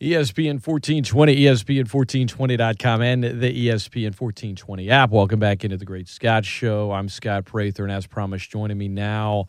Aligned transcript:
ESPN 0.00 0.66
1420, 0.66 1.36
ESPN1420.com, 1.36 3.02
and 3.02 3.22
the 3.22 3.68
ESPN 3.68 4.18
1420 4.18 4.88
app. 4.88 5.10
Welcome 5.10 5.38
back 5.38 5.62
into 5.62 5.76
the 5.76 5.84
Great 5.84 6.08
Scott 6.08 6.46
Show. 6.46 6.90
I'm 6.90 7.10
Scott 7.10 7.44
Prather, 7.44 7.82
and 7.82 7.92
as 7.92 8.06
promised, 8.06 8.50
joining 8.50 8.78
me 8.78 8.88
now, 8.88 9.44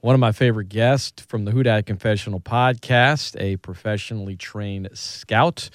one 0.00 0.14
of 0.14 0.18
my 0.18 0.32
favorite 0.32 0.68
guests 0.68 1.22
from 1.22 1.44
the 1.44 1.52
Who 1.52 1.62
Dat 1.62 1.86
Confessional 1.86 2.40
podcast, 2.40 3.40
a 3.40 3.56
professionally 3.58 4.34
trained 4.34 4.88
scout 4.94 5.70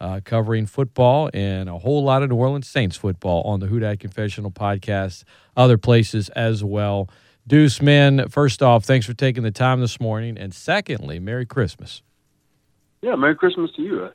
uh, 0.00 0.20
covering 0.22 0.66
football 0.66 1.30
and 1.32 1.70
a 1.70 1.78
whole 1.78 2.04
lot 2.04 2.22
of 2.22 2.28
New 2.28 2.36
Orleans 2.36 2.68
Saints 2.68 2.98
football 2.98 3.40
on 3.44 3.60
the 3.60 3.68
Who 3.68 3.80
Dat 3.80 4.00
Confessional 4.00 4.50
podcast, 4.50 5.24
other 5.56 5.78
places 5.78 6.28
as 6.30 6.62
well. 6.62 7.08
Deuce, 7.46 7.80
man, 7.80 8.28
first 8.28 8.62
off, 8.62 8.84
thanks 8.84 9.06
for 9.06 9.14
taking 9.14 9.44
the 9.44 9.50
time 9.50 9.80
this 9.80 9.98
morning. 9.98 10.36
And 10.36 10.52
secondly, 10.52 11.18
Merry 11.18 11.46
Christmas. 11.46 12.02
Yeah, 13.02 13.16
Merry 13.16 13.34
Christmas 13.34 13.70
to 13.76 13.82
you. 13.82 14.04
of 14.04 14.12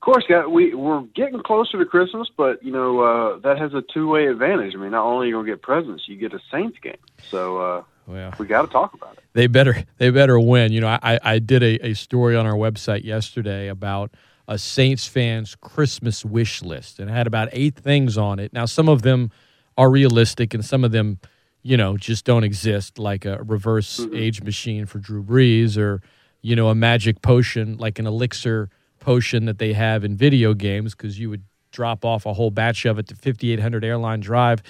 course, 0.00 0.24
we 0.48 0.74
we're 0.74 1.02
getting 1.14 1.42
closer 1.42 1.78
to 1.78 1.84
Christmas, 1.84 2.28
but 2.36 2.62
you 2.62 2.72
know 2.72 3.00
uh, 3.00 3.38
that 3.40 3.58
has 3.58 3.74
a 3.74 3.82
two 3.92 4.08
way 4.08 4.28
advantage. 4.28 4.74
I 4.74 4.78
mean, 4.78 4.92
not 4.92 5.04
only 5.04 5.26
are 5.26 5.28
you 5.28 5.34
gonna 5.34 5.48
get 5.48 5.62
presents, 5.62 6.04
you 6.06 6.16
get 6.16 6.32
a 6.32 6.40
Saints 6.50 6.78
game. 6.80 6.96
So 7.28 7.58
uh, 7.58 7.82
well, 8.06 8.32
we 8.38 8.46
got 8.46 8.62
to 8.62 8.68
talk 8.68 8.94
about 8.94 9.14
it. 9.14 9.24
They 9.32 9.48
better 9.48 9.84
they 9.98 10.10
better 10.10 10.38
win. 10.38 10.72
You 10.72 10.80
know, 10.80 10.98
I 11.02 11.18
I 11.22 11.38
did 11.40 11.62
a, 11.62 11.88
a 11.88 11.94
story 11.94 12.36
on 12.36 12.46
our 12.46 12.54
website 12.54 13.04
yesterday 13.04 13.68
about 13.68 14.14
a 14.46 14.58
Saints 14.58 15.06
fan's 15.06 15.54
Christmas 15.54 16.24
wish 16.24 16.62
list, 16.62 16.98
and 16.98 17.10
it 17.10 17.12
had 17.12 17.26
about 17.26 17.48
eight 17.52 17.76
things 17.76 18.16
on 18.16 18.38
it. 18.38 18.52
Now, 18.52 18.64
some 18.64 18.88
of 18.88 19.02
them 19.02 19.30
are 19.76 19.90
realistic, 19.90 20.54
and 20.54 20.64
some 20.64 20.84
of 20.84 20.92
them, 20.92 21.20
you 21.62 21.76
know, 21.76 21.96
just 21.96 22.24
don't 22.24 22.42
exist, 22.42 22.98
like 22.98 23.24
a 23.24 23.42
reverse 23.44 24.00
mm-hmm. 24.00 24.16
age 24.16 24.42
machine 24.42 24.86
for 24.86 24.98
Drew 24.98 25.22
Brees 25.22 25.78
or 25.78 26.02
you 26.42 26.56
know, 26.56 26.68
a 26.68 26.74
magic 26.74 27.22
potion, 27.22 27.76
like 27.78 27.98
an 27.98 28.06
elixir 28.06 28.70
potion 28.98 29.46
that 29.46 29.58
they 29.58 29.72
have 29.72 30.04
in 30.04 30.16
video 30.16 30.54
games, 30.54 30.94
because 30.94 31.18
you 31.18 31.30
would 31.30 31.42
drop 31.72 32.04
off 32.04 32.26
a 32.26 32.32
whole 32.32 32.50
batch 32.50 32.84
of 32.84 32.98
it 32.98 33.06
to 33.08 33.14
5800 33.14 33.84
Airline 33.84 34.20
Drive. 34.20 34.62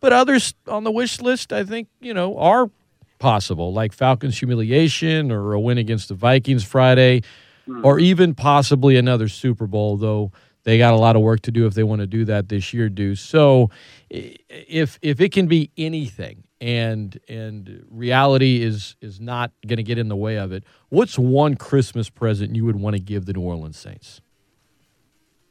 But 0.00 0.12
others 0.12 0.54
on 0.66 0.84
the 0.84 0.90
wish 0.90 1.20
list, 1.20 1.52
I 1.52 1.64
think, 1.64 1.88
you 2.00 2.14
know, 2.14 2.36
are 2.38 2.70
possible, 3.18 3.72
like 3.72 3.92
Falcons 3.92 4.38
humiliation 4.38 5.32
or 5.32 5.52
a 5.52 5.60
win 5.60 5.78
against 5.78 6.08
the 6.08 6.14
Vikings 6.14 6.64
Friday, 6.64 7.22
mm. 7.66 7.84
or 7.84 7.98
even 7.98 8.34
possibly 8.34 8.96
another 8.96 9.28
Super 9.28 9.66
Bowl, 9.66 9.96
though 9.96 10.30
they 10.64 10.78
got 10.78 10.94
a 10.94 10.96
lot 10.96 11.16
of 11.16 11.22
work 11.22 11.40
to 11.42 11.50
do 11.50 11.66
if 11.66 11.74
they 11.74 11.82
want 11.82 12.00
to 12.00 12.06
do 12.06 12.24
that 12.26 12.48
this 12.48 12.72
year, 12.72 12.88
do. 12.88 13.14
So 13.16 13.70
if 14.10 14.98
if 15.02 15.20
it 15.20 15.32
can 15.32 15.46
be 15.46 15.70
anything, 15.76 16.44
and 16.60 17.18
and 17.28 17.84
reality 17.90 18.62
is 18.62 18.96
is 19.00 19.20
not 19.20 19.52
going 19.66 19.76
to 19.76 19.82
get 19.82 19.98
in 19.98 20.08
the 20.08 20.16
way 20.16 20.36
of 20.36 20.52
it. 20.52 20.64
What's 20.88 21.18
one 21.18 21.54
Christmas 21.56 22.08
present 22.10 22.56
you 22.56 22.64
would 22.64 22.76
want 22.76 22.94
to 22.94 23.00
give 23.00 23.26
the 23.26 23.32
New 23.32 23.42
Orleans 23.42 23.78
Saints? 23.78 24.20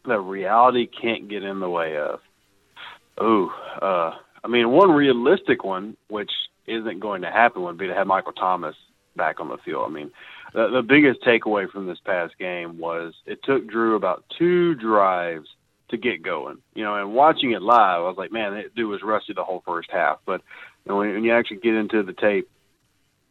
That 0.05 0.19
reality 0.19 0.87
can't 0.87 1.27
get 1.27 1.43
in 1.43 1.59
the 1.59 1.69
way 1.69 1.97
of. 1.97 2.19
Oh, 3.17 3.49
uh, 3.81 4.17
I 4.43 4.47
mean, 4.47 4.69
one 4.69 4.91
realistic 4.91 5.63
one, 5.63 5.97
which 6.07 6.31
isn't 6.65 6.99
going 6.99 7.23
to 7.23 7.31
happen, 7.31 7.63
would 7.63 7.77
be 7.77 7.87
to 7.87 7.93
have 7.93 8.07
Michael 8.07 8.33
Thomas 8.33 8.75
back 9.15 9.39
on 9.39 9.49
the 9.49 9.57
field. 9.57 9.85
I 9.89 9.93
mean, 9.93 10.11
the, 10.53 10.69
the 10.69 10.81
biggest 10.81 11.21
takeaway 11.21 11.69
from 11.69 11.87
this 11.87 11.99
past 12.05 12.37
game 12.37 12.77
was 12.77 13.13
it 13.25 13.43
took 13.43 13.67
Drew 13.67 13.95
about 13.95 14.23
two 14.37 14.75
drives 14.75 15.47
to 15.89 15.97
get 15.97 16.21
going. 16.21 16.57
You 16.73 16.83
know, 16.83 16.95
and 16.95 17.13
watching 17.13 17.51
it 17.51 17.61
live, 17.61 18.01
I 18.01 18.07
was 18.07 18.17
like, 18.17 18.31
man, 18.31 18.53
that 18.53 18.75
dude 18.75 18.89
was 18.89 19.01
rusty 19.03 19.33
the 19.33 19.43
whole 19.43 19.63
first 19.65 19.89
half. 19.91 20.19
But 20.25 20.41
and 20.87 20.97
when, 20.97 21.13
when 21.13 21.23
you 21.23 21.33
actually 21.33 21.57
get 21.57 21.75
into 21.75 22.03
the 22.03 22.13
tape, 22.13 22.49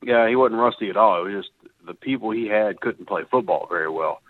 yeah, 0.03 0.29
he 0.29 0.37
wasn't 0.37 0.61
rusty 0.61 0.91
at 0.91 0.97
all. 0.97 1.21
It 1.21 1.33
was 1.33 1.45
just 1.45 1.75
the 1.87 1.95
people 1.95 2.31
he 2.31 2.47
had 2.47 2.81
couldn't 2.81 3.07
play 3.07 3.23
football 3.31 3.67
very 3.69 3.91
well. 3.91 4.21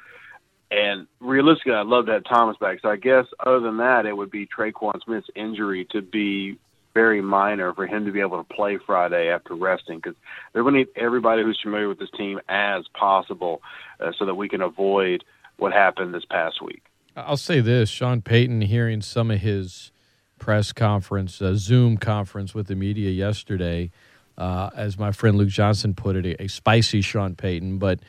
And 0.71 1.07
realistically, 1.21 1.75
I'd 1.75 1.87
love 1.87 2.07
to 2.07 2.13
have 2.13 2.25
Thomas 2.25 2.57
back. 2.59 2.81
So 2.83 2.89
I 2.89 2.97
guess 2.97 3.27
other 3.45 3.61
than 3.61 3.79
that, 3.79 4.07
it 4.07 4.17
would 4.17 4.31
be 4.31 4.47
Tre'Quan 4.47 5.03
Smith's 5.05 5.29
injury 5.35 5.87
to 5.91 6.03
be 6.03 6.59
very 6.93 7.21
minor 7.21 7.75
for 7.75 7.87
him 7.87 8.07
to 8.07 8.11
be 8.11 8.21
able 8.21 8.43
to 8.43 8.55
play 8.55 8.79
Friday 8.79 9.29
after 9.29 9.55
resting 9.55 9.99
because 9.99 10.15
they're 10.53 10.63
going 10.63 10.75
to 10.75 10.79
need 10.81 10.89
everybody 10.97 11.43
who's 11.43 11.61
familiar 11.63 11.89
with 11.89 11.99
this 11.99 12.11
team 12.17 12.41
as 12.49 12.85
possible 12.99 13.61
uh, 14.01 14.13
so 14.19 14.25
that 14.25 14.35
we 14.35 14.49
can 14.49 14.63
avoid 14.63 15.23
what 15.59 15.73
happened 15.73 16.15
this 16.15 16.25
past 16.25 16.63
week. 16.63 16.83
I'll 17.15 17.37
say 17.37 17.61
this 17.61 17.91
Sean 17.91 18.23
Payton, 18.23 18.63
hearing 18.63 19.03
some 19.03 19.31
of 19.31 19.41
his 19.41 19.93
press 20.39 20.73
conference, 20.73 21.41
uh, 21.41 21.55
Zoom 21.55 21.97
conference 21.97 22.55
with 22.55 22.67
the 22.67 22.75
media 22.75 23.11
yesterday. 23.11 23.91
Uh, 24.39 24.69
as 24.77 24.99
my 24.99 25.13
friend 25.13 25.39
Luke 25.39 25.49
Johnson 25.49 25.95
put 25.95 26.15
it, 26.15 26.27
a, 26.27 26.43
a, 26.43 26.49
spicy 26.49 27.01
Sean 27.01 27.35
Payton, 27.35 27.79
but 27.79 28.01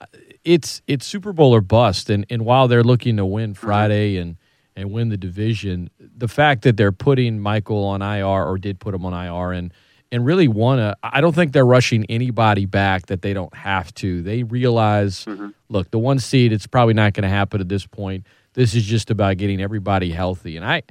uh, 0.00 0.06
it's 0.44 0.82
it's 0.86 1.04
Super 1.04 1.32
Bowl 1.32 1.52
or 1.52 1.60
bust. 1.60 2.10
And 2.10 2.24
and 2.30 2.44
while 2.44 2.68
they're 2.68 2.84
looking 2.84 3.16
to 3.16 3.26
win 3.26 3.54
mm-hmm. 3.54 3.66
Friday 3.66 4.16
and 4.16 4.36
and 4.76 4.92
win 4.92 5.08
the 5.08 5.16
division, 5.16 5.90
the 5.98 6.28
fact 6.28 6.62
that 6.62 6.76
they're 6.76 6.92
putting 6.92 7.40
Michael 7.40 7.84
on 7.84 8.02
IR 8.02 8.24
or 8.44 8.56
did 8.56 8.78
put 8.78 8.94
him 8.94 9.04
on 9.04 9.12
IR 9.12 9.52
and 9.52 9.72
and 10.14 10.24
really 10.24 10.46
want 10.46 10.78
to, 10.78 10.96
I 11.02 11.20
don't 11.20 11.34
think 11.34 11.52
they're 11.52 11.66
rushing 11.66 12.06
anybody 12.08 12.66
back 12.66 13.06
that 13.06 13.22
they 13.22 13.32
don't 13.32 13.52
have 13.52 13.92
to. 13.94 14.22
They 14.22 14.44
realize, 14.44 15.24
mm-hmm. 15.24 15.48
look, 15.68 15.90
the 15.90 15.98
one 15.98 16.20
seed, 16.20 16.52
it's 16.52 16.68
probably 16.68 16.94
not 16.94 17.14
going 17.14 17.24
to 17.24 17.28
happen 17.28 17.60
at 17.60 17.68
this 17.68 17.84
point. 17.84 18.24
This 18.52 18.76
is 18.76 18.84
just 18.84 19.10
about 19.10 19.38
getting 19.38 19.60
everybody 19.60 20.10
healthy. 20.10 20.56
And 20.56 20.64
I, 20.64 20.82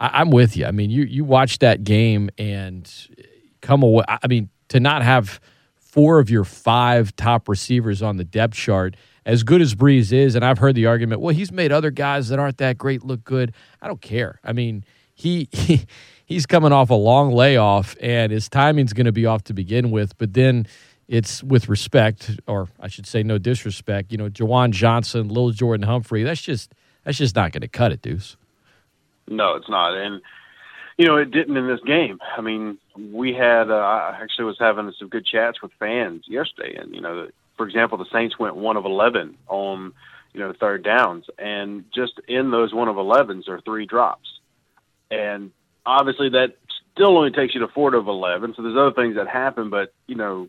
I, 0.00 0.22
am 0.22 0.30
with 0.30 0.56
you. 0.56 0.64
I 0.64 0.72
mean, 0.72 0.90
you 0.90 1.04
you 1.04 1.24
watch 1.24 1.58
that 1.58 1.84
game 1.84 2.30
and 2.38 2.90
come 3.60 3.82
away. 3.82 4.04
I 4.08 4.26
mean, 4.26 4.48
to 4.68 4.80
not 4.80 5.02
have 5.02 5.40
four 5.76 6.18
of 6.18 6.30
your 6.30 6.44
five 6.44 7.14
top 7.16 7.48
receivers 7.48 8.02
on 8.02 8.16
the 8.16 8.24
depth 8.24 8.54
chart, 8.54 8.96
as 9.26 9.42
good 9.42 9.60
as 9.60 9.74
Brees 9.74 10.12
is, 10.12 10.34
and 10.34 10.44
I've 10.44 10.58
heard 10.58 10.74
the 10.74 10.86
argument, 10.86 11.20
well, 11.20 11.34
he's 11.34 11.52
made 11.52 11.70
other 11.72 11.90
guys 11.90 12.28
that 12.28 12.38
aren't 12.38 12.58
that 12.58 12.78
great 12.78 13.04
look 13.04 13.22
good. 13.24 13.52
I 13.82 13.88
don't 13.88 14.00
care. 14.00 14.40
I 14.42 14.52
mean, 14.52 14.84
he, 15.14 15.48
he 15.52 15.84
he's 16.24 16.46
coming 16.46 16.72
off 16.72 16.90
a 16.90 16.94
long 16.94 17.32
layoff, 17.32 17.96
and 18.00 18.32
his 18.32 18.48
timing's 18.48 18.92
going 18.92 19.06
to 19.06 19.12
be 19.12 19.26
off 19.26 19.44
to 19.44 19.54
begin 19.54 19.90
with. 19.90 20.16
But 20.16 20.32
then 20.32 20.66
it's 21.08 21.42
with 21.42 21.68
respect, 21.68 22.40
or 22.46 22.68
I 22.78 22.88
should 22.88 23.06
say, 23.06 23.22
no 23.22 23.36
disrespect. 23.36 24.12
You 24.12 24.18
know, 24.18 24.30
Juwan 24.30 24.70
Johnson, 24.70 25.28
Lil 25.28 25.50
Jordan 25.50 25.86
Humphrey. 25.86 26.22
That's 26.22 26.40
just 26.40 26.72
that's 27.04 27.18
just 27.18 27.36
not 27.36 27.52
going 27.52 27.62
to 27.62 27.68
cut 27.68 27.92
it, 27.92 28.00
Deuce. 28.00 28.36
No, 29.30 29.54
it's 29.54 29.68
not. 29.68 29.94
And 29.94 30.20
you 30.98 31.06
know, 31.06 31.16
it 31.16 31.30
didn't 31.30 31.56
in 31.56 31.66
this 31.66 31.80
game. 31.86 32.18
I 32.36 32.42
mean, 32.42 32.76
we 32.94 33.32
had 33.32 33.70
uh, 33.70 33.74
I 33.74 34.18
actually 34.20 34.44
was 34.44 34.58
having 34.60 34.92
some 34.98 35.08
good 35.08 35.24
chats 35.24 35.62
with 35.62 35.72
fans 35.78 36.24
yesterday, 36.28 36.76
and 36.76 36.94
you 36.94 37.00
know, 37.00 37.28
for 37.56 37.66
example, 37.66 37.96
the 37.96 38.04
Saints 38.12 38.38
went 38.38 38.56
one 38.56 38.76
of 38.76 38.84
eleven 38.84 39.38
on 39.48 39.94
you 40.34 40.40
know 40.40 40.52
third 40.52 40.84
downs, 40.84 41.24
and 41.38 41.84
just 41.94 42.20
in 42.28 42.50
those 42.50 42.74
one 42.74 42.88
of 42.88 42.98
elevens 42.98 43.48
are 43.48 43.60
three 43.62 43.86
drops, 43.86 44.28
and 45.10 45.52
obviously 45.86 46.28
that 46.30 46.56
still 46.92 47.16
only 47.16 47.30
takes 47.30 47.54
you 47.54 47.60
to 47.60 47.68
four 47.68 47.94
of 47.94 48.08
eleven. 48.08 48.52
So 48.54 48.62
there's 48.62 48.76
other 48.76 48.92
things 48.92 49.16
that 49.16 49.28
happen, 49.28 49.70
but 49.70 49.94
you 50.06 50.16
know, 50.16 50.48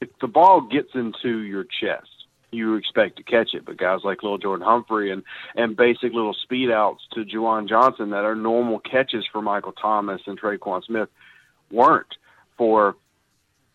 if 0.00 0.10
the 0.20 0.26
ball 0.26 0.60
gets 0.60 0.90
into 0.94 1.38
your 1.38 1.64
chest 1.64 2.10
you 2.54 2.76
expect 2.76 3.16
to 3.16 3.22
catch 3.22 3.54
it. 3.54 3.64
But 3.64 3.76
guys 3.76 4.00
like 4.04 4.22
Little 4.22 4.38
Jordan 4.38 4.66
Humphrey 4.66 5.10
and 5.10 5.22
and 5.54 5.76
basic 5.76 6.12
little 6.12 6.34
speed 6.34 6.70
outs 6.70 7.02
to 7.12 7.24
Juwan 7.24 7.68
Johnson 7.68 8.10
that 8.10 8.24
are 8.24 8.34
normal 8.34 8.78
catches 8.78 9.24
for 9.30 9.42
Michael 9.42 9.72
Thomas 9.72 10.22
and 10.26 10.40
Tre'Quan 10.40 10.84
Smith 10.84 11.08
weren't 11.70 12.14
for 12.56 12.96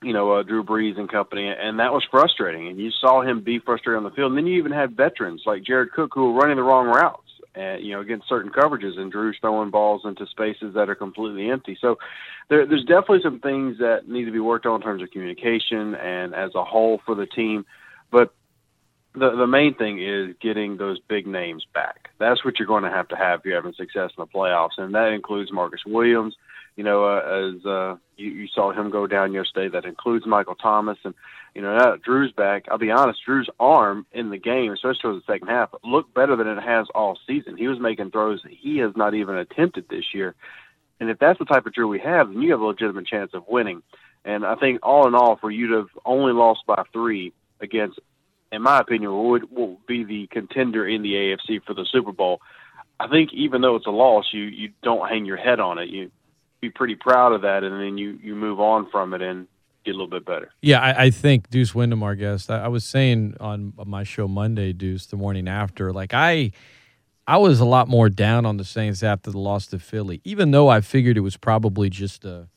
you 0.01 0.13
know 0.13 0.31
uh, 0.31 0.43
Drew 0.43 0.63
Brees 0.63 0.97
and 0.97 1.11
company, 1.11 1.47
and 1.47 1.79
that 1.79 1.91
was 1.91 2.05
frustrating. 2.09 2.67
And 2.67 2.79
you 2.79 2.91
saw 2.91 3.21
him 3.21 3.43
be 3.43 3.59
frustrated 3.59 3.97
on 3.97 4.03
the 4.03 4.11
field. 4.11 4.31
And 4.31 4.37
then 4.37 4.47
you 4.47 4.57
even 4.57 4.71
had 4.71 4.95
veterans 4.95 5.43
like 5.45 5.63
Jared 5.63 5.91
Cook 5.91 6.11
who 6.13 6.31
were 6.31 6.39
running 6.39 6.57
the 6.57 6.63
wrong 6.63 6.87
routes. 6.87 7.23
And, 7.55 7.83
you 7.83 7.93
know, 7.93 7.99
against 7.99 8.29
certain 8.29 8.51
coverages, 8.51 8.97
and 8.97 9.11
Drew's 9.11 9.35
throwing 9.41 9.71
balls 9.71 10.03
into 10.05 10.27
spaces 10.27 10.75
that 10.75 10.87
are 10.87 10.95
completely 10.95 11.49
empty. 11.49 11.75
So, 11.81 11.97
there, 12.47 12.65
there's 12.65 12.85
definitely 12.85 13.21
some 13.23 13.39
things 13.39 13.79
that 13.79 14.07
need 14.07 14.25
to 14.25 14.31
be 14.31 14.39
worked 14.39 14.67
on 14.67 14.75
in 14.75 14.81
terms 14.81 15.01
of 15.01 15.09
communication 15.09 15.95
and 15.95 16.35
as 16.35 16.51
a 16.53 16.63
whole 16.63 17.01
for 17.05 17.15
the 17.15 17.25
team. 17.25 17.65
But 18.11 18.33
the 19.13 19.31
the 19.35 19.47
main 19.47 19.73
thing 19.73 20.01
is 20.01 20.35
getting 20.41 20.77
those 20.77 20.99
big 21.07 21.25
names 21.25 21.65
back. 21.73 22.09
That's 22.19 22.43
what 22.45 22.59
you're 22.59 22.67
going 22.67 22.83
to 22.83 22.89
have 22.89 23.07
to 23.09 23.15
have 23.15 23.39
if 23.39 23.45
you're 23.45 23.55
having 23.55 23.73
success 23.73 24.11
in 24.17 24.21
the 24.21 24.27
playoffs, 24.27 24.77
and 24.77 24.93
that 24.93 25.11
includes 25.13 25.51
Marcus 25.51 25.81
Williams. 25.85 26.35
You 26.75 26.83
know, 26.83 27.03
uh, 27.03 27.55
as 27.57 27.65
uh, 27.65 27.95
you, 28.15 28.29
you 28.29 28.47
saw 28.47 28.71
him 28.71 28.89
go 28.89 29.05
down 29.05 29.33
yesterday, 29.33 29.67
that 29.69 29.85
includes 29.85 30.25
Michael 30.25 30.55
Thomas, 30.55 30.97
and 31.03 31.13
you 31.55 31.61
know 31.61 31.75
now 31.75 31.95
Drew's 31.95 32.31
back. 32.31 32.65
I'll 32.69 32.77
be 32.77 32.91
honest, 32.91 33.19
Drew's 33.25 33.49
arm 33.59 34.05
in 34.11 34.29
the 34.29 34.37
game, 34.37 34.71
especially 34.71 34.99
towards 35.01 35.25
the 35.25 35.33
second 35.33 35.47
half, 35.47 35.73
looked 35.83 36.13
better 36.13 36.35
than 36.35 36.47
it 36.47 36.61
has 36.61 36.87
all 36.93 37.17
season. 37.27 37.57
He 37.57 37.67
was 37.67 37.79
making 37.79 38.11
throws 38.11 38.41
that 38.43 38.53
he 38.53 38.77
has 38.77 38.91
not 38.95 39.15
even 39.15 39.35
attempted 39.35 39.89
this 39.89 40.13
year, 40.13 40.35
and 40.99 41.09
if 41.09 41.17
that's 41.17 41.39
the 41.39 41.45
type 41.45 41.65
of 41.65 41.73
Drew 41.73 41.87
we 41.87 41.99
have, 41.99 42.29
then 42.29 42.41
you 42.41 42.51
have 42.51 42.61
a 42.61 42.65
legitimate 42.65 43.07
chance 43.07 43.31
of 43.33 43.47
winning. 43.47 43.81
And 44.23 44.45
I 44.45 44.55
think 44.55 44.79
all 44.83 45.07
in 45.07 45.15
all, 45.15 45.37
for 45.37 45.49
you 45.49 45.67
to 45.69 45.75
have 45.77 45.89
only 46.05 46.33
lost 46.33 46.61
by 46.67 46.83
three 46.93 47.33
against 47.61 47.99
in 48.51 48.61
my 48.61 48.79
opinion, 48.79 49.15
would 49.15 49.51
will 49.51 49.79
be 49.87 50.03
the 50.03 50.27
contender 50.27 50.87
in 50.87 51.01
the 51.01 51.13
AFC 51.13 51.63
for 51.65 51.73
the 51.73 51.85
Super 51.91 52.11
Bowl. 52.11 52.41
I 52.99 53.07
think 53.07 53.33
even 53.33 53.61
though 53.61 53.75
it's 53.75 53.85
a 53.87 53.91
loss, 53.91 54.25
you 54.31 54.43
you 54.43 54.69
don't 54.83 55.07
hang 55.07 55.25
your 55.25 55.37
head 55.37 55.59
on 55.59 55.77
it. 55.77 55.89
You 55.89 56.11
be 56.61 56.69
pretty 56.69 56.95
proud 56.95 57.33
of 57.33 57.41
that, 57.43 57.63
and 57.63 57.79
then 57.79 57.97
you 57.97 58.19
you 58.21 58.35
move 58.35 58.59
on 58.59 58.89
from 58.89 59.13
it 59.13 59.21
and 59.21 59.47
get 59.85 59.91
a 59.91 59.97
little 59.97 60.07
bit 60.07 60.25
better. 60.25 60.51
Yeah, 60.61 60.79
I, 60.79 61.05
I 61.05 61.09
think 61.09 61.49
Deuce 61.49 61.73
Windham, 61.73 62.03
our 62.03 62.15
guest, 62.15 62.49
I, 62.51 62.65
I, 62.65 62.67
was 62.67 62.83
saying 62.83 63.35
on 63.39 63.73
my 63.85 64.03
show 64.03 64.27
Monday, 64.27 64.73
Deuce, 64.73 65.05
the 65.05 65.15
morning 65.15 65.47
after, 65.47 65.93
like 65.93 66.13
I, 66.13 66.51
I 67.27 67.37
was 67.37 67.59
a 67.59 67.65
lot 67.65 67.87
more 67.87 68.09
down 68.09 68.45
on 68.45 68.57
the 68.57 68.65
Saints 68.65 69.03
after 69.03 69.31
the 69.31 69.39
loss 69.39 69.67
to 69.67 69.79
Philly, 69.79 70.21
even 70.23 70.51
though 70.51 70.67
I 70.67 70.81
figured 70.81 71.17
it 71.17 71.21
was 71.21 71.37
probably 71.37 71.89
just 71.89 72.25
a, 72.25 72.47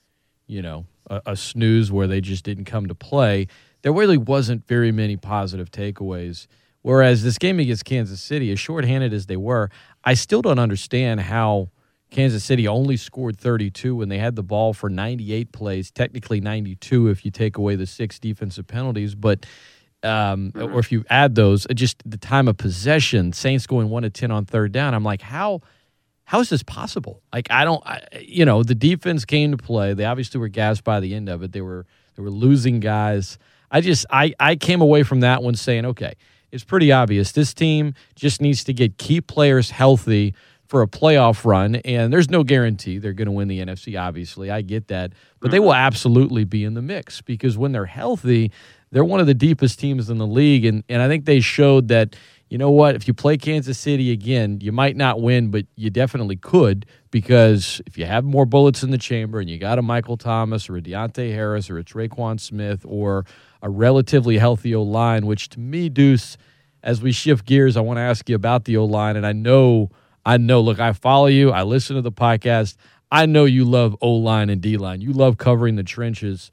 you 0.46 0.62
know, 0.62 0.86
a, 1.08 1.22
a 1.26 1.36
snooze 1.36 1.92
where 1.92 2.06
they 2.06 2.20
just 2.20 2.44
didn't 2.44 2.64
come 2.64 2.88
to 2.88 2.94
play. 2.94 3.46
There 3.82 3.92
really 3.92 4.16
wasn't 4.16 4.66
very 4.66 4.92
many 4.92 5.16
positive 5.16 5.70
takeaways. 5.70 6.46
Whereas 6.82 7.22
this 7.22 7.38
game 7.38 7.60
against 7.60 7.84
Kansas 7.84 8.20
City, 8.20 8.50
as 8.50 8.58
shorthanded 8.58 9.12
as 9.12 9.26
they 9.26 9.36
were, 9.36 9.70
I 10.04 10.14
still 10.14 10.42
don't 10.42 10.58
understand 10.58 11.20
how 11.20 11.70
Kansas 12.10 12.44
City 12.44 12.66
only 12.66 12.96
scored 12.96 13.38
32 13.38 13.94
when 13.94 14.08
they 14.08 14.18
had 14.18 14.36
the 14.36 14.42
ball 14.42 14.72
for 14.72 14.90
98 14.90 15.52
plays, 15.52 15.90
technically 15.90 16.40
92 16.40 17.08
if 17.08 17.24
you 17.24 17.30
take 17.30 17.56
away 17.56 17.76
the 17.76 17.86
six 17.86 18.18
defensive 18.18 18.66
penalties. 18.66 19.14
But 19.14 19.46
um, 20.02 20.52
or 20.56 20.80
if 20.80 20.90
you 20.90 21.04
add 21.10 21.36
those, 21.36 21.64
uh, 21.66 21.74
just 21.74 22.02
the 22.04 22.16
time 22.16 22.48
of 22.48 22.56
possession, 22.56 23.32
Saints 23.32 23.68
going 23.68 23.88
one 23.88 24.02
to 24.02 24.10
ten 24.10 24.32
on 24.32 24.44
third 24.44 24.72
down. 24.72 24.94
I'm 24.94 25.04
like, 25.04 25.22
how 25.22 25.60
how 26.24 26.40
is 26.40 26.48
this 26.48 26.62
possible? 26.62 27.22
Like, 27.32 27.50
I 27.50 27.64
don't, 27.64 27.84
I, 27.86 28.00
you 28.20 28.44
know, 28.44 28.62
the 28.62 28.74
defense 28.74 29.24
came 29.24 29.52
to 29.52 29.56
play. 29.56 29.94
They 29.94 30.04
obviously 30.04 30.40
were 30.40 30.48
gassed 30.48 30.82
by 30.82 31.00
the 31.00 31.14
end 31.14 31.28
of 31.28 31.42
it. 31.42 31.52
They 31.52 31.60
were 31.60 31.86
they 32.16 32.22
were 32.22 32.30
losing 32.30 32.80
guys. 32.80 33.38
I 33.72 33.80
just 33.80 34.06
I 34.10 34.34
I 34.38 34.54
came 34.54 34.80
away 34.80 35.02
from 35.02 35.20
that 35.20 35.42
one 35.42 35.56
saying, 35.56 35.86
okay, 35.86 36.14
it's 36.52 36.62
pretty 36.62 36.92
obvious. 36.92 37.32
This 37.32 37.54
team 37.54 37.94
just 38.14 38.40
needs 38.40 38.62
to 38.64 38.74
get 38.74 38.98
key 38.98 39.20
players 39.20 39.70
healthy 39.70 40.34
for 40.66 40.82
a 40.82 40.86
playoff 40.86 41.44
run, 41.44 41.76
and 41.76 42.12
there's 42.12 42.30
no 42.30 42.44
guarantee 42.44 42.98
they're 42.98 43.12
going 43.12 43.26
to 43.26 43.32
win 43.32 43.48
the 43.48 43.60
NFC. 43.60 44.00
Obviously, 44.00 44.50
I 44.50 44.60
get 44.60 44.88
that, 44.88 45.12
but 45.40 45.50
they 45.50 45.58
will 45.58 45.70
mm-hmm. 45.70 45.86
absolutely 45.86 46.44
be 46.44 46.64
in 46.64 46.74
the 46.74 46.82
mix 46.82 47.20
because 47.20 47.58
when 47.58 47.72
they're 47.72 47.86
healthy, 47.86 48.52
they're 48.90 49.04
one 49.04 49.20
of 49.20 49.26
the 49.26 49.34
deepest 49.34 49.80
teams 49.80 50.10
in 50.10 50.18
the 50.18 50.26
league, 50.26 50.64
and 50.64 50.84
and 50.88 51.02
I 51.02 51.08
think 51.08 51.24
they 51.24 51.40
showed 51.40 51.88
that. 51.88 52.14
You 52.48 52.58
know 52.58 52.70
what? 52.70 52.94
If 52.94 53.08
you 53.08 53.14
play 53.14 53.38
Kansas 53.38 53.78
City 53.78 54.12
again, 54.12 54.58
you 54.60 54.72
might 54.72 54.94
not 54.94 55.22
win, 55.22 55.50
but 55.50 55.64
you 55.74 55.88
definitely 55.88 56.36
could 56.36 56.84
because 57.12 57.80
if 57.86 57.96
you 57.96 58.06
have 58.06 58.24
more 58.24 58.46
bullets 58.46 58.82
in 58.82 58.90
the 58.90 58.98
chamber 58.98 59.38
and 59.38 59.48
you 59.48 59.58
got 59.58 59.78
a 59.78 59.82
Michael 59.82 60.16
Thomas 60.16 60.68
or 60.68 60.78
a 60.78 60.82
Deonte 60.82 61.32
Harris 61.32 61.70
or 61.70 61.78
a 61.78 61.84
Tre'Quan 61.84 62.40
Smith 62.40 62.84
or 62.88 63.24
a 63.60 63.70
relatively 63.70 64.38
healthy 64.38 64.74
O 64.74 64.82
line, 64.82 65.26
which 65.26 65.50
to 65.50 65.60
me, 65.60 65.88
Deuce, 65.88 66.36
as 66.82 67.00
we 67.00 67.12
shift 67.12 67.44
gears, 67.44 67.76
I 67.76 67.80
want 67.82 67.98
to 67.98 68.00
ask 68.00 68.28
you 68.28 68.34
about 68.34 68.64
the 68.64 68.78
O 68.78 68.86
line. 68.86 69.16
And 69.16 69.24
I 69.24 69.32
know, 69.32 69.90
I 70.26 70.38
know, 70.38 70.62
look, 70.62 70.80
I 70.80 70.94
follow 70.94 71.26
you, 71.26 71.52
I 71.52 71.62
listen 71.62 71.94
to 71.94 72.02
the 72.02 72.10
podcast. 72.10 72.76
I 73.12 73.26
know 73.26 73.44
you 73.44 73.66
love 73.66 73.94
O 74.00 74.14
line 74.14 74.48
and 74.48 74.62
D 74.62 74.78
line. 74.78 75.02
You 75.02 75.12
love 75.12 75.36
covering 75.36 75.76
the 75.76 75.84
trenches. 75.84 76.50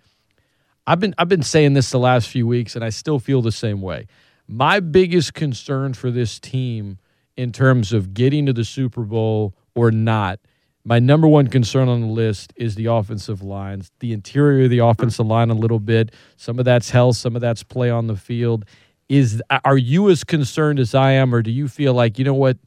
I've 0.85 0.99
been 0.99 1.15
I've 1.17 1.29
been 1.29 1.41
saying 1.41 1.73
this 1.73 1.89
the 1.89 1.99
last 1.99 2.27
few 2.27 2.45
weeks, 2.45 2.75
and 2.75 2.83
I 2.83 2.89
still 2.89 3.17
feel 3.17 3.41
the 3.41 3.51
same 3.51 3.81
way. 3.81 4.07
My 4.45 4.81
biggest 4.81 5.33
concern 5.33 5.93
for 5.93 6.11
this 6.11 6.37
team 6.37 6.97
in 7.37 7.53
terms 7.53 7.93
of 7.93 8.13
getting 8.13 8.45
to 8.47 8.53
the 8.53 8.65
Super 8.65 9.03
Bowl 9.03 9.55
or 9.73 9.91
not, 9.91 10.41
my 10.85 10.99
number 10.99 11.27
one 11.27 11.47
concern 11.47 11.89
on 11.89 12.01
the 12.01 12.07
list 12.07 12.53
is 12.55 12.75
the 12.75 12.85
offensive 12.85 13.41
lines, 13.41 13.91
the 13.99 14.13
interior 14.13 14.65
of 14.65 14.69
the 14.69 14.79
offensive 14.79 15.25
line 15.25 15.49
a 15.49 15.53
little 15.53 15.79
bit. 15.79 16.13
Some 16.37 16.57
of 16.59 16.65
that's 16.65 16.89
health, 16.89 17.17
some 17.17 17.35
of 17.35 17.41
that's 17.41 17.63
play 17.63 17.89
on 17.89 18.07
the 18.07 18.15
field. 18.15 18.65
Is 19.09 19.41
are 19.65 19.77
you 19.77 20.09
as 20.09 20.23
concerned 20.23 20.79
as 20.79 20.93
I 20.93 21.11
am, 21.11 21.33
or 21.33 21.41
do 21.41 21.51
you 21.51 21.67
feel 21.67 21.93
like 21.93 22.19
you 22.19 22.25
know 22.25 22.33
what 22.33 22.57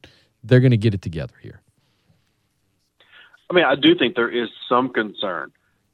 they're 0.43 0.59
going 0.59 0.71
to 0.71 0.77
get 0.77 0.93
it 0.93 1.01
together 1.01 1.33
here? 1.41 1.61
I 3.49 3.53
mean, 3.53 3.65
I 3.65 3.75
do 3.75 3.95
think 3.95 4.15
there 4.15 4.29
is 4.31 4.49
some 4.67 4.89
concern 4.89 5.51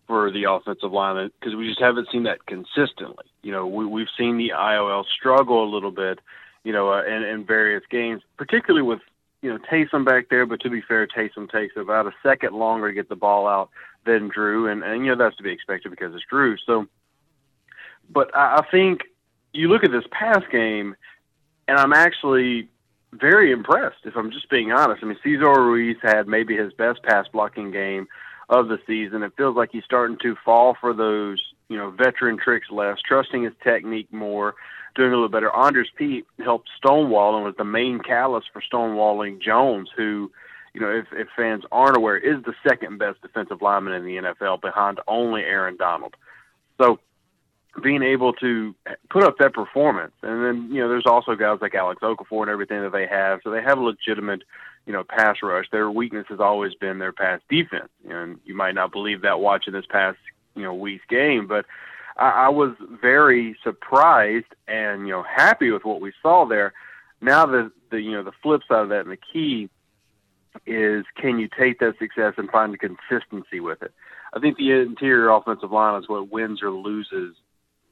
for 0.07 0.31
the 0.31 0.49
offensive 0.49 0.91
line 0.91 1.29
because 1.39 1.55
we 1.55 1.67
just 1.67 1.79
haven't 1.79 2.07
seen 2.11 2.23
that 2.23 2.45
consistently. 2.47 3.25
You 3.43 3.51
know, 3.51 3.67
we, 3.67 3.85
we've 3.85 4.07
seen 4.17 4.37
the 4.37 4.53
IOL 4.55 5.03
struggle 5.05 5.63
a 5.63 5.69
little 5.71 5.91
bit, 5.91 6.19
you 6.63 6.73
know, 6.73 6.91
uh, 6.91 7.03
in, 7.03 7.23
in 7.23 7.45
various 7.45 7.83
games, 7.91 8.23
particularly 8.35 8.81
with 8.81 9.01
you 9.41 9.49
know 9.49 9.59
Taysom 9.71 10.05
back 10.05 10.27
there. 10.29 10.45
But 10.45 10.61
to 10.61 10.69
be 10.69 10.81
fair, 10.81 11.07
Taysom 11.07 11.49
takes 11.51 11.75
about 11.77 12.07
a 12.07 12.11
second 12.23 12.53
longer 12.53 12.89
to 12.89 12.93
get 12.93 13.09
the 13.09 13.15
ball 13.15 13.47
out 13.47 13.69
than 14.05 14.29
Drew, 14.29 14.67
and 14.67 14.83
and 14.83 15.05
you 15.05 15.11
know 15.11 15.17
that's 15.17 15.37
to 15.37 15.43
be 15.43 15.51
expected 15.51 15.89
because 15.89 16.13
it's 16.13 16.23
Drew. 16.29 16.57
So, 16.65 16.87
but 18.09 18.35
I, 18.35 18.57
I 18.57 18.65
think 18.69 19.01
you 19.53 19.67
look 19.67 19.83
at 19.83 19.91
this 19.91 20.05
pass 20.11 20.43
game, 20.51 20.95
and 21.67 21.77
I'm 21.77 21.93
actually 21.93 22.69
very 23.11 23.51
impressed. 23.51 24.05
If 24.05 24.15
I'm 24.15 24.31
just 24.31 24.49
being 24.49 24.71
honest, 24.71 25.03
I 25.03 25.07
mean 25.07 25.17
Cesar 25.23 25.61
Ruiz 25.61 25.97
had 26.01 26.27
maybe 26.27 26.55
his 26.55 26.73
best 26.73 27.01
pass 27.03 27.27
blocking 27.31 27.71
game 27.71 28.07
of 28.49 28.67
the 28.67 28.79
season. 28.87 29.23
It 29.23 29.33
feels 29.37 29.55
like 29.55 29.69
he's 29.71 29.83
starting 29.83 30.17
to 30.23 30.35
fall 30.43 30.75
for 30.79 30.93
those, 30.93 31.39
you 31.69 31.77
know, 31.77 31.91
veteran 31.91 32.37
tricks 32.37 32.67
less, 32.71 32.97
trusting 33.07 33.43
his 33.43 33.53
technique 33.63 34.11
more, 34.11 34.55
doing 34.95 35.09
a 35.09 35.15
little 35.15 35.29
better. 35.29 35.55
Andrus 35.55 35.89
Peat 35.95 36.25
helped 36.43 36.69
stonewall 36.77 37.35
and 37.35 37.45
was 37.45 37.55
the 37.57 37.63
main 37.63 37.99
catalyst 37.99 38.47
for 38.51 38.61
stonewalling 38.61 39.41
Jones, 39.41 39.89
who, 39.95 40.31
you 40.73 40.81
know, 40.81 40.89
if, 40.89 41.05
if 41.11 41.27
fans 41.35 41.63
aren't 41.71 41.97
aware, 41.97 42.17
is 42.17 42.43
the 42.43 42.53
second 42.67 42.97
best 42.97 43.21
defensive 43.21 43.61
lineman 43.61 43.93
in 43.93 44.05
the 44.05 44.17
NFL 44.17 44.61
behind 44.61 44.99
only 45.07 45.41
Aaron 45.41 45.77
Donald. 45.77 46.15
So 46.79 46.99
being 47.81 48.03
able 48.03 48.33
to 48.33 48.75
put 49.09 49.23
up 49.23 49.37
that 49.39 49.53
performance, 49.53 50.13
and 50.23 50.43
then 50.43 50.69
you 50.71 50.81
know, 50.81 50.89
there's 50.89 51.05
also 51.05 51.35
guys 51.35 51.59
like 51.61 51.75
Alex 51.75 52.01
Okafor 52.01 52.41
and 52.41 52.49
everything 52.49 52.81
that 52.81 52.91
they 52.91 53.07
have, 53.07 53.39
so 53.43 53.51
they 53.51 53.61
have 53.61 53.77
a 53.77 53.81
legitimate 53.81 54.43
you 54.89 54.93
know, 54.93 55.03
pass 55.03 55.37
rush. 55.43 55.65
Their 55.71 55.91
weakness 55.91 56.25
has 56.29 56.39
always 56.39 56.73
been 56.73 56.97
their 56.97 57.11
pass 57.11 57.41
defense, 57.47 57.89
and 58.09 58.39
you 58.43 58.55
might 58.55 58.73
not 58.73 58.91
believe 58.91 59.21
that 59.21 59.39
watching 59.39 59.71
this 59.71 59.85
past 59.87 60.17
you 60.55 60.63
know 60.63 60.73
week's 60.73 61.05
game, 61.07 61.45
but 61.45 61.65
I, 62.19 62.45
I 62.45 62.49
was 62.49 62.75
very 63.01 63.57
surprised 63.63 64.53
and 64.67 65.07
you 65.07 65.13
know 65.13 65.23
happy 65.23 65.71
with 65.71 65.85
what 65.85 66.01
we 66.01 66.13
saw 66.21 66.45
there. 66.45 66.73
Now 67.21 67.45
the 67.45 67.71
the 67.91 68.01
you 68.01 68.11
know 68.11 68.23
the 68.23 68.31
flip 68.43 68.61
side 68.67 68.83
of 68.83 68.89
that 68.89 69.01
and 69.01 69.11
the 69.11 69.17
key 69.33 69.69
is 70.65 71.05
can 71.15 71.39
you 71.39 71.47
take 71.47 71.79
that 71.79 71.97
success 71.99 72.33
and 72.37 72.49
find 72.49 72.73
the 72.73 72.77
consistency 72.77 73.59
with 73.59 73.81
it? 73.81 73.93
I 74.33 74.39
think 74.39 74.57
the 74.57 74.71
interior 74.71 75.29
offensive 75.29 75.71
line 75.71 76.01
is 76.01 76.09
what 76.09 76.31
wins 76.31 76.61
or 76.61 76.71
loses 76.71 77.35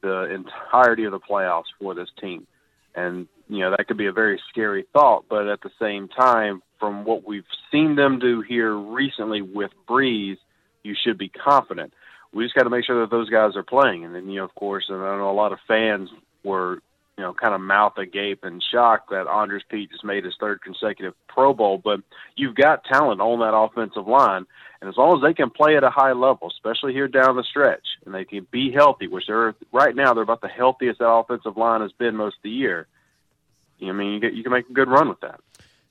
the 0.02 0.32
entirety 0.32 1.04
of 1.04 1.12
the 1.12 1.20
playoffs 1.20 1.64
for 1.80 1.94
this 1.94 2.08
team. 2.20 2.46
And, 2.94 3.26
you 3.48 3.60
know, 3.60 3.70
that 3.70 3.86
could 3.86 3.96
be 3.96 4.06
a 4.06 4.12
very 4.12 4.40
scary 4.48 4.84
thought, 4.92 5.24
but 5.28 5.48
at 5.48 5.60
the 5.62 5.70
same 5.80 6.08
time, 6.08 6.62
from 6.78 7.04
what 7.04 7.26
we've 7.26 7.44
seen 7.72 7.96
them 7.96 8.18
do 8.18 8.40
here 8.40 8.74
recently 8.74 9.42
with 9.42 9.70
Brees, 9.88 10.36
you 10.84 10.94
should 11.04 11.18
be 11.18 11.28
confident. 11.28 11.92
We 12.32 12.44
just 12.44 12.54
got 12.54 12.64
to 12.64 12.70
make 12.70 12.84
sure 12.84 13.00
that 13.00 13.10
those 13.10 13.30
guys 13.30 13.56
are 13.56 13.62
playing. 13.62 14.04
And 14.04 14.14
then, 14.14 14.28
you 14.28 14.38
know, 14.38 14.44
of 14.44 14.54
course, 14.54 14.86
and 14.88 14.98
I 14.98 15.16
know 15.16 15.30
a 15.30 15.32
lot 15.32 15.52
of 15.52 15.58
fans 15.66 16.10
were, 16.44 16.82
you 17.16 17.24
know, 17.24 17.34
kind 17.34 17.54
of 17.54 17.60
mouth 17.60 17.96
agape 17.96 18.44
and 18.44 18.62
shocked 18.62 19.10
that 19.10 19.26
Andrus 19.26 19.62
Peat 19.68 19.90
just 19.90 20.04
made 20.04 20.24
his 20.24 20.34
third 20.38 20.62
consecutive 20.62 21.14
Pro 21.26 21.54
Bowl. 21.54 21.80
But 21.82 22.00
you've 22.36 22.54
got 22.54 22.84
talent 22.84 23.20
on 23.20 23.40
that 23.40 23.56
offensive 23.56 24.06
line. 24.06 24.46
And 24.80 24.88
as 24.88 24.96
long 24.96 25.16
as 25.16 25.22
they 25.22 25.34
can 25.34 25.50
play 25.50 25.76
at 25.76 25.82
a 25.82 25.90
high 25.90 26.12
level, 26.12 26.48
especially 26.48 26.92
here 26.92 27.08
down 27.08 27.36
the 27.36 27.42
stretch, 27.42 27.84
and 28.04 28.14
they 28.14 28.24
can 28.24 28.46
be 28.50 28.70
healthy, 28.70 29.08
which 29.08 29.26
they're 29.26 29.54
right 29.72 29.96
now, 29.96 30.14
they're 30.14 30.22
about 30.22 30.40
the 30.40 30.48
healthiest 30.48 31.00
that 31.00 31.08
offensive 31.08 31.56
line 31.56 31.80
has 31.80 31.92
been 31.92 32.14
most 32.14 32.36
of 32.36 32.42
the 32.44 32.50
year. 32.50 32.86
I 33.82 33.92
mean, 33.92 34.14
you, 34.14 34.20
get, 34.20 34.34
you 34.34 34.42
can 34.42 34.52
make 34.52 34.68
a 34.68 34.72
good 34.72 34.88
run 34.88 35.08
with 35.08 35.20
that. 35.20 35.40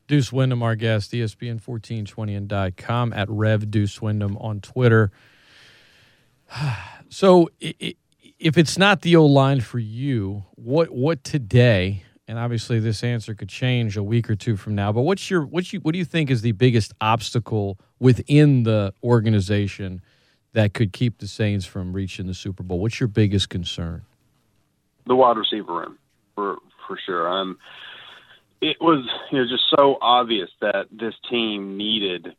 Deuce 0.08 0.32
Windham, 0.32 0.64
our 0.64 0.76
guest, 0.76 1.12
ESPN 1.12 1.60
1420 1.66 2.36
and 2.36 2.78
.com 2.78 3.12
at 3.12 3.30
Rev 3.30 3.70
Deuce 3.70 4.02
Windham 4.02 4.38
on 4.38 4.62
Twitter. 4.62 5.12
So, 7.10 7.50
if 7.60 8.58
it's 8.58 8.78
not 8.78 9.02
the 9.02 9.16
O 9.16 9.26
line 9.26 9.62
for 9.62 9.80
you, 9.80 10.44
what 10.56 10.90
what 10.90 11.24
today? 11.24 12.04
And 12.28 12.38
obviously, 12.38 12.82
this 12.82 13.02
answer 13.02 13.34
could 13.34 13.48
change 13.48 13.96
a 13.96 14.04
week 14.04 14.30
or 14.30 14.36
two 14.36 14.58
from 14.58 14.76
now. 14.76 14.92
But 14.92 15.04
what's 15.04 15.32
your 15.32 15.46
what 15.46 15.72
you 15.72 15.80
what 15.80 15.94
do 15.94 16.00
you 16.00 16.06
think 16.06 16.30
is 16.30 16.42
the 16.42 16.52
biggest 16.52 16.94
obstacle 17.00 17.80
within 18.00 18.64
the 18.64 18.94
organization 19.02 20.02
that 20.52 20.74
could 20.74 20.92
keep 20.92 21.20
the 21.20 21.28
Saints 21.28 21.66
from 21.66 21.94
reaching 21.94 22.28
the 22.28 22.34
Super 22.34 22.62
Bowl? 22.62 22.80
What's 22.80 23.00
your 23.00 23.08
biggest 23.08 23.48
concern? 23.48 24.04
The 25.06 25.16
wide 25.16 25.38
receiver 25.38 25.74
room, 25.74 25.98
for 26.36 26.58
for 26.86 27.00
sure. 27.06 27.30
Um, 27.30 27.58
it 28.62 28.78
was 28.82 29.08
you 29.32 29.40
know 29.40 29.46
just 29.46 29.64
so 29.78 29.98
obvious 30.02 30.50
that 30.60 30.88
this 30.92 31.14
team 31.30 31.78
needed 31.78 32.36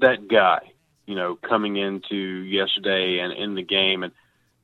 that 0.00 0.28
guy, 0.28 0.72
you 1.06 1.14
know, 1.14 1.36
coming 1.36 1.76
into 1.76 2.16
yesterday 2.16 3.18
and 3.18 3.32
in 3.32 3.54
the 3.54 3.62
game. 3.62 4.02
And 4.02 4.12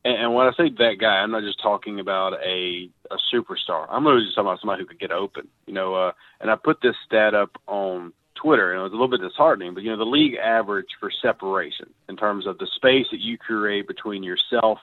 and 0.05 0.35
when 0.35 0.47
I 0.47 0.53
say 0.53 0.71
that 0.71 0.97
guy, 1.01 1.17
I'm 1.17 1.33
not 1.33 1.43
just 1.43 1.61
talking 1.61 1.99
about 1.99 2.35
a 2.35 2.89
a 3.11 3.17
superstar. 3.35 3.87
I'm 3.91 4.07
really 4.07 4.25
just 4.25 4.37
talking 4.37 4.49
about 4.49 4.61
somebody 4.61 4.83
who 4.83 4.87
could 4.87 5.01
get 5.01 5.11
open. 5.11 5.49
You 5.67 5.75
know, 5.75 5.95
uh, 5.95 6.13
and 6.41 6.51
I 6.51 6.57
put 6.57 6.81
this 6.81 6.95
stat 7.07 7.35
up 7.35 7.51
on 7.67 8.13
Twitter, 8.37 8.73
and 8.73 8.81
it 8.81 8.85
was 8.85 8.93
a 8.93 8.95
little 8.95 9.09
bit 9.09 9.21
disheartening. 9.21 9.75
But 9.75 9.83
you 9.83 9.91
know, 9.91 9.97
the 9.97 10.05
league 10.05 10.35
average 10.35 10.91
for 11.01 11.11
separation 11.11 11.93
in 12.09 12.17
terms 12.17 12.47
of 12.47 12.59
the 12.59 12.69
space 12.77 13.07
that 13.11 13.21
you 13.21 13.37
create 13.37 13.89
between 13.89 14.23
yourself 14.23 14.79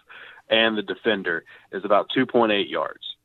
and 0.49 0.77
the 0.77 0.81
defender 0.81 1.45
is 1.71 1.85
about 1.85 2.09
2.8 2.15 2.69
yards. 2.69 3.15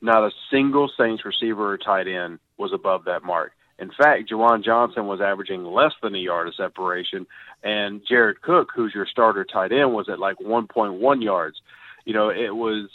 Not 0.00 0.24
a 0.24 0.30
single 0.50 0.90
Saints 0.96 1.24
receiver 1.24 1.72
or 1.72 1.78
tight 1.78 2.06
end 2.06 2.38
was 2.56 2.72
above 2.72 3.04
that 3.06 3.24
mark. 3.24 3.52
In 3.78 3.90
fact, 3.90 4.30
Juwan 4.30 4.64
Johnson 4.64 5.06
was 5.06 5.20
averaging 5.20 5.64
less 5.64 5.92
than 6.02 6.14
a 6.14 6.18
yard 6.18 6.48
of 6.48 6.54
separation, 6.54 7.26
and 7.62 8.02
Jared 8.08 8.42
Cook, 8.42 8.70
who's 8.74 8.94
your 8.94 9.06
starter 9.06 9.44
tight 9.44 9.72
end, 9.72 9.92
was 9.92 10.08
at 10.08 10.18
like 10.18 10.38
1.1 10.38 11.22
yards. 11.22 11.60
You 12.04 12.14
know, 12.14 12.30
it 12.30 12.54
was 12.54 12.88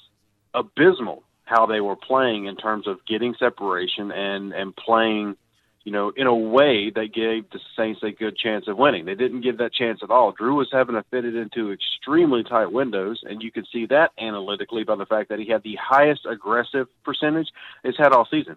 abysmal 0.53 1.23
how 1.45 1.65
they 1.65 1.81
were 1.81 1.95
playing 1.95 2.45
in 2.45 2.55
terms 2.55 2.87
of 2.87 3.05
getting 3.05 3.35
separation 3.39 4.11
and 4.11 4.53
and 4.53 4.75
playing 4.75 5.35
you 5.83 5.91
know, 5.91 6.13
in 6.15 6.27
a 6.27 6.35
way 6.35 6.91
that 6.91 7.13
gave 7.13 7.49
the 7.49 7.59
Saints 7.77 8.01
a 8.03 8.11
good 8.11 8.37
chance 8.37 8.67
of 8.67 8.77
winning. 8.77 9.05
They 9.05 9.15
didn't 9.15 9.41
give 9.41 9.57
that 9.57 9.73
chance 9.73 9.99
at 10.01 10.09
all. 10.09 10.31
Drew 10.31 10.55
was 10.55 10.69
having 10.71 10.95
to 10.95 11.03
fit 11.11 11.25
it 11.25 11.35
into 11.35 11.71
extremely 11.71 12.43
tight 12.43 12.71
windows, 12.71 13.21
and 13.23 13.41
you 13.41 13.51
could 13.51 13.67
see 13.71 13.85
that 13.87 14.11
analytically 14.17 14.85
by 14.85 14.95
the 14.95 15.05
fact 15.05 15.29
that 15.29 15.39
he 15.39 15.49
had 15.49 15.63
the 15.63 15.77
highest 15.81 16.25
aggressive 16.29 16.87
percentage 17.03 17.49
he's 17.83 17.97
had 17.97 18.13
all 18.13 18.27
season. 18.31 18.55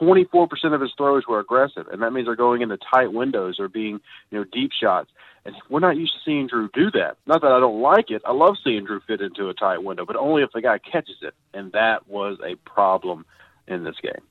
24% 0.00 0.74
of 0.74 0.80
his 0.80 0.92
throws 0.96 1.24
were 1.28 1.40
aggressive, 1.40 1.86
and 1.88 2.02
that 2.02 2.12
means 2.12 2.26
they're 2.26 2.36
going 2.36 2.62
into 2.62 2.78
tight 2.92 3.12
windows 3.12 3.56
or 3.58 3.68
being, 3.68 4.00
you 4.30 4.38
know, 4.38 4.44
deep 4.44 4.70
shots. 4.72 5.10
And 5.44 5.54
we're 5.68 5.80
not 5.80 5.96
used 5.96 6.14
to 6.14 6.20
seeing 6.24 6.46
Drew 6.46 6.68
do 6.72 6.90
that. 6.92 7.16
Not 7.26 7.42
that 7.42 7.50
I 7.50 7.58
don't 7.58 7.80
like 7.80 8.10
it. 8.10 8.22
I 8.24 8.32
love 8.32 8.56
seeing 8.62 8.84
Drew 8.84 9.00
fit 9.00 9.20
into 9.20 9.48
a 9.48 9.54
tight 9.54 9.82
window, 9.82 10.06
but 10.06 10.16
only 10.16 10.42
if 10.42 10.50
the 10.52 10.62
guy 10.62 10.78
catches 10.78 11.16
it. 11.20 11.34
And 11.52 11.72
that 11.72 12.08
was 12.08 12.38
a 12.44 12.54
problem 12.68 13.26
in 13.66 13.84
this 13.84 13.96
game. 14.00 14.22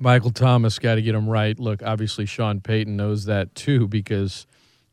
Michael 0.00 0.30
Thomas 0.30 0.78
got 0.78 0.96
to 0.96 1.02
get 1.02 1.14
him 1.14 1.28
right. 1.28 1.58
Look, 1.58 1.82
obviously 1.82 2.26
Sean 2.26 2.60
Payton 2.60 2.96
knows 2.96 3.24
that 3.24 3.54
too 3.54 3.88
because, 3.88 4.46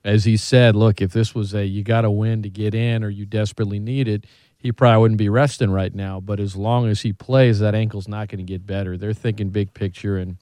as 0.03 0.25
he 0.25 0.37
said, 0.37 0.75
look, 0.75 1.01
if 1.01 1.11
this 1.11 1.35
was 1.35 1.53
a 1.53 1.65
you 1.65 1.83
got 1.83 2.01
to 2.01 2.11
win 2.11 2.43
to 2.43 2.49
get 2.49 2.73
in 2.73 3.03
or 3.03 3.09
you 3.09 3.25
desperately 3.25 3.79
need 3.79 4.07
it, 4.07 4.25
he 4.65 4.71
probably 4.71 4.99
wouldn't 4.99 5.19
be 5.19 5.29
resting 5.29 5.69
right 5.69 5.93
now. 5.93 6.19
But 6.19 6.39
as 6.39 6.55
long 6.55 6.87
as 6.89 7.01
he 7.01 7.13
plays, 7.13 7.59
that 7.59 7.75
ankle's 7.75 8.07
not 8.07 8.29
going 8.29 8.39
to 8.39 8.43
get 8.43 8.65
better. 8.65 8.97
They're 8.97 9.13
thinking 9.13 9.49
big 9.49 9.75
picture 9.75 10.17
and 10.17 10.37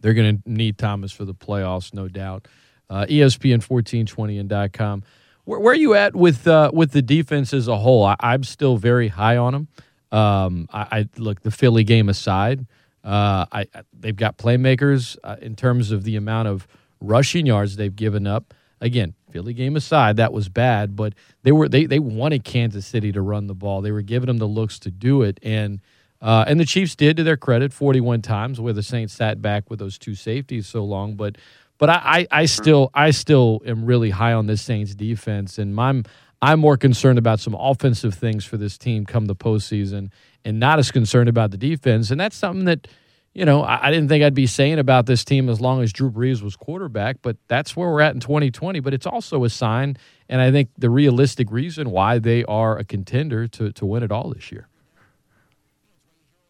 they're 0.00 0.14
going 0.14 0.40
to 0.42 0.50
need 0.50 0.78
Thomas 0.78 1.12
for 1.12 1.26
the 1.26 1.34
playoffs, 1.34 1.92
no 1.92 2.08
doubt. 2.08 2.48
Uh, 2.88 3.04
ESPN 3.04 3.60
1420 3.60 4.38
and 4.38 4.48
dot 4.48 4.72
.com. 4.72 5.02
Where, 5.44 5.60
where, 5.60 5.74
are 5.74 5.76
you 5.76 5.92
at 5.92 6.16
with 6.16 6.46
uh, 6.48 6.70
with 6.72 6.92
the 6.92 7.02
defense 7.02 7.52
as 7.52 7.68
a 7.68 7.76
whole? 7.76 8.06
I, 8.06 8.16
am 8.22 8.44
still 8.44 8.78
very 8.78 9.08
high 9.08 9.36
on 9.36 9.52
them. 9.52 9.68
Um, 10.10 10.66
I, 10.72 10.86
I 10.90 11.08
look 11.18 11.42
the 11.42 11.50
Philly 11.50 11.84
game 11.84 12.08
aside. 12.08 12.66
Uh, 13.04 13.44
I, 13.52 13.66
they've 13.92 14.16
got 14.16 14.38
playmakers 14.38 15.18
uh, 15.22 15.36
in 15.42 15.54
terms 15.54 15.92
of 15.92 16.04
the 16.04 16.16
amount 16.16 16.48
of 16.48 16.66
rushing 16.98 17.44
yards 17.44 17.76
they've 17.76 17.94
given 17.94 18.26
up. 18.26 18.54
Again, 18.80 19.14
Philly 19.30 19.54
game 19.54 19.76
aside, 19.76 20.16
that 20.16 20.32
was 20.32 20.48
bad, 20.48 20.96
but 20.96 21.14
they 21.42 21.52
were 21.52 21.68
they 21.68 21.86
they 21.86 21.98
wanted 21.98 22.44
Kansas 22.44 22.86
City 22.86 23.12
to 23.12 23.20
run 23.20 23.46
the 23.46 23.54
ball. 23.54 23.80
They 23.80 23.92
were 23.92 24.02
giving 24.02 24.26
them 24.26 24.38
the 24.38 24.46
looks 24.46 24.78
to 24.80 24.90
do 24.90 25.22
it, 25.22 25.38
and 25.42 25.80
uh, 26.20 26.44
and 26.46 26.60
the 26.60 26.66
Chiefs 26.66 26.94
did, 26.94 27.16
to 27.16 27.22
their 27.22 27.38
credit, 27.38 27.72
41 27.72 28.20
times 28.20 28.60
where 28.60 28.74
the 28.74 28.82
Saints 28.82 29.14
sat 29.14 29.40
back 29.40 29.70
with 29.70 29.78
those 29.78 29.98
two 29.98 30.14
safeties 30.14 30.66
so 30.66 30.84
long. 30.84 31.14
But 31.14 31.38
but 31.78 31.88
I, 31.88 32.26
I, 32.30 32.42
I 32.42 32.44
still 32.44 32.90
I 32.92 33.10
still 33.10 33.62
am 33.64 33.86
really 33.86 34.10
high 34.10 34.34
on 34.34 34.46
this 34.46 34.60
Saints 34.60 34.94
defense, 34.94 35.58
and 35.58 35.78
I'm 35.80 36.04
I'm 36.42 36.60
more 36.60 36.76
concerned 36.76 37.18
about 37.18 37.40
some 37.40 37.54
offensive 37.54 38.14
things 38.14 38.44
for 38.44 38.56
this 38.56 38.78
team 38.78 39.04
come 39.04 39.26
the 39.26 39.36
postseason 39.36 40.10
and 40.44 40.58
not 40.58 40.78
as 40.78 40.90
concerned 40.90 41.28
about 41.28 41.50
the 41.50 41.58
defense. 41.58 42.10
And 42.10 42.18
that's 42.18 42.36
something 42.36 42.64
that, 42.64 42.88
you 43.34 43.44
know, 43.44 43.62
I, 43.62 43.86
I, 43.86 43.90
didn't 43.90 44.08
think 44.08 44.24
I'd 44.24 44.34
be 44.34 44.46
saying 44.46 44.78
about 44.78 45.06
this 45.06 45.24
team 45.24 45.48
as 45.48 45.60
long 45.60 45.82
as 45.82 45.92
Drew 45.92 46.10
Brees 46.10 46.42
was 46.42 46.56
quarterback, 46.56 47.18
but 47.22 47.36
that's 47.46 47.76
where 47.76 47.88
we're 47.88 48.00
at 48.00 48.14
in 48.14 48.20
2020. 48.20 48.80
But 48.80 48.92
it's 48.92 49.06
also 49.06 49.44
a 49.44 49.50
sign, 49.50 49.96
and 50.28 50.40
I 50.40 50.50
think 50.50 50.70
the 50.76 50.90
realistic 50.90 51.50
reason 51.50 51.90
why 51.90 52.18
they 52.18 52.44
are 52.44 52.76
a 52.76 52.84
contender 52.84 53.46
to, 53.48 53.72
to 53.72 53.86
win 53.86 54.02
it 54.02 54.10
all 54.10 54.30
this 54.30 54.50
year. 54.50 54.68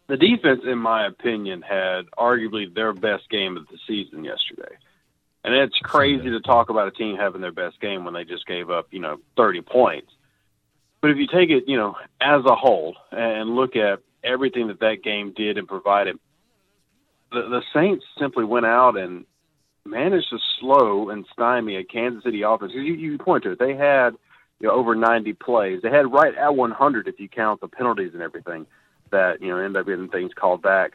The 0.09 0.17
defense, 0.17 0.63
in 0.65 0.79
my 0.79 1.07
opinion, 1.07 1.63
had 1.63 2.07
arguably 2.19 2.75
their 2.75 2.93
best 2.93 3.31
game 3.31 3.57
of 3.57 3.69
the 3.69 3.79
season 3.87 4.25
yesterday. 4.25 4.77
And 5.45 5.55
it's 5.55 5.79
crazy 5.83 6.31
to 6.31 6.41
talk 6.41 6.69
about 6.69 6.89
a 6.89 6.91
team 6.91 7.17
having 7.17 7.41
their 7.41 7.53
best 7.53 7.81
game 7.81 8.05
when 8.05 8.13
they 8.13 8.25
just 8.25 8.47
gave 8.47 8.71
up, 8.71 8.89
you 8.91 8.99
know, 9.01 9.19
30 9.37 9.63
points. 9.63 10.11
But 11.01 11.13
if 11.13 11.17
you 11.17 11.27
take 11.27 11.51
it, 11.51 11.65
you 11.67 11.77
know, 11.77 11.97
as 12.21 12.45
a 12.45 12.55
whole 12.55 12.97
and 13.11 13.55
look 13.55 13.77
at 13.77 14.01
everything 14.23 14.69
that 14.69 14.81
that 14.81 15.03
game 15.03 15.33
did 15.35 15.57
and 15.57 15.67
provided, 15.67 16.19
the, 17.33 17.43
the 17.43 17.63
Saints 17.75 18.05
simply 18.19 18.45
went 18.45 18.67
out 18.67 18.97
and 18.97 19.25
managed 19.85 20.31
to 20.31 20.39
slow 20.59 21.11
and 21.11 21.27
stymie 21.33 21.77
a 21.77 21.85
Kansas 21.85 22.25
City 22.25 22.43
offense. 22.43 22.73
You, 22.75 22.83
you 22.83 23.19
point 23.19 23.45
to 23.45 23.53
it; 23.53 23.59
they 23.59 23.75
had 23.75 24.11
you 24.61 24.69
know 24.69 24.75
over 24.75 24.95
90 24.95 25.33
plays. 25.35 25.81
They 25.83 25.91
had 25.91 26.13
right 26.13 26.35
at 26.35 26.55
100 26.55 27.09
if 27.09 27.19
you 27.19 27.29
count 27.29 27.61
the 27.61 27.69
penalties 27.69 28.13
and 28.13 28.23
everything 28.23 28.67
that 29.11 29.41
you 29.41 29.49
know 29.49 29.59
end 29.59 29.77
up 29.77 29.87
getting 29.87 30.09
things 30.09 30.33
called 30.35 30.63
back. 30.63 30.93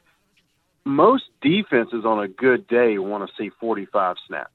Most 0.86 1.24
defenses 1.42 2.06
on 2.06 2.24
a 2.24 2.28
good 2.28 2.68
day 2.68 3.00
want 3.00 3.28
to 3.28 3.36
see 3.38 3.50
45 3.60 4.18
snaps. 4.28 4.52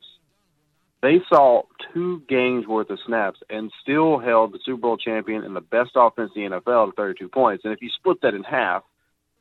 They 1.03 1.21
saw 1.29 1.63
two 1.93 2.23
games 2.29 2.67
worth 2.67 2.91
of 2.91 2.99
snaps 3.07 3.41
and 3.49 3.73
still 3.83 4.19
held 4.19 4.53
the 4.53 4.61
Super 4.65 4.83
Bowl 4.83 4.97
champion 4.99 5.45
and 5.45 5.57
the 5.57 5.63
best 5.63 5.93
offense 5.95 6.31
in 6.37 6.51
the 6.51 6.61
NFL 6.61 6.91
to 6.91 6.93
32 6.93 7.29
points. 7.31 7.65
And 7.65 7.73
if 7.73 7.81
you 7.81 7.89
split 7.89 8.21
that 8.21 8.35
in 8.35 8.45
half, 8.45 8.85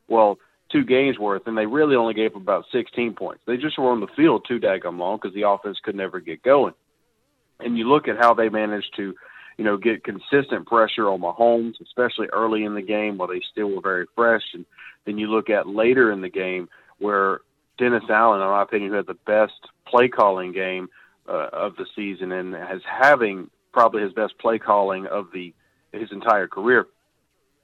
well, 0.08 0.40
two 0.72 0.84
games 0.84 1.18
worth, 1.18 1.48
and 1.48 1.58
they 1.58 1.66
really 1.66 1.96
only 1.96 2.14
gave 2.14 2.36
up 2.36 2.42
about 2.42 2.66
16 2.72 3.14
points. 3.14 3.42
They 3.46 3.58
just 3.58 3.78
were 3.78 3.92
on 3.92 4.00
the 4.00 4.08
field 4.16 4.46
too 4.48 4.60
daggum 4.60 4.98
long 4.98 5.18
because 5.18 5.34
the 5.34 5.48
offense 5.48 5.80
could 5.84 5.96
never 5.96 6.20
get 6.20 6.44
going. 6.44 6.74
And 7.60 7.78
you 7.78 7.90
look 7.90 8.08
at 8.08 8.18
how 8.18 8.34
they 8.34 8.50
managed 8.50 8.96
to, 8.98 9.16
you 9.58 9.66
know, 9.66 9.78
get 9.78 10.04
consistent 10.04 10.68
pressure 10.68 11.10
on 11.10 11.22
Mahomes, 11.22 11.82
especially 11.82 12.28
early 12.28 12.64
in 12.64 12.76
the 12.76 12.82
game 12.82 13.18
while 13.18 13.28
they 13.28 13.42
still 13.52 13.70
were 13.70 13.82
very 13.82 14.06
fresh. 14.16 14.44
And 14.54 14.66
then 15.06 15.18
you 15.18 15.28
look 15.28 15.50
at 15.50 15.68
later 15.68 16.12
in 16.12 16.22
the 16.22 16.30
game 16.30 16.70
where 17.00 17.42
Dennis 17.78 18.04
Allen, 18.10 18.42
in 18.42 18.48
my 18.48 18.62
opinion, 18.62 18.92
who 18.92 18.98
had 18.98 19.08
the 19.08 19.14
best 19.14 19.60
play 19.88 20.08
calling 20.08 20.52
game 20.54 20.90
uh, 21.28 21.50
of 21.52 21.76
the 21.76 21.86
season 21.96 22.32
and 22.32 22.54
has 22.54 22.82
having 22.86 23.50
probably 23.72 24.02
his 24.02 24.14
best 24.14 24.38
play 24.38 24.60
calling 24.60 25.06
of 25.08 25.28
the 25.34 25.54
his 25.92 26.12
entire 26.12 26.48
career. 26.48 26.88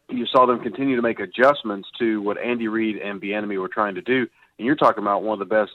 You 0.10 0.26
saw 0.28 0.46
them 0.46 0.60
continue 0.60 0.96
to 0.96 1.02
make 1.02 1.20
adjustments 1.20 1.90
to 2.00 2.22
what 2.22 2.38
Andy 2.38 2.68
Reid 2.68 2.98
and 2.98 3.22
Bieniemy 3.22 3.60
were 3.60 3.68
trying 3.68 3.96
to 3.96 4.02
do, 4.02 4.28
and 4.58 4.66
you're 4.66 4.76
talking 4.76 5.04
about 5.04 5.24
one 5.24 5.42
of 5.42 5.48
the 5.48 5.54
best 5.54 5.72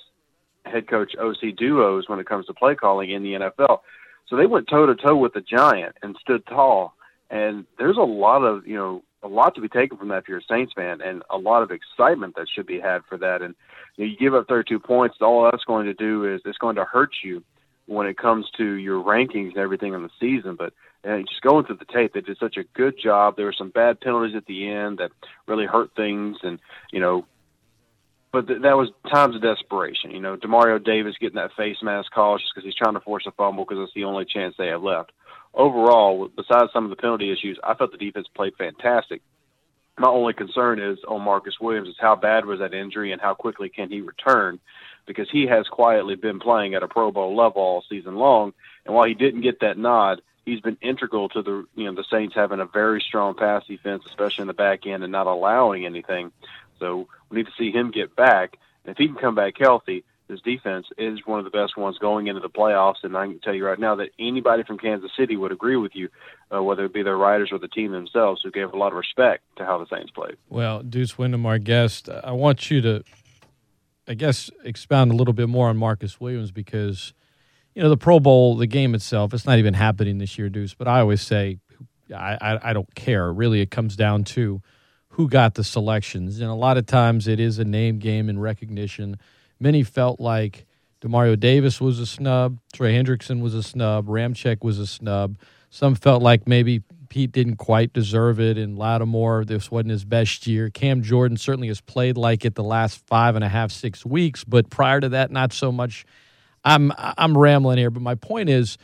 head 0.64 0.88
coach 0.88 1.14
OC 1.18 1.56
duos 1.56 2.08
when 2.08 2.18
it 2.18 2.26
comes 2.26 2.46
to 2.46 2.54
play 2.54 2.74
calling 2.74 3.10
in 3.10 3.22
the 3.22 3.32
NFL. 3.32 3.80
So 4.28 4.36
they 4.36 4.46
went 4.46 4.68
toe 4.68 4.86
to 4.86 4.94
toe 4.94 5.16
with 5.16 5.34
the 5.34 5.40
giant 5.40 5.96
and 6.02 6.16
stood 6.20 6.46
tall. 6.46 6.94
And 7.30 7.66
there's 7.78 7.96
a 7.96 8.02
lot 8.02 8.42
of 8.42 8.66
you 8.66 8.76
know 8.76 9.02
a 9.22 9.28
lot 9.28 9.54
to 9.54 9.60
be 9.60 9.68
taken 9.68 9.98
from 9.98 10.08
that 10.08 10.18
if 10.18 10.28
you're 10.28 10.38
a 10.38 10.42
Saints 10.48 10.72
fan, 10.74 11.00
and 11.00 11.22
a 11.30 11.36
lot 11.36 11.62
of 11.62 11.70
excitement 11.70 12.36
that 12.36 12.46
should 12.48 12.66
be 12.66 12.80
had 12.80 13.02
for 13.08 13.18
that. 13.18 13.42
And 13.42 13.54
you, 13.96 14.04
know, 14.04 14.10
you 14.10 14.16
give 14.16 14.34
up 14.34 14.48
32 14.48 14.78
points, 14.78 15.16
all 15.20 15.44
that's 15.44 15.64
going 15.64 15.86
to 15.86 15.94
do 15.94 16.32
is 16.32 16.40
it's 16.44 16.58
going 16.58 16.76
to 16.76 16.84
hurt 16.84 17.10
you 17.22 17.42
when 17.86 18.06
it 18.06 18.16
comes 18.16 18.46
to 18.56 18.64
your 18.64 19.02
rankings 19.02 19.48
and 19.48 19.58
everything 19.58 19.94
in 19.94 20.02
the 20.02 20.10
season. 20.18 20.54
But 20.56 20.72
uh, 21.06 21.18
just 21.28 21.40
going 21.40 21.64
through 21.64 21.76
the 21.76 21.86
tape, 21.86 22.12
they 22.12 22.20
did 22.20 22.38
such 22.38 22.56
a 22.56 22.64
good 22.74 22.94
job. 23.02 23.36
There 23.36 23.46
were 23.46 23.54
some 23.56 23.70
bad 23.70 24.00
penalties 24.00 24.36
at 24.36 24.46
the 24.46 24.68
end 24.70 24.98
that 24.98 25.10
really 25.46 25.66
hurt 25.66 25.90
things, 25.96 26.38
and 26.42 26.58
you 26.92 27.00
know, 27.00 27.24
but 28.32 28.46
th- 28.46 28.62
that 28.62 28.76
was 28.76 28.90
times 29.10 29.34
of 29.34 29.42
desperation. 29.42 30.10
You 30.10 30.20
know, 30.20 30.36
Demario 30.36 30.82
Davis 30.82 31.16
getting 31.18 31.36
that 31.36 31.54
face 31.56 31.78
mask 31.82 32.12
call 32.12 32.38
just 32.38 32.52
because 32.54 32.66
he's 32.66 32.74
trying 32.74 32.94
to 32.94 33.00
force 33.00 33.24
a 33.26 33.32
fumble 33.32 33.64
because 33.64 33.82
it's 33.82 33.94
the 33.94 34.04
only 34.04 34.24
chance 34.26 34.54
they 34.58 34.68
have 34.68 34.82
left. 34.82 35.12
Overall, 35.54 36.28
besides 36.28 36.70
some 36.72 36.84
of 36.84 36.90
the 36.90 36.96
penalty 36.96 37.32
issues, 37.32 37.58
I 37.64 37.74
thought 37.74 37.92
the 37.92 37.98
defense 37.98 38.28
played 38.34 38.52
fantastic. 38.56 39.22
My 39.98 40.08
only 40.08 40.32
concern 40.32 40.80
is 40.80 40.98
on 41.08 41.22
Marcus 41.22 41.58
Williams 41.60 41.88
is 41.88 41.96
how 41.98 42.14
bad 42.14 42.44
was 42.44 42.60
that 42.60 42.72
injury 42.72 43.12
and 43.12 43.20
how 43.20 43.34
quickly 43.34 43.68
can 43.68 43.90
he 43.90 44.00
return 44.00 44.60
because 45.06 45.28
he 45.30 45.46
has 45.46 45.66
quietly 45.66 46.14
been 46.14 46.40
playing 46.40 46.74
at 46.74 46.82
a 46.82 46.88
Pro 46.88 47.10
Bowl 47.10 47.36
level 47.36 47.60
all 47.60 47.84
season 47.88 48.16
long. 48.16 48.52
And 48.86 48.94
while 48.94 49.08
he 49.08 49.14
didn't 49.14 49.40
get 49.40 49.60
that 49.60 49.76
nod, 49.76 50.22
he's 50.44 50.60
been 50.60 50.78
integral 50.80 51.28
to 51.30 51.42
the 51.42 51.66
you 51.74 51.84
know 51.84 51.94
the 51.94 52.04
Saints 52.10 52.34
having 52.34 52.60
a 52.60 52.66
very 52.66 53.00
strong 53.00 53.34
pass 53.34 53.64
defense, 53.66 54.04
especially 54.06 54.42
in 54.42 54.48
the 54.48 54.54
back 54.54 54.86
end, 54.86 55.02
and 55.02 55.12
not 55.12 55.26
allowing 55.26 55.86
anything. 55.86 56.32
So 56.78 57.08
we 57.28 57.38
need 57.38 57.46
to 57.46 57.52
see 57.58 57.70
him 57.70 57.90
get 57.90 58.16
back. 58.16 58.56
And 58.84 58.92
if 58.92 58.98
he 58.98 59.06
can 59.06 59.16
come 59.16 59.34
back 59.34 59.54
healthy, 59.58 60.04
this 60.28 60.40
defense 60.40 60.86
is 60.96 61.20
one 61.26 61.38
of 61.38 61.44
the 61.44 61.50
best 61.50 61.76
ones 61.76 61.98
going 61.98 62.28
into 62.28 62.40
the 62.40 62.48
playoffs. 62.48 63.02
And 63.02 63.14
I 63.16 63.26
can 63.26 63.40
tell 63.40 63.54
you 63.54 63.66
right 63.66 63.78
now 63.78 63.96
that 63.96 64.10
anybody 64.18 64.62
from 64.62 64.78
Kansas 64.78 65.10
City 65.16 65.36
would 65.36 65.52
agree 65.52 65.76
with 65.76 65.94
you, 65.94 66.08
uh, 66.54 66.62
whether 66.62 66.86
it 66.86 66.94
be 66.94 67.02
their 67.02 67.18
writers 67.18 67.50
or 67.52 67.58
the 67.58 67.68
team 67.68 67.92
themselves, 67.92 68.40
who 68.42 68.50
gave 68.50 68.72
a 68.72 68.76
lot 68.76 68.92
of 68.92 68.94
respect 68.94 69.42
to 69.56 69.66
how 69.66 69.76
the 69.76 69.86
Saints 69.94 70.10
played. 70.12 70.36
Well, 70.48 70.82
Deuce 70.82 71.18
Windham, 71.18 71.44
our 71.44 71.58
guest, 71.58 72.08
I 72.08 72.32
want 72.32 72.70
you 72.70 72.80
to 72.80 73.04
I 74.10 74.14
guess, 74.14 74.50
expound 74.64 75.12
a 75.12 75.14
little 75.14 75.32
bit 75.32 75.48
more 75.48 75.68
on 75.68 75.76
Marcus 75.76 76.20
Williams 76.20 76.50
because, 76.50 77.14
you 77.74 77.82
know, 77.82 77.88
the 77.88 77.96
Pro 77.96 78.20
Bowl, 78.20 78.56
the 78.56 78.66
game 78.66 78.94
itself, 78.94 79.32
it's 79.32 79.46
not 79.46 79.58
even 79.58 79.74
happening 79.74 80.18
this 80.18 80.38
year, 80.38 80.48
Deuce. 80.48 80.74
But 80.74 80.88
I 80.88 81.00
always 81.00 81.22
say, 81.22 81.58
I, 82.14 82.36
I, 82.40 82.70
I 82.70 82.72
don't 82.72 82.92
care. 82.94 83.32
Really, 83.32 83.60
it 83.60 83.70
comes 83.70 83.96
down 83.96 84.24
to 84.24 84.60
who 85.10 85.28
got 85.28 85.54
the 85.54 85.64
selections. 85.64 86.40
And 86.40 86.50
a 86.50 86.54
lot 86.54 86.76
of 86.76 86.86
times 86.86 87.28
it 87.28 87.40
is 87.40 87.58
a 87.58 87.64
name 87.64 87.98
game 87.98 88.28
and 88.28 88.40
recognition. 88.40 89.18
Many 89.58 89.82
felt 89.82 90.20
like 90.20 90.66
Demario 91.00 91.38
Davis 91.38 91.80
was 91.80 91.98
a 91.98 92.06
snub, 92.06 92.58
Trey 92.72 92.94
Hendrickson 92.94 93.40
was 93.40 93.54
a 93.54 93.62
snub, 93.62 94.06
Ramczyk 94.06 94.62
was 94.62 94.78
a 94.78 94.86
snub. 94.86 95.36
Some 95.70 95.94
felt 95.94 96.22
like 96.22 96.46
maybe 96.46 96.82
Peat 97.08 97.32
didn't 97.32 97.56
quite 97.56 97.92
deserve 97.92 98.38
it, 98.40 98.58
and 98.58 98.78
Lattimore, 98.78 99.44
this 99.44 99.70
wasn't 99.70 99.90
his 99.90 100.04
best 100.04 100.46
year. 100.46 100.68
Cam 100.68 101.02
Jordan 101.02 101.36
certainly 101.36 101.68
has 101.68 101.80
played 101.80 102.16
like 102.16 102.44
it 102.44 102.54
the 102.54 102.64
last 102.64 103.04
five 103.06 103.34
and 103.34 103.44
a 103.44 103.48
half, 103.48 103.70
six 103.70 104.04
weeks, 104.04 104.44
but 104.44 104.68
prior 104.68 105.00
to 105.00 105.08
that, 105.10 105.30
not 105.30 105.52
so 105.52 105.72
much. 105.72 106.04
I'm 106.64 106.92
I'm 106.96 107.36
rambling 107.36 107.78
here, 107.78 107.90
but 107.90 108.02
my 108.02 108.14
point 108.14 108.48
is, 108.48 108.78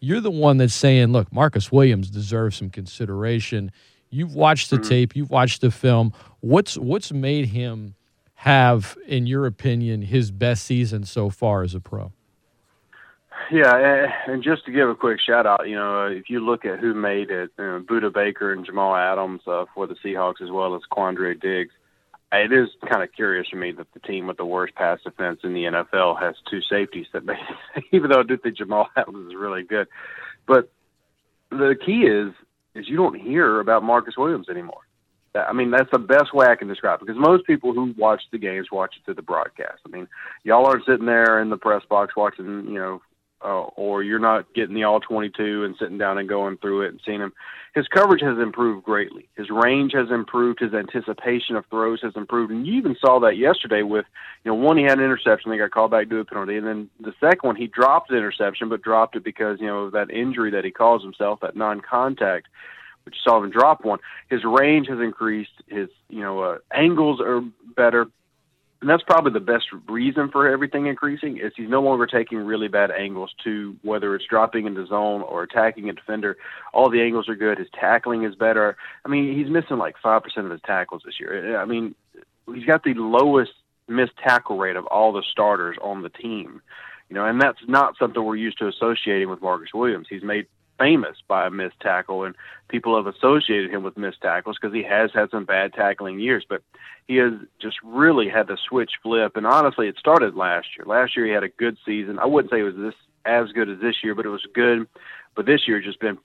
you're 0.00 0.20
the 0.20 0.30
one 0.30 0.58
that's 0.58 0.74
saying, 0.74 1.12
look, 1.12 1.32
Marcus 1.32 1.72
Williams 1.72 2.10
deserves 2.10 2.56
some 2.56 2.70
consideration. 2.70 3.72
You've 4.10 4.34
watched 4.34 4.70
the 4.70 4.76
mm-hmm. 4.76 4.88
tape, 4.88 5.16
you've 5.16 5.30
watched 5.30 5.60
the 5.60 5.70
film. 5.70 6.12
What's 6.40 6.76
what's 6.76 7.12
made 7.12 7.46
him 7.46 7.94
have, 8.34 8.98
in 9.06 9.26
your 9.26 9.46
opinion, 9.46 10.02
his 10.02 10.30
best 10.30 10.64
season 10.64 11.04
so 11.04 11.30
far 11.30 11.62
as 11.62 11.74
a 11.74 11.80
pro? 11.80 12.12
Yeah, 13.50 14.08
and 14.26 14.42
just 14.42 14.64
to 14.66 14.72
give 14.72 14.88
a 14.88 14.94
quick 14.94 15.20
shout 15.20 15.46
out, 15.46 15.68
you 15.68 15.74
know, 15.74 16.06
if 16.06 16.30
you 16.30 16.40
look 16.40 16.64
at 16.64 16.78
who 16.78 16.94
made 16.94 17.30
it, 17.30 17.50
you 17.58 17.64
know, 17.64 17.84
Budda 17.86 18.12
Baker 18.12 18.52
and 18.52 18.64
Jamal 18.64 18.94
Adams 18.94 19.42
uh, 19.46 19.64
for 19.74 19.86
the 19.86 19.94
Seahawks, 20.04 20.40
as 20.42 20.50
well 20.50 20.74
as 20.74 20.82
Quandre 20.90 21.38
Diggs, 21.40 21.72
it 22.32 22.52
is 22.52 22.68
kind 22.88 23.02
of 23.02 23.12
curious 23.12 23.48
to 23.50 23.56
me 23.56 23.72
that 23.72 23.92
the 23.92 24.00
team 24.00 24.26
with 24.26 24.38
the 24.38 24.44
worst 24.44 24.74
pass 24.74 25.00
defense 25.04 25.40
in 25.44 25.52
the 25.52 25.64
NFL 25.64 26.20
has 26.20 26.34
two 26.50 26.60
safeties 26.62 27.06
that 27.12 27.22
it, 27.28 27.84
even 27.92 28.10
though 28.10 28.20
I 28.20 28.24
do 28.24 28.36
think 28.36 28.56
Jamal 28.56 28.88
Adams 28.96 29.28
is 29.28 29.34
really 29.34 29.62
good. 29.62 29.86
But 30.46 30.70
the 31.50 31.76
key 31.84 32.02
is 32.06 32.32
is 32.74 32.88
you 32.88 32.96
don't 32.96 33.20
hear 33.20 33.60
about 33.60 33.82
Marcus 33.82 34.16
Williams 34.16 34.48
anymore. 34.48 34.80
I 35.34 35.52
mean, 35.52 35.70
that's 35.70 35.90
the 35.90 35.98
best 35.98 36.34
way 36.34 36.46
I 36.46 36.56
can 36.56 36.68
describe 36.68 37.00
it 37.00 37.06
because 37.06 37.20
most 37.20 37.46
people 37.46 37.72
who 37.72 37.94
watch 37.96 38.22
the 38.30 38.38
games 38.38 38.68
watch 38.70 38.94
it 38.96 39.04
through 39.04 39.14
the 39.14 39.22
broadcast. 39.22 39.80
I 39.86 39.88
mean, 39.88 40.06
y'all 40.44 40.66
aren't 40.66 40.84
sitting 40.84 41.06
there 41.06 41.40
in 41.40 41.48
the 41.48 41.56
press 41.56 41.82
box 41.88 42.14
watching, 42.16 42.66
you 42.66 42.78
know, 42.78 43.00
uh, 43.44 43.62
or 43.76 44.02
you're 44.02 44.18
not 44.18 44.52
getting 44.54 44.74
the 44.74 44.84
all 44.84 45.00
22 45.00 45.64
and 45.64 45.76
sitting 45.78 45.98
down 45.98 46.18
and 46.18 46.28
going 46.28 46.56
through 46.58 46.82
it 46.82 46.88
and 46.88 47.00
seeing 47.04 47.20
him. 47.20 47.32
His 47.74 47.88
coverage 47.88 48.20
has 48.22 48.38
improved 48.38 48.84
greatly. 48.84 49.28
His 49.34 49.48
range 49.48 49.92
has 49.94 50.10
improved. 50.10 50.60
His 50.60 50.74
anticipation 50.74 51.56
of 51.56 51.64
throws 51.70 52.02
has 52.02 52.12
improved. 52.16 52.52
And 52.52 52.66
you 52.66 52.74
even 52.74 52.96
saw 53.00 53.18
that 53.20 53.38
yesterday 53.38 53.82
with, 53.82 54.04
you 54.44 54.50
know, 54.50 54.54
one, 54.54 54.76
he 54.76 54.84
had 54.84 54.98
an 54.98 55.04
interception. 55.04 55.50
They 55.50 55.56
got 55.56 55.70
called 55.70 55.90
back 55.90 56.10
to 56.10 56.18
a 56.18 56.24
penalty. 56.24 56.56
And 56.56 56.66
then 56.66 56.90
the 57.00 57.14
second 57.18 57.46
one, 57.46 57.56
he 57.56 57.66
dropped 57.66 58.10
the 58.10 58.16
interception, 58.16 58.68
but 58.68 58.82
dropped 58.82 59.16
it 59.16 59.24
because, 59.24 59.58
you 59.58 59.66
know, 59.66 59.84
of 59.84 59.92
that 59.92 60.10
injury 60.10 60.50
that 60.50 60.64
he 60.64 60.70
caused 60.70 61.02
himself, 61.02 61.40
that 61.40 61.56
non 61.56 61.80
contact, 61.80 62.48
which 63.04 63.16
saw 63.24 63.42
him 63.42 63.50
drop 63.50 63.84
one. 63.86 64.00
His 64.28 64.44
range 64.44 64.88
has 64.88 65.00
increased. 65.00 65.62
His, 65.66 65.88
you 66.10 66.20
know, 66.20 66.40
uh, 66.40 66.58
angles 66.74 67.20
are 67.22 67.40
better 67.74 68.06
and 68.82 68.90
that's 68.90 69.04
probably 69.04 69.32
the 69.32 69.38
best 69.38 69.66
reason 69.88 70.28
for 70.28 70.48
everything 70.48 70.86
increasing 70.86 71.38
is 71.38 71.52
he's 71.56 71.68
no 71.68 71.80
longer 71.80 72.04
taking 72.04 72.38
really 72.38 72.66
bad 72.66 72.90
angles 72.90 73.32
to 73.44 73.76
whether 73.82 74.12
it's 74.16 74.24
dropping 74.26 74.66
into 74.66 74.84
zone 74.86 75.22
or 75.22 75.44
attacking 75.44 75.88
a 75.88 75.92
defender. 75.92 76.36
All 76.74 76.90
the 76.90 77.00
angles 77.00 77.28
are 77.28 77.36
good. 77.36 77.58
His 77.58 77.68
tackling 77.78 78.24
is 78.24 78.34
better. 78.34 78.76
I 79.04 79.08
mean, 79.08 79.38
he's 79.38 79.48
missing 79.48 79.78
like 79.78 79.94
five 80.02 80.24
percent 80.24 80.46
of 80.46 80.52
his 80.52 80.60
tackles 80.66 81.02
this 81.06 81.20
year. 81.20 81.56
I 81.58 81.64
mean, 81.64 81.94
he's 82.52 82.64
got 82.64 82.82
the 82.82 82.94
lowest 82.94 83.52
missed 83.86 84.16
tackle 84.16 84.58
rate 84.58 84.74
of 84.74 84.86
all 84.86 85.12
the 85.12 85.22
starters 85.30 85.76
on 85.80 86.02
the 86.02 86.08
team. 86.08 86.60
You 87.08 87.14
know, 87.14 87.24
and 87.24 87.40
that's 87.40 87.60
not 87.68 87.96
something 87.98 88.24
we're 88.24 88.34
used 88.34 88.58
to 88.58 88.66
associating 88.66 89.30
with 89.30 89.40
Marcus 89.40 89.72
Williams. 89.72 90.08
He's 90.10 90.24
made 90.24 90.48
famous 90.82 91.16
by 91.28 91.46
a 91.46 91.50
missed 91.50 91.78
tackle, 91.80 92.24
and 92.24 92.34
people 92.68 92.96
have 92.96 93.12
associated 93.12 93.70
him 93.70 93.82
with 93.82 93.96
missed 93.96 94.20
tackles 94.20 94.56
because 94.60 94.74
he 94.74 94.82
has 94.82 95.10
had 95.14 95.30
some 95.30 95.44
bad 95.44 95.72
tackling 95.72 96.18
years. 96.18 96.44
But 96.48 96.62
he 97.06 97.16
has 97.16 97.32
just 97.60 97.76
really 97.84 98.28
had 98.28 98.48
the 98.48 98.58
switch 98.68 98.92
flip, 99.02 99.36
and 99.36 99.46
honestly, 99.46 99.88
it 99.88 99.96
started 99.98 100.34
last 100.34 100.68
year. 100.76 100.84
Last 100.86 101.16
year 101.16 101.26
he 101.26 101.32
had 101.32 101.44
a 101.44 101.48
good 101.48 101.76
season. 101.86 102.18
I 102.18 102.26
wouldn't 102.26 102.50
say 102.50 102.60
it 102.60 102.64
was 102.64 102.74
this 102.76 102.94
as 103.24 103.52
good 103.52 103.68
as 103.68 103.78
this 103.80 103.96
year, 104.02 104.14
but 104.14 104.26
it 104.26 104.30
was 104.30 104.46
good. 104.54 104.86
But 105.36 105.46
this 105.46 105.60
year 105.66 105.80
just 105.80 106.00
been 106.00 106.18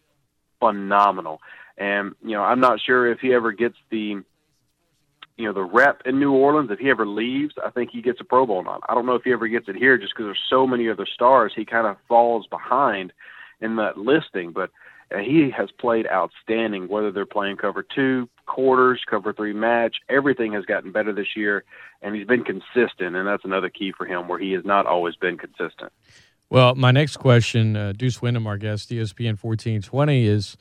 phenomenal. 0.59 1.39
And 1.77 2.15
you 2.23 2.31
know, 2.31 2.41
I'm 2.43 2.59
not 2.59 2.79
sure 2.83 3.11
if 3.11 3.19
he 3.19 3.33
ever 3.33 3.51
gets 3.51 3.75
the 3.91 4.23
you 5.37 5.45
know 5.45 5.53
the 5.53 5.63
rep 5.63 6.01
in 6.05 6.19
New 6.19 6.33
Orleans. 6.33 6.71
If 6.71 6.79
he 6.79 6.89
ever 6.89 7.05
leaves, 7.05 7.53
I 7.63 7.69
think 7.69 7.91
he 7.91 8.01
gets 8.01 8.19
a 8.19 8.23
Pro 8.23 8.47
Bowl. 8.47 8.63
Not. 8.63 8.81
I 8.89 8.95
don't 8.95 9.05
know 9.05 9.15
if 9.15 9.23
he 9.23 9.31
ever 9.31 9.47
gets 9.47 9.69
it 9.69 9.75
here, 9.75 9.97
just 9.97 10.13
because 10.13 10.25
there's 10.25 10.49
so 10.49 10.65
many 10.65 10.89
other 10.89 11.05
stars. 11.05 11.53
He 11.55 11.63
kind 11.63 11.85
of 11.85 11.97
falls 12.07 12.47
behind 12.47 13.13
in 13.61 13.75
that 13.77 13.97
listing, 13.97 14.51
but 14.51 14.69
uh, 15.13 15.19
he 15.19 15.49
has 15.55 15.69
played 15.79 16.07
outstanding. 16.07 16.87
Whether 16.87 17.11
they're 17.11 17.25
playing 17.25 17.57
cover 17.57 17.83
two, 17.83 18.29
quarters, 18.45 19.01
cover 19.09 19.33
three 19.33 19.53
match, 19.53 19.97
everything 20.09 20.53
has 20.53 20.65
gotten 20.65 20.91
better 20.91 21.13
this 21.13 21.35
year, 21.35 21.63
and 22.01 22.15
he's 22.15 22.27
been 22.27 22.43
consistent, 22.43 23.15
and 23.15 23.27
that's 23.27 23.45
another 23.45 23.69
key 23.69 23.93
for 23.97 24.05
him, 24.05 24.27
where 24.27 24.39
he 24.39 24.51
has 24.51 24.65
not 24.65 24.85
always 24.85 25.15
been 25.15 25.37
consistent. 25.37 25.91
Well, 26.49 26.75
my 26.75 26.91
next 26.91 27.17
question, 27.17 27.75
uh, 27.75 27.93
Deuce 27.93 28.21
Windham, 28.21 28.47
our 28.47 28.57
guest, 28.57 28.89
ESPN 28.89 29.37
fourteen 29.37 29.81
twenty, 29.81 30.25
is. 30.25 30.57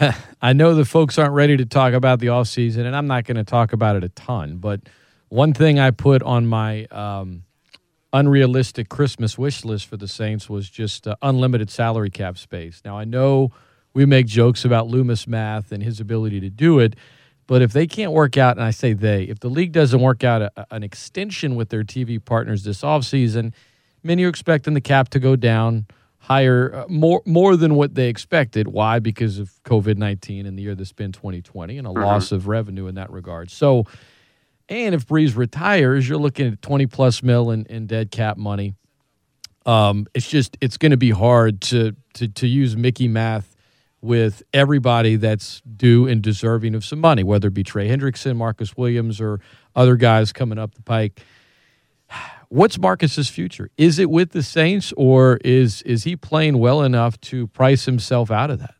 I 0.40 0.54
know 0.54 0.74
the 0.74 0.86
folks 0.86 1.18
aren't 1.18 1.34
ready 1.34 1.58
to 1.58 1.66
talk 1.66 1.92
about 1.92 2.18
the 2.18 2.30
off 2.30 2.48
season, 2.48 2.86
and 2.86 2.96
I'm 2.96 3.06
not 3.06 3.24
going 3.24 3.36
to 3.36 3.44
talk 3.44 3.74
about 3.74 3.94
it 3.94 4.02
a 4.02 4.08
ton. 4.08 4.56
But 4.56 4.80
one 5.28 5.52
thing 5.52 5.78
I 5.78 5.90
put 5.90 6.22
on 6.22 6.46
my 6.46 6.86
um, 6.86 7.44
unrealistic 8.12 8.88
Christmas 8.88 9.38
wish 9.38 9.64
list 9.64 9.86
for 9.86 9.96
the 9.96 10.08
Saints 10.08 10.48
was 10.48 10.68
just 10.68 11.06
uh, 11.06 11.16
unlimited 11.22 11.70
salary 11.70 12.10
cap 12.10 12.36
space. 12.38 12.82
Now, 12.84 12.98
I 12.98 13.04
know 13.04 13.52
we 13.94 14.06
make 14.06 14.26
jokes 14.26 14.64
about 14.64 14.88
Loomis 14.88 15.26
math 15.26 15.72
and 15.72 15.82
his 15.82 16.00
ability 16.00 16.40
to 16.40 16.50
do 16.50 16.78
it, 16.78 16.96
but 17.46 17.62
if 17.62 17.72
they 17.72 17.86
can't 17.86 18.12
work 18.12 18.36
out, 18.36 18.56
and 18.56 18.64
I 18.64 18.70
say 18.70 18.92
they, 18.92 19.24
if 19.24 19.40
the 19.40 19.48
league 19.48 19.72
doesn't 19.72 20.00
work 20.00 20.24
out 20.24 20.42
a, 20.42 20.66
an 20.70 20.82
extension 20.82 21.56
with 21.56 21.70
their 21.70 21.84
TV 21.84 22.22
partners 22.22 22.64
this 22.64 22.82
offseason, 22.82 23.52
many 24.02 24.24
are 24.24 24.28
expecting 24.28 24.74
the 24.74 24.80
cap 24.80 25.08
to 25.10 25.18
go 25.18 25.36
down 25.36 25.86
higher, 26.18 26.74
uh, 26.74 26.84
more 26.88 27.22
more 27.26 27.56
than 27.56 27.74
what 27.74 27.94
they 27.94 28.08
expected. 28.08 28.68
Why? 28.68 29.00
Because 29.00 29.38
of 29.38 29.52
COVID 29.64 29.96
19 29.96 30.46
and 30.46 30.56
the 30.56 30.62
year 30.62 30.74
that's 30.74 30.92
been 30.92 31.12
2020 31.12 31.78
and 31.78 31.86
a 31.86 31.90
mm-hmm. 31.90 32.02
loss 32.02 32.32
of 32.32 32.46
revenue 32.46 32.86
in 32.86 32.94
that 32.94 33.10
regard. 33.10 33.50
So, 33.50 33.86
and 34.72 34.94
if 34.94 35.06
Brees 35.06 35.36
retires, 35.36 36.08
you're 36.08 36.18
looking 36.18 36.46
at 36.50 36.62
20 36.62 36.86
plus 36.86 37.22
mil 37.22 37.50
in, 37.50 37.66
in 37.66 37.86
dead 37.86 38.10
cap 38.10 38.36
money. 38.36 38.74
Um, 39.66 40.06
it's 40.14 40.28
just 40.28 40.56
it's 40.60 40.76
going 40.76 40.90
to 40.90 40.96
be 40.96 41.10
hard 41.10 41.60
to, 41.62 41.94
to 42.14 42.28
to 42.28 42.46
use 42.48 42.76
Mickey 42.76 43.06
math 43.06 43.54
with 44.00 44.42
everybody 44.52 45.14
that's 45.14 45.60
due 45.60 46.08
and 46.08 46.20
deserving 46.22 46.74
of 46.74 46.84
some 46.84 46.98
money, 46.98 47.22
whether 47.22 47.48
it 47.48 47.54
be 47.54 47.62
Trey 47.62 47.88
Hendrickson, 47.88 48.36
Marcus 48.36 48.76
Williams, 48.76 49.20
or 49.20 49.40
other 49.76 49.94
guys 49.94 50.32
coming 50.32 50.58
up 50.58 50.74
the 50.74 50.82
pike. 50.82 51.22
What's 52.48 52.78
Marcus's 52.78 53.30
future? 53.30 53.70
Is 53.78 53.98
it 53.98 54.10
with 54.10 54.32
the 54.32 54.42
Saints, 54.42 54.92
or 54.96 55.38
is 55.44 55.82
is 55.82 56.04
he 56.04 56.16
playing 56.16 56.58
well 56.58 56.82
enough 56.82 57.20
to 57.22 57.46
price 57.46 57.84
himself 57.84 58.30
out 58.30 58.50
of 58.50 58.58
that? 58.58 58.74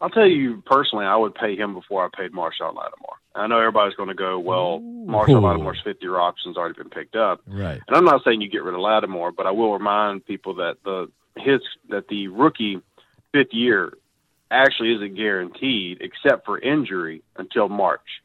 I'll 0.00 0.10
tell 0.10 0.26
you 0.26 0.62
personally, 0.66 1.04
I 1.04 1.14
would 1.16 1.34
pay 1.34 1.54
him 1.54 1.74
before 1.74 2.04
I 2.04 2.08
paid 2.16 2.32
Marshon 2.32 2.74
Lattimore. 2.74 3.21
I 3.34 3.46
know 3.46 3.58
everybody's 3.58 3.94
going 3.94 4.08
to 4.08 4.14
go, 4.14 4.38
well, 4.38 4.80
Marshon 4.80 5.42
Lattimore's 5.42 5.80
fifth 5.84 6.02
year 6.02 6.18
option's 6.18 6.56
already 6.56 6.74
been 6.74 6.90
picked 6.90 7.16
up. 7.16 7.40
Right. 7.46 7.80
And 7.86 7.96
I'm 7.96 8.04
not 8.04 8.22
saying 8.24 8.40
you 8.40 8.48
get 8.48 8.62
rid 8.62 8.74
of 8.74 8.80
Lattimore, 8.80 9.32
but 9.32 9.46
I 9.46 9.50
will 9.50 9.72
remind 9.72 10.26
people 10.26 10.54
that 10.56 10.76
the 10.84 11.10
his 11.36 11.60
that 11.88 12.08
the 12.08 12.28
rookie 12.28 12.80
fifth 13.32 13.52
year 13.52 13.94
actually 14.50 14.94
isn't 14.94 15.16
guaranteed 15.16 15.98
except 16.02 16.44
for 16.44 16.58
injury 16.58 17.22
until 17.36 17.68
March. 17.68 18.22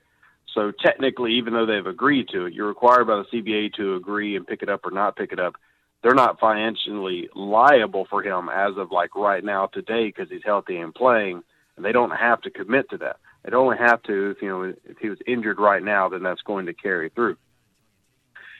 So 0.53 0.71
technically, 0.71 1.33
even 1.35 1.53
though 1.53 1.65
they've 1.65 1.85
agreed 1.85 2.29
to 2.29 2.45
it, 2.45 2.53
you're 2.53 2.67
required 2.67 3.05
by 3.05 3.17
the 3.17 3.25
CBA 3.31 3.73
to 3.75 3.95
agree 3.95 4.35
and 4.35 4.45
pick 4.45 4.63
it 4.63 4.69
up 4.69 4.85
or 4.85 4.91
not 4.91 5.15
pick 5.15 5.31
it 5.31 5.39
up. 5.39 5.55
They're 6.03 6.13
not 6.13 6.39
financially 6.39 7.29
liable 7.35 8.07
for 8.09 8.23
him 8.23 8.49
as 8.49 8.75
of 8.77 8.91
like 8.91 9.15
right 9.15 9.43
now 9.43 9.67
today 9.67 10.07
because 10.07 10.29
he's 10.29 10.43
healthy 10.43 10.77
and 10.77 10.93
playing, 10.93 11.43
and 11.75 11.85
they 11.85 11.91
don't 11.91 12.11
have 12.11 12.41
to 12.41 12.49
commit 12.49 12.89
to 12.89 12.97
that. 12.97 13.17
They'd 13.47 13.55
only 13.55 13.77
have 13.77 14.03
to 14.03 14.31
if 14.31 14.41
you 14.41 14.49
know 14.49 14.63
if 14.63 14.97
he 14.99 15.07
was 15.07 15.19
injured 15.25 15.57
right 15.57 15.81
now, 15.81 16.09
then 16.09 16.21
that's 16.21 16.41
going 16.41 16.65
to 16.65 16.73
carry 16.73 17.07
through. 17.07 17.37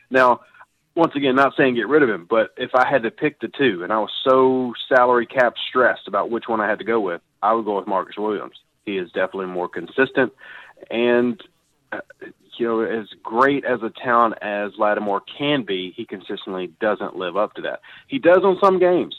Now, 0.09 0.39
once 0.95 1.11
again, 1.13 1.35
not 1.35 1.55
saying 1.57 1.75
get 1.75 1.89
rid 1.89 2.03
of 2.03 2.09
him, 2.09 2.25
but 2.29 2.51
if 2.55 2.71
I 2.73 2.87
had 2.89 3.03
to 3.03 3.11
pick 3.11 3.41
the 3.41 3.49
two, 3.49 3.83
and 3.83 3.91
I 3.91 3.99
was 3.99 4.11
so 4.23 4.71
salary 4.87 5.25
cap 5.25 5.55
stressed 5.67 6.07
about 6.07 6.29
which 6.29 6.45
one 6.47 6.61
I 6.61 6.69
had 6.69 6.79
to 6.79 6.85
go 6.85 7.01
with, 7.01 7.19
I 7.43 7.51
would 7.51 7.65
go 7.65 7.75
with 7.75 7.85
Marcus 7.85 8.15
Williams. 8.17 8.55
He 8.85 8.97
is 8.97 9.11
definitely 9.11 9.47
more 9.47 9.67
consistent, 9.67 10.31
and 10.89 11.43
uh, 11.91 11.99
you 12.57 12.65
know, 12.65 12.79
as 12.79 13.07
great 13.21 13.65
as 13.65 13.81
a 13.83 13.89
talent 13.89 14.35
as 14.41 14.71
Lattimore 14.77 15.21
can 15.37 15.63
be, 15.63 15.91
he 15.97 16.05
consistently 16.05 16.67
doesn't 16.79 17.17
live 17.17 17.35
up 17.35 17.55
to 17.55 17.61
that. 17.63 17.81
He 18.07 18.19
does 18.19 18.39
on 18.45 18.57
some 18.63 18.79
games. 18.79 19.17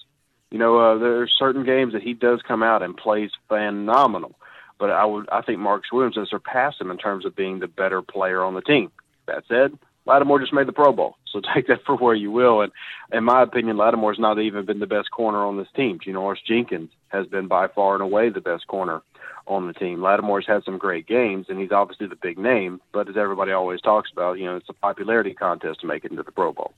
You 0.51 0.57
know, 0.57 0.79
uh, 0.79 0.97
there 0.97 1.21
are 1.21 1.29
certain 1.29 1.67
games 1.67 1.93
that 1.93 2.03
he 2.03 2.15
does 2.15 2.41
come 2.49 2.63
out 2.63 2.83
and 2.83 2.97
plays 2.97 3.31
phenomenal. 3.49 4.35
But 4.79 4.91
I 4.91 5.05
would 5.05 5.29
I 5.31 5.43
think 5.43 5.59
Marcus 5.59 5.91
Williams 5.93 6.17
has 6.17 6.31
surpassed 6.31 6.81
him 6.81 6.91
in 6.91 6.99
terms 6.99 7.25
of 7.25 7.35
being 7.35 7.59
the 7.59 7.69
better 7.69 8.03
player 8.03 8.43
on 8.43 8.55
the 8.55 8.61
team. 8.61 8.91
That 9.27 9.45
said, 9.49 9.79
Lattimore 10.07 10.41
just 10.41 10.55
made 10.55 10.67
the 10.67 10.73
Pro 10.73 10.93
Bowl, 10.93 11.17
so 11.27 11.41
take 11.55 11.67
that 11.67 11.85
for 11.85 11.97
where 11.97 12.15
you 12.15 12.31
will. 12.31 12.63
And 12.63 12.73
in 13.13 13.25
my 13.25 13.43
opinion, 13.43 13.77
Lattimore's 13.77 14.19
not 14.19 14.39
even 14.39 14.65
been 14.65 14.79
the 14.79 14.87
best 14.87 15.11
corner 15.11 15.45
on 15.45 15.57
this 15.57 15.69
team. 15.77 15.99
You 16.05 16.13
know, 16.13 16.21
Janoris 16.21 16.45
Jenkins 16.47 16.91
has 17.09 17.27
been 17.27 17.47
by 17.47 17.69
far 17.69 17.95
and 17.95 18.03
away 18.03 18.31
the 18.31 18.41
best 18.41 18.67
corner 18.67 19.03
on 19.47 19.67
the 19.67 19.73
team. 19.73 20.01
Lattimore's 20.01 20.47
had 20.47 20.65
some 20.65 20.79
great 20.79 21.07
games, 21.07 21.47
and 21.49 21.59
he's 21.59 21.73
obviously 21.73 22.07
the 22.07 22.17
big 22.17 22.39
name. 22.39 22.81
But 22.93 23.09
as 23.09 23.17
everybody 23.17 23.53
always 23.53 23.81
talks 23.81 24.11
about, 24.11 24.39
you 24.39 24.47
know, 24.47 24.57
it's 24.57 24.69
a 24.69 24.75
popularity 24.75 25.35
contest 25.35 25.81
to 25.81 25.87
make 25.87 26.05
it 26.05 26.11
into 26.11 26.23
the 26.23 26.33
Pro 26.33 26.53
Bowl. 26.53 26.73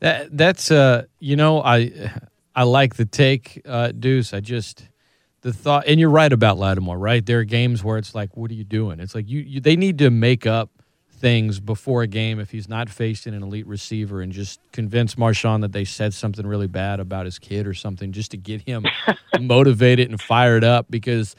That, 0.00 0.36
that's 0.36 0.70
uh, 0.70 1.06
you 1.18 1.36
know, 1.36 1.62
I 1.62 2.10
I 2.54 2.62
like 2.62 2.96
the 2.96 3.06
take, 3.06 3.62
uh, 3.66 3.92
Deuce. 3.92 4.32
I 4.32 4.40
just 4.40 4.88
the 5.46 5.52
thought, 5.52 5.84
and 5.86 6.00
you're 6.00 6.10
right 6.10 6.32
about 6.32 6.58
Lattimore, 6.58 6.98
right? 6.98 7.24
There 7.24 7.38
are 7.38 7.44
games 7.44 7.84
where 7.84 7.98
it's 7.98 8.16
like, 8.16 8.36
what 8.36 8.50
are 8.50 8.54
you 8.54 8.64
doing? 8.64 8.98
It's 8.98 9.14
like 9.14 9.28
you, 9.28 9.38
you 9.38 9.60
they 9.60 9.76
need 9.76 9.98
to 9.98 10.10
make 10.10 10.44
up 10.44 10.70
things 11.08 11.60
before 11.60 12.02
a 12.02 12.08
game 12.08 12.40
if 12.40 12.50
he's 12.50 12.68
not 12.68 12.90
facing 12.90 13.32
an 13.32 13.44
elite 13.44 13.66
receiver 13.68 14.20
and 14.20 14.32
just 14.32 14.58
convince 14.72 15.14
Marshon 15.14 15.60
that 15.60 15.70
they 15.70 15.84
said 15.84 16.12
something 16.12 16.44
really 16.44 16.66
bad 16.66 16.98
about 16.98 17.26
his 17.26 17.38
kid 17.38 17.64
or 17.68 17.74
something 17.74 18.10
just 18.10 18.32
to 18.32 18.36
get 18.36 18.60
him 18.62 18.84
motivated 19.40 20.10
and 20.10 20.20
fired 20.20 20.64
up 20.64 20.90
because 20.90 21.36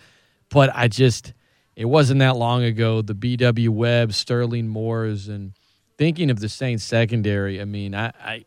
but 0.50 0.72
I 0.74 0.88
just 0.88 1.34
it 1.76 1.86
wasn't 1.86 2.20
that 2.22 2.38
long 2.38 2.64
ago 2.64 3.02
the 3.02 3.14
BW 3.14 3.70
Webb, 3.70 4.14
Sterling 4.14 4.70
Moores 4.70 5.28
and 5.28 5.52
thinking 5.98 6.30
of 6.30 6.40
the 6.40 6.48
Saints 6.48 6.86
secondary, 6.86 7.60
I 7.60 7.66
mean, 7.66 7.94
I, 7.94 8.14
I 8.24 8.46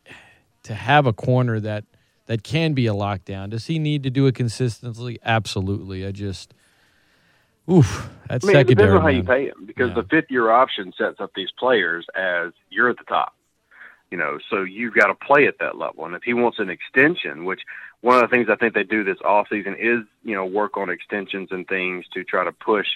to 0.63 0.75
have 0.75 1.05
a 1.05 1.13
corner 1.13 1.61
that 1.61 1.85
that 2.31 2.45
can 2.45 2.75
be 2.75 2.87
a 2.87 2.93
lockdown. 2.93 3.51
Does 3.51 3.67
he 3.67 3.81
need 3.81 4.05
to 4.05 4.11
do 4.11 4.25
it 4.29 4.37
consistently? 4.37 5.19
Absolutely. 5.25 6.07
I 6.07 6.13
just 6.13 6.55
Oof, 7.69 8.09
that's 8.29 8.45
I 8.45 8.47
mean, 8.47 8.55
secondary. 8.55 8.61
It 8.61 8.67
depends 8.67 8.95
on 8.95 9.03
how 9.03 9.09
you 9.09 9.23
pay 9.25 9.47
him 9.49 9.65
because 9.67 9.89
Yeah. 9.89 9.95
the 9.97 10.05
fifth 10.05 10.31
year 10.31 10.49
option 10.49 10.93
sets 10.97 11.19
up 11.19 11.33
these 11.35 11.51
players 11.59 12.07
as 12.15 12.53
you're 12.71 12.89
at 12.89 12.99
the 12.99 13.05
top. 13.05 13.35
You 14.13 14.19
know, 14.19 14.39
so 14.49 14.63
you've 14.63 14.95
got 14.95 15.09
to 15.09 15.15
play 15.17 15.49
at 15.49 15.59
that 15.59 15.77
level. 15.77 16.05
And 16.07 16.15
if 16.15 16.23
he 16.23 16.33
wants 16.33 16.61
an 16.61 16.71
extension, 16.71 17.45
which 17.45 17.63
one 18.01 18.15
of 18.15 18.23
the 18.23 18.29
things 18.29 18.49
I 18.49 18.55
think 18.55 18.75
they 18.75 18.85
do 18.85 19.03
this 19.03 19.19
off 19.25 19.49
season 19.51 19.75
is, 19.77 19.99
you 20.23 20.37
know, 20.37 20.45
work 20.45 20.77
on 20.77 20.89
extensions 20.89 21.49
and 21.51 21.67
things 21.67 22.07
to 22.15 22.23
try 22.23 22.45
to 22.45 22.53
push 22.53 22.87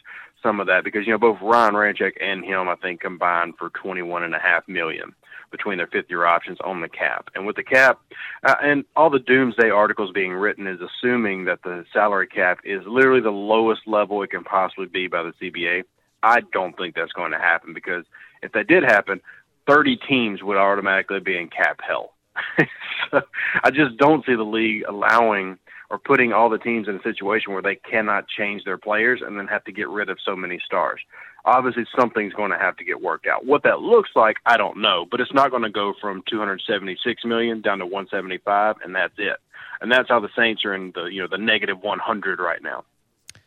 some 0.45 0.61
of 0.61 0.69
that 0.69 0.85
because, 0.85 1.07
you 1.07 1.13
know, 1.13 1.19
both 1.19 1.39
Ryan 1.43 1.75
Ramczyk 1.75 2.13
and 2.21 2.45
him, 2.45 2.69
I 2.69 2.77
think, 2.77 3.01
combined 3.01 3.55
for 3.59 3.71
twenty 3.71 4.03
one 4.03 4.23
and 4.23 4.35
a 4.35 4.39
half 4.39 4.69
million 4.69 5.13
between 5.51 5.79
their 5.79 5.87
fifth 5.87 6.11
year 6.11 6.27
options 6.27 6.59
on 6.65 6.81
the 6.81 6.89
cap. 6.89 7.31
And 7.35 7.47
with 7.47 7.55
the 7.55 7.63
cap, 7.63 8.01
uh, 8.43 8.57
and 8.61 8.85
all 8.97 9.09
the 9.09 9.21
doomsday 9.21 9.71
articles 9.71 10.11
being 10.13 10.33
written 10.33 10.67
is 10.67 10.81
assuming 10.81 11.45
that 11.45 11.63
the 11.63 11.85
salary 11.93 12.27
cap 12.27 12.59
is 12.65 12.83
literally 12.87 13.21
the 13.21 13.31
lowest 13.31 13.83
level 13.87 14.23
it 14.23 14.31
can 14.31 14.43
possibly 14.43 14.87
be 14.87 15.07
by 15.07 15.23
the 15.23 15.33
CBA. 15.41 15.85
I 16.25 16.41
don't 16.53 16.77
think 16.77 16.97
that's 16.97 17.13
going 17.13 17.31
to 17.31 17.39
happen 17.39 17.73
because 17.73 18.05
if 18.43 18.51
that 18.53 18.67
did 18.67 18.83
happen, 18.83 19.21
30 19.69 19.97
teams 20.09 20.43
would 20.43 20.57
automatically 20.57 21.21
be 21.21 21.39
in 21.39 21.49
cap 21.49 21.81
hell. 21.87 22.15
so 23.11 23.21
I 23.63 23.71
just 23.71 23.97
don't 23.97 24.27
see 24.27 24.35
the 24.35 24.43
league 24.43 24.83
allowing 24.89 25.59
or 25.91 25.99
putting 25.99 26.33
all 26.33 26.49
the 26.49 26.59
teams 26.59 26.89
in 26.89 26.97
a 26.97 27.03
situation 27.03 27.53
where 27.53 27.63
they 27.63 27.77
cannot 27.77 28.29
change 28.29 28.65
their 28.65 28.79
players 28.79 29.21
and 29.25 29.39
then 29.39 29.47
have 29.47 29.65
to 29.65 29.73
get 29.73 29.89
rid 29.89 30.09
of 30.09 30.19
so 30.25 30.35
many 30.35 30.59
stars. 30.65 31.01
Obviously, 31.45 31.85
something's 31.97 32.33
going 32.33 32.51
to 32.51 32.59
have 32.59 32.77
to 32.79 32.85
get 32.85 33.03
worked 33.03 33.27
out. 33.27 33.45
What 33.45 33.65
that 33.65 33.81
looks 33.81 34.11
like, 34.17 34.39
I 34.47 34.57
don't 34.57 34.79
know, 34.79 35.07
but 35.11 35.21
it's 35.21 35.35
not 35.35 35.51
going 35.51 35.63
to 35.63 35.71
go 35.71 35.93
from 36.01 36.23
276 36.29 37.25
million 37.25 37.61
down 37.61 37.79
to 37.81 37.87
175, 37.87 38.77
and 38.83 38.95
that's 38.95 39.15
it. 39.19 39.37
And 39.81 39.93
that's 39.93 40.09
how 40.09 40.21
the 40.21 40.31
Saints 40.37 40.65
are 40.65 40.75
in 40.75 40.93
the 40.95 41.05
you 41.05 41.21
know 41.21 41.29
the 41.29 41.37
negative 41.39 41.83
100 41.83 42.39
right 42.39 42.63
now. 42.63 42.85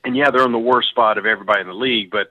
And 0.03 0.15
yeah, 0.15 0.29
they're 0.29 0.45
in 0.45 0.51
the 0.51 0.59
worst 0.59 0.89
spot 0.89 1.17
of 1.17 1.25
everybody 1.25 1.61
in 1.61 1.67
the 1.67 1.73
league, 1.73 2.11
but 2.11 2.27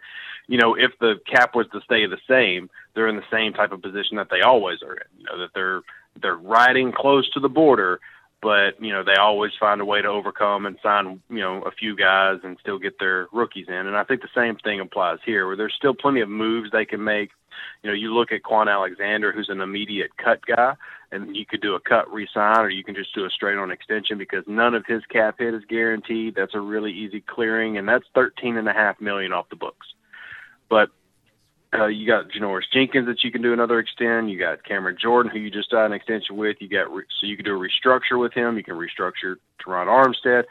you 0.47 0.59
know, 0.59 0.75
if 0.75 0.92
the 1.01 1.21
cap 1.27 1.55
was 1.55 1.66
to 1.73 1.81
stay 1.81 2.07
the 2.07 2.19
same, 2.29 2.71
they're 2.95 3.09
in 3.09 3.16
the 3.16 3.25
same 3.31 3.53
type 3.53 3.73
of 3.73 3.83
position 3.83 4.16
that 4.16 4.29
they 4.31 4.42
always 4.42 4.83
are 4.83 4.95
in. 4.95 5.19
You 5.19 5.25
know, 5.25 5.38
that 5.40 5.51
they're 5.55 5.83
they're 6.21 6.37
riding 6.37 6.92
close 6.92 7.29
to 7.31 7.40
the 7.40 7.49
border, 7.49 8.01
but 8.42 8.81
you 8.81 8.92
know 8.92 9.03
they 9.03 9.14
always 9.14 9.53
find 9.59 9.81
a 9.81 9.85
way 9.85 10.03
to 10.03 10.09
overcome 10.09 10.66
and 10.66 10.77
sign 10.83 11.20
you 11.31 11.40
know 11.40 11.62
a 11.62 11.70
few 11.70 11.96
guys 11.96 12.38
and 12.44 12.59
still 12.61 12.79
get 12.79 12.99
their 12.99 13.29
rookies 13.33 13.68
in. 13.68 13.75
And 13.75 13.96
I 13.96 14.05
think 14.05 14.22
the 14.22 14.29
same 14.35 14.57
thing 14.57 14.81
applies 14.81 15.18
here, 15.25 15.46
where 15.46 15.57
there's 15.57 15.75
still 15.75 15.94
plenty 15.94 16.20
of 16.20 16.29
moves 16.29 16.70
they 16.70 16.85
can 16.85 17.03
make. 17.03 17.31
You 17.83 17.90
know, 17.90 17.94
you 17.94 18.12
look 18.12 18.33
at 18.33 18.42
Kwon 18.42 18.70
Alexander, 18.70 19.33
who's 19.33 19.49
an 19.49 19.62
immediate 19.62 20.11
cut 20.18 20.44
guy, 20.44 20.75
and 21.11 21.35
you 21.35 21.46
could 21.46 21.62
do 21.62 21.75
a 21.75 21.81
cut 21.81 22.12
resign, 22.12 22.59
or 22.59 22.68
you 22.68 22.85
can 22.85 22.94
just 22.94 23.14
do 23.14 23.25
a 23.25 23.31
straight 23.31 23.57
on 23.57 23.70
extension 23.70 24.18
because 24.18 24.44
none 24.46 24.75
of 24.75 24.85
his 24.87 25.03
cap 25.07 25.37
hit 25.38 25.55
is 25.55 25.62
guaranteed. 25.68 26.35
That's 26.35 26.55
a 26.55 26.61
really 26.61 26.92
easy 26.92 27.22
clearing, 27.22 27.79
and 27.79 27.88
that's 27.88 28.05
thirteen 28.14 28.57
and 28.59 28.68
a 28.68 28.72
half 28.72 29.01
million 29.01 29.33
off 29.33 29.49
the 29.49 29.57
books. 29.57 29.87
But 30.68 30.90
uh, 31.79 31.87
you 31.87 32.07
got 32.07 32.31
Janoris 32.31 32.62
Jenkins 32.73 33.07
that 33.07 33.23
you 33.23 33.31
can 33.31 33.43
do 33.43 33.53
another 33.53 33.79
extend. 33.79 34.31
You 34.31 34.39
got 34.39 34.65
Cameron 34.65 34.97
Jordan, 35.01 35.31
who 35.33 35.39
you 35.39 35.51
just 35.51 35.71
did 35.71 35.79
an 35.79 35.93
extension 35.93 36.37
with. 36.37 36.57
You 36.61 36.69
got 36.69 36.93
re- 36.93 37.05
so 37.21 37.27
you 37.27 37.37
can 37.37 37.45
do 37.45 37.55
a 37.55 37.59
restructure 37.59 38.21
with 38.21 38.33
him. 38.33 38.57
You 38.57 38.65
can 38.65 38.75
restructure 38.75 39.37
Terron 39.65 39.87
Armstead. 39.87 40.45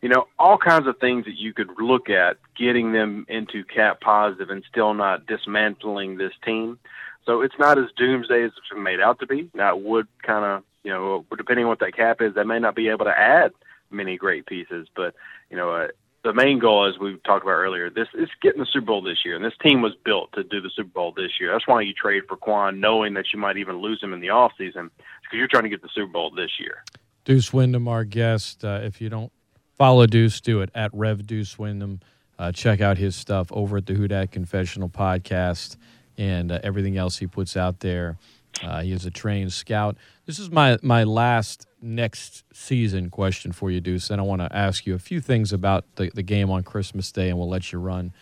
You 0.00 0.08
know, 0.08 0.28
all 0.38 0.58
kinds 0.58 0.86
of 0.86 0.98
things 0.98 1.24
that 1.24 1.36
you 1.36 1.52
could 1.52 1.70
look 1.80 2.08
at 2.08 2.36
getting 2.56 2.92
them 2.92 3.26
into 3.28 3.64
cap 3.64 4.00
positive 4.00 4.50
and 4.50 4.64
still 4.70 4.94
not 4.94 5.26
dismantling 5.26 6.16
this 6.16 6.32
team. 6.44 6.78
So 7.26 7.42
it's 7.42 7.58
not 7.58 7.78
as 7.78 7.86
doomsday 7.96 8.44
as 8.44 8.52
it's 8.56 8.80
made 8.80 9.00
out 9.00 9.18
to 9.20 9.26
be. 9.26 9.50
Now 9.54 9.76
it 9.76 9.82
would 9.82 10.06
kind 10.22 10.44
of, 10.44 10.62
you 10.84 10.92
know, 10.92 11.26
depending 11.36 11.64
on 11.64 11.68
what 11.68 11.80
that 11.80 11.96
cap 11.96 12.22
is, 12.22 12.34
they 12.34 12.44
may 12.44 12.60
not 12.60 12.76
be 12.76 12.88
able 12.88 13.06
to 13.06 13.18
add 13.18 13.52
many 13.90 14.16
great 14.16 14.46
pieces, 14.46 14.86
but 14.94 15.14
you 15.50 15.56
know, 15.56 15.70
uh, 15.72 15.88
the 16.24 16.32
main 16.32 16.58
goal, 16.58 16.86
as 16.88 16.98
we 16.98 17.16
talked 17.24 17.44
about 17.44 17.52
earlier, 17.52 17.90
this 17.90 18.08
is 18.14 18.28
getting 18.42 18.60
the 18.60 18.66
Super 18.66 18.86
Bowl 18.86 19.02
this 19.02 19.18
year, 19.24 19.36
and 19.36 19.44
this 19.44 19.54
team 19.62 19.82
was 19.82 19.92
built 20.04 20.32
to 20.32 20.42
do 20.42 20.60
the 20.60 20.70
Super 20.74 20.90
Bowl 20.90 21.12
this 21.16 21.32
year. 21.40 21.52
That's 21.52 21.66
why 21.66 21.80
you 21.82 21.92
trade 21.92 22.24
for 22.28 22.36
Kwon, 22.36 22.78
knowing 22.78 23.14
that 23.14 23.26
you 23.32 23.38
might 23.38 23.56
even 23.56 23.76
lose 23.76 24.02
him 24.02 24.12
in 24.12 24.20
the 24.20 24.30
off 24.30 24.52
season, 24.58 24.90
because 25.22 25.36
you're 25.38 25.48
trying 25.48 25.62
to 25.62 25.68
get 25.68 25.82
the 25.82 25.88
Super 25.94 26.12
Bowl 26.12 26.30
this 26.30 26.50
year. 26.58 26.82
Deuce 27.24 27.52
Windham, 27.52 27.86
our 27.86 28.04
guest. 28.04 28.64
Uh, 28.64 28.80
if 28.82 29.00
you 29.00 29.08
don't 29.08 29.30
follow 29.76 30.06
Deuce, 30.06 30.40
do 30.40 30.60
it 30.60 30.70
at 30.74 30.90
Rev 30.92 31.26
Deuce 31.26 31.58
Windham. 31.58 32.00
Uh, 32.38 32.52
check 32.52 32.80
out 32.80 32.98
his 32.98 33.14
stuff 33.14 33.52
over 33.52 33.76
at 33.76 33.86
the 33.86 33.94
Who 33.94 34.08
Dat 34.08 34.30
Confessional 34.30 34.88
podcast 34.88 35.76
and 36.16 36.50
uh, 36.50 36.58
everything 36.62 36.96
else 36.96 37.18
he 37.18 37.26
puts 37.26 37.56
out 37.56 37.80
there. 37.80 38.16
Uh, 38.62 38.82
he 38.82 38.92
is 38.92 39.06
a 39.06 39.10
trained 39.10 39.52
scout. 39.52 39.96
This 40.26 40.38
is 40.38 40.50
my 40.50 40.78
my 40.82 41.04
last 41.04 41.67
next 41.80 42.44
season 42.52 43.10
question 43.10 43.52
for 43.52 43.70
you, 43.70 43.80
Deuce. 43.80 44.10
And 44.10 44.20
I 44.20 44.24
want 44.24 44.42
to 44.42 44.54
ask 44.54 44.86
you 44.86 44.94
a 44.94 44.98
few 44.98 45.20
things 45.20 45.52
about 45.52 45.84
the, 45.96 46.10
the 46.14 46.22
game 46.22 46.50
on 46.50 46.62
Christmas 46.62 47.10
Day, 47.12 47.28
and 47.28 47.38
we'll 47.38 47.48
let 47.48 47.72
you 47.72 47.78
run. 47.78 48.12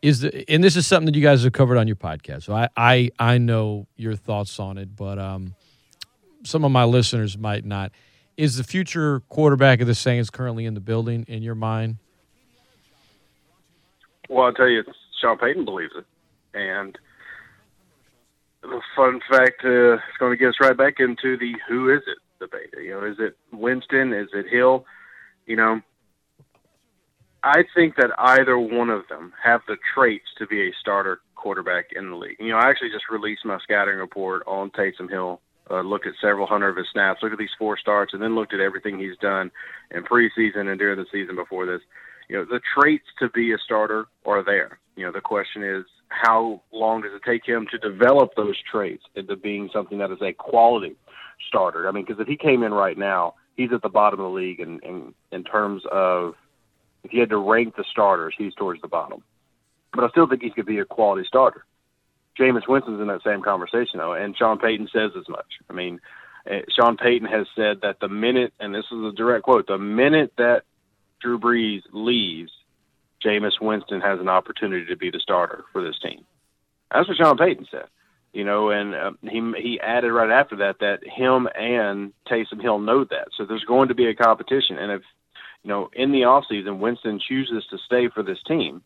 Is 0.00 0.20
the 0.20 0.50
and 0.50 0.64
this 0.64 0.74
is 0.74 0.86
something 0.86 1.06
that 1.06 1.16
you 1.16 1.22
guys 1.22 1.44
have 1.44 1.52
covered 1.52 1.78
on 1.78 1.86
your 1.86 1.96
podcast, 1.96 2.42
so 2.42 2.54
I 2.54 2.68
I, 2.76 3.10
I 3.18 3.38
know 3.38 3.86
your 3.96 4.16
thoughts 4.16 4.58
on 4.58 4.76
it, 4.76 4.96
but 4.96 5.18
um, 5.18 5.54
some 6.42 6.64
of 6.64 6.72
my 6.72 6.84
listeners 6.84 7.38
might 7.38 7.64
not. 7.64 7.92
Is 8.36 8.56
the 8.56 8.64
future 8.64 9.20
quarterback 9.28 9.80
of 9.80 9.86
the 9.86 9.94
Saints 9.94 10.28
currently 10.28 10.64
in 10.64 10.74
the 10.74 10.80
building 10.80 11.24
in 11.28 11.42
your 11.42 11.54
mind? 11.54 11.98
Well, 14.28 14.46
I'll 14.46 14.52
tell 14.54 14.68
you, 14.68 14.82
Sean 15.20 15.38
Payton 15.38 15.64
believes 15.64 15.92
it, 15.96 16.06
and 16.52 16.98
the 18.62 18.80
fun 18.96 19.20
fact 19.30 19.64
uh, 19.64 19.94
is 19.94 20.00
going 20.18 20.32
to 20.32 20.36
get 20.36 20.48
us 20.48 20.54
right 20.60 20.76
back 20.76 20.94
into 20.98 21.36
the 21.36 21.52
who 21.68 21.92
is 21.94 22.02
it 22.06 22.18
debate. 22.42 22.74
You 22.82 22.92
know, 22.92 23.04
is 23.04 23.16
it 23.18 23.36
Winston? 23.52 24.12
Is 24.12 24.28
it 24.34 24.46
Hill? 24.50 24.84
You 25.46 25.56
know, 25.56 25.80
I 27.42 27.64
think 27.74 27.96
that 27.96 28.10
either 28.18 28.58
one 28.58 28.90
of 28.90 29.08
them 29.08 29.32
have 29.42 29.62
the 29.66 29.76
traits 29.94 30.26
to 30.38 30.46
be 30.46 30.68
a 30.68 30.72
starter 30.80 31.20
quarterback 31.34 31.86
in 31.94 32.10
the 32.10 32.16
league. 32.16 32.36
You 32.38 32.50
know, 32.50 32.58
I 32.58 32.70
actually 32.70 32.90
just 32.90 33.10
released 33.10 33.44
my 33.44 33.58
scouting 33.62 33.96
report 33.96 34.42
on 34.46 34.70
Taysom 34.70 35.10
Hill. 35.10 35.40
Uh, 35.70 35.80
looked 35.80 36.06
at 36.06 36.14
several 36.20 36.46
hundred 36.46 36.70
of 36.70 36.76
his 36.76 36.86
snaps, 36.92 37.22
looked 37.22 37.32
at 37.32 37.38
these 37.38 37.56
four 37.58 37.78
starts, 37.78 38.12
and 38.12 38.22
then 38.22 38.34
looked 38.34 38.52
at 38.52 38.60
everything 38.60 38.98
he's 38.98 39.16
done 39.18 39.50
in 39.90 40.02
preseason 40.02 40.68
and 40.68 40.78
during 40.78 40.98
the 40.98 41.06
season 41.10 41.36
before 41.36 41.66
this. 41.66 41.80
You 42.28 42.36
know, 42.36 42.44
the 42.44 42.60
traits 42.74 43.06
to 43.20 43.28
be 43.30 43.52
a 43.52 43.58
starter 43.58 44.06
are 44.26 44.42
there. 44.42 44.78
You 44.96 45.06
know, 45.06 45.12
the 45.12 45.20
question 45.20 45.62
is 45.62 45.84
how 46.12 46.62
long 46.72 47.02
does 47.02 47.12
it 47.14 47.22
take 47.24 47.46
him 47.46 47.66
to 47.70 47.78
develop 47.78 48.34
those 48.36 48.56
traits 48.70 49.04
into 49.14 49.36
being 49.36 49.70
something 49.72 49.98
that 49.98 50.10
is 50.10 50.22
a 50.22 50.32
quality 50.32 50.96
starter? 51.48 51.88
I 51.88 51.92
mean, 51.92 52.04
because 52.04 52.20
if 52.20 52.28
he 52.28 52.36
came 52.36 52.62
in 52.62 52.72
right 52.72 52.96
now, 52.96 53.34
he's 53.56 53.72
at 53.72 53.82
the 53.82 53.88
bottom 53.88 54.20
of 54.20 54.24
the 54.24 54.36
league 54.36 54.60
in, 54.60 54.80
in, 54.80 55.14
in 55.30 55.44
terms 55.44 55.82
of 55.90 56.34
if 57.04 57.12
you 57.12 57.20
had 57.20 57.30
to 57.30 57.38
rank 57.38 57.76
the 57.76 57.84
starters, 57.90 58.34
he's 58.36 58.54
towards 58.54 58.80
the 58.80 58.88
bottom. 58.88 59.22
But 59.92 60.04
I 60.04 60.08
still 60.10 60.28
think 60.28 60.42
he 60.42 60.50
could 60.50 60.66
be 60.66 60.78
a 60.78 60.84
quality 60.84 61.26
starter. 61.26 61.64
Jameis 62.38 62.68
Winston's 62.68 63.00
in 63.00 63.08
that 63.08 63.22
same 63.24 63.42
conversation, 63.42 63.98
though, 63.98 64.14
and 64.14 64.36
Sean 64.36 64.58
Payton 64.58 64.88
says 64.92 65.10
as 65.18 65.28
much. 65.28 65.46
I 65.68 65.72
mean, 65.72 66.00
uh, 66.50 66.60
Sean 66.70 66.96
Payton 66.96 67.28
has 67.28 67.46
said 67.54 67.80
that 67.82 68.00
the 68.00 68.08
minute, 68.08 68.54
and 68.58 68.74
this 68.74 68.86
is 68.90 69.04
a 69.04 69.12
direct 69.12 69.44
quote, 69.44 69.66
the 69.66 69.78
minute 69.78 70.32
that 70.38 70.62
Drew 71.20 71.38
Brees 71.38 71.82
leaves, 71.92 72.52
Jameis 73.24 73.60
Winston 73.60 74.00
has 74.00 74.20
an 74.20 74.28
opportunity 74.28 74.86
to 74.86 74.96
be 74.96 75.10
the 75.10 75.20
starter 75.20 75.64
for 75.72 75.82
this 75.82 75.98
team. 76.02 76.24
That's 76.92 77.08
what 77.08 77.16
Sean 77.16 77.36
Payton 77.36 77.66
said. 77.70 77.86
You 78.32 78.44
know, 78.44 78.70
and 78.70 78.94
uh, 78.94 79.10
he 79.22 79.40
he 79.60 79.80
added 79.80 80.10
right 80.10 80.30
after 80.30 80.56
that 80.56 80.78
that 80.80 81.00
him 81.04 81.48
and 81.54 82.12
Taysom 82.30 82.62
Hill 82.62 82.78
know 82.78 83.04
that. 83.04 83.28
So 83.36 83.44
there's 83.44 83.64
going 83.64 83.88
to 83.88 83.94
be 83.94 84.06
a 84.06 84.14
competition, 84.14 84.78
and 84.78 84.90
if 84.90 85.02
you 85.62 85.68
know 85.68 85.90
in 85.92 86.12
the 86.12 86.22
offseason 86.22 86.78
Winston 86.78 87.20
chooses 87.20 87.64
to 87.70 87.76
stay 87.84 88.08
for 88.08 88.22
this 88.22 88.38
team, 88.48 88.80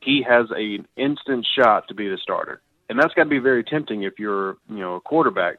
he 0.00 0.22
has 0.28 0.48
an 0.50 0.86
instant 0.96 1.46
shot 1.56 1.88
to 1.88 1.94
be 1.94 2.08
the 2.08 2.18
starter, 2.22 2.60
and 2.90 2.98
that's 2.98 3.14
got 3.14 3.24
to 3.24 3.30
be 3.30 3.38
very 3.38 3.64
tempting 3.64 4.02
if 4.02 4.18
you're 4.18 4.58
you 4.68 4.80
know 4.80 4.96
a 4.96 5.00
quarterback 5.00 5.56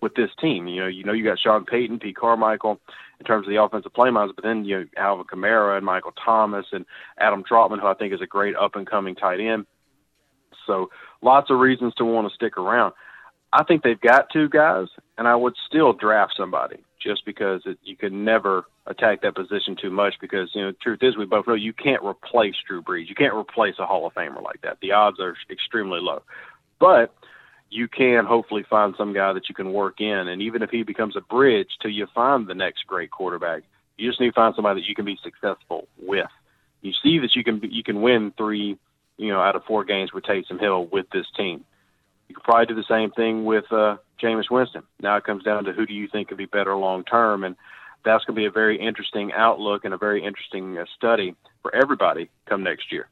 with 0.00 0.14
this 0.14 0.30
team. 0.40 0.66
You 0.68 0.82
know, 0.82 0.88
you 0.88 1.04
know 1.04 1.12
you 1.12 1.24
got 1.24 1.38
Sean 1.38 1.64
Payton, 1.64 1.98
Pete 1.98 2.16
Carmichael 2.16 2.80
in 3.18 3.26
terms 3.26 3.46
of 3.46 3.50
the 3.50 3.62
offensive 3.62 3.94
play 3.94 4.10
but 4.10 4.42
then 4.42 4.64
you 4.64 4.78
know, 4.78 4.84
Alvin 4.96 5.24
Kamara 5.24 5.76
and 5.76 5.86
Michael 5.86 6.12
Thomas 6.12 6.66
and 6.72 6.84
Adam 7.18 7.44
Trautman, 7.44 7.80
who 7.80 7.86
I 7.86 7.94
think 7.94 8.12
is 8.12 8.20
a 8.20 8.26
great 8.26 8.54
up 8.56 8.76
and 8.76 8.86
coming 8.86 9.14
tight 9.14 9.40
end. 9.40 9.66
So 10.66 10.90
lots 11.22 11.50
of 11.50 11.58
reasons 11.58 11.94
to 11.94 12.04
want 12.04 12.28
to 12.28 12.34
stick 12.34 12.58
around. 12.58 12.92
I 13.52 13.64
think 13.64 13.82
they've 13.82 14.00
got 14.00 14.30
two 14.30 14.48
guys, 14.48 14.88
and 15.16 15.26
I 15.26 15.36
would 15.36 15.54
still 15.66 15.92
draft 15.92 16.34
somebody 16.36 16.76
just 17.00 17.24
because 17.24 17.62
it, 17.64 17.78
you 17.84 17.96
can 17.96 18.24
never 18.24 18.64
attack 18.86 19.22
that 19.22 19.34
position 19.34 19.76
too 19.80 19.90
much 19.90 20.14
because 20.20 20.50
you 20.54 20.62
know 20.62 20.72
the 20.72 20.78
truth 20.82 20.98
is 21.02 21.16
we 21.16 21.24
both 21.24 21.46
know 21.46 21.54
you 21.54 21.72
can't 21.72 22.02
replace 22.02 22.54
Drew 22.66 22.82
Brees. 22.82 23.08
You 23.08 23.14
can't 23.14 23.34
replace 23.34 23.74
a 23.78 23.86
Hall 23.86 24.06
of 24.06 24.14
Famer 24.14 24.42
like 24.42 24.60
that. 24.62 24.78
The 24.82 24.92
odds 24.92 25.20
are 25.20 25.36
extremely 25.50 26.00
low, 26.00 26.22
but 26.78 27.14
you 27.70 27.88
can 27.88 28.24
hopefully 28.24 28.64
find 28.68 28.94
some 28.96 29.12
guy 29.12 29.32
that 29.32 29.48
you 29.48 29.54
can 29.54 29.72
work 29.72 30.00
in, 30.00 30.28
and 30.28 30.42
even 30.42 30.62
if 30.62 30.70
he 30.70 30.82
becomes 30.82 31.16
a 31.16 31.20
bridge 31.20 31.68
till 31.80 31.90
you 31.90 32.06
find 32.14 32.46
the 32.46 32.54
next 32.54 32.86
great 32.86 33.10
quarterback, 33.10 33.62
you 33.96 34.08
just 34.08 34.20
need 34.20 34.28
to 34.28 34.32
find 34.32 34.54
somebody 34.54 34.80
that 34.80 34.88
you 34.88 34.94
can 34.94 35.04
be 35.04 35.18
successful 35.22 35.88
with. 35.98 36.30
You 36.82 36.92
see 37.02 37.18
that 37.18 37.34
you 37.34 37.42
can 37.42 37.60
you 37.62 37.82
can 37.82 38.02
win 38.02 38.32
three, 38.36 38.78
you 39.16 39.28
know, 39.28 39.40
out 39.40 39.56
of 39.56 39.64
four 39.64 39.84
games 39.84 40.12
with 40.12 40.24
Taysom 40.24 40.60
Hill 40.60 40.86
with 40.86 41.06
this 41.10 41.26
team. 41.36 41.64
You 42.28 42.34
could 42.34 42.44
probably 42.44 42.66
do 42.66 42.74
the 42.74 42.84
same 42.88 43.10
thing 43.10 43.44
with 43.44 43.64
uh, 43.72 43.96
Jameis 44.22 44.50
Winston. 44.50 44.82
Now 45.00 45.16
it 45.16 45.24
comes 45.24 45.42
down 45.42 45.64
to 45.64 45.72
who 45.72 45.86
do 45.86 45.94
you 45.94 46.08
think 46.08 46.28
could 46.28 46.36
be 46.36 46.46
better 46.46 46.76
long 46.76 47.04
term, 47.04 47.44
and 47.44 47.56
that's 48.04 48.24
going 48.24 48.36
to 48.36 48.40
be 48.40 48.46
a 48.46 48.50
very 48.50 48.78
interesting 48.78 49.32
outlook 49.32 49.84
and 49.84 49.92
a 49.92 49.98
very 49.98 50.24
interesting 50.24 50.78
uh, 50.78 50.84
study 50.96 51.34
for 51.62 51.74
everybody 51.74 52.28
come 52.46 52.62
next 52.62 52.92
year. 52.92 53.08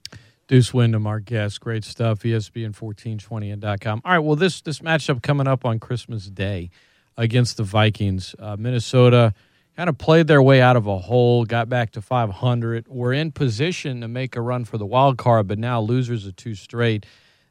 Deuce 0.46 0.74
Windham, 0.74 1.06
our 1.06 1.20
guest. 1.20 1.60
Great 1.60 1.84
stuff. 1.84 2.20
ESPN1420and.com. 2.20 4.02
All 4.04 4.12
right, 4.12 4.18
well, 4.18 4.36
this, 4.36 4.60
this 4.60 4.80
matchup 4.80 5.22
coming 5.22 5.46
up 5.46 5.64
on 5.64 5.78
Christmas 5.78 6.26
Day 6.26 6.70
against 7.16 7.56
the 7.56 7.62
Vikings. 7.62 8.34
Uh, 8.38 8.56
Minnesota 8.58 9.32
kind 9.76 9.88
of 9.88 9.98
played 9.98 10.26
their 10.26 10.42
way 10.42 10.60
out 10.60 10.76
of 10.76 10.86
a 10.86 10.98
hole, 10.98 11.44
got 11.44 11.68
back 11.68 11.92
to 11.92 12.02
500. 12.02 12.86
We're 12.88 13.12
in 13.12 13.32
position 13.32 14.00
to 14.02 14.08
make 14.08 14.36
a 14.36 14.40
run 14.40 14.64
for 14.64 14.78
the 14.78 14.86
wild 14.86 15.18
card, 15.18 15.48
but 15.48 15.58
now 15.58 15.80
losers 15.80 16.26
of 16.26 16.36
two 16.36 16.54
straight. 16.54 17.06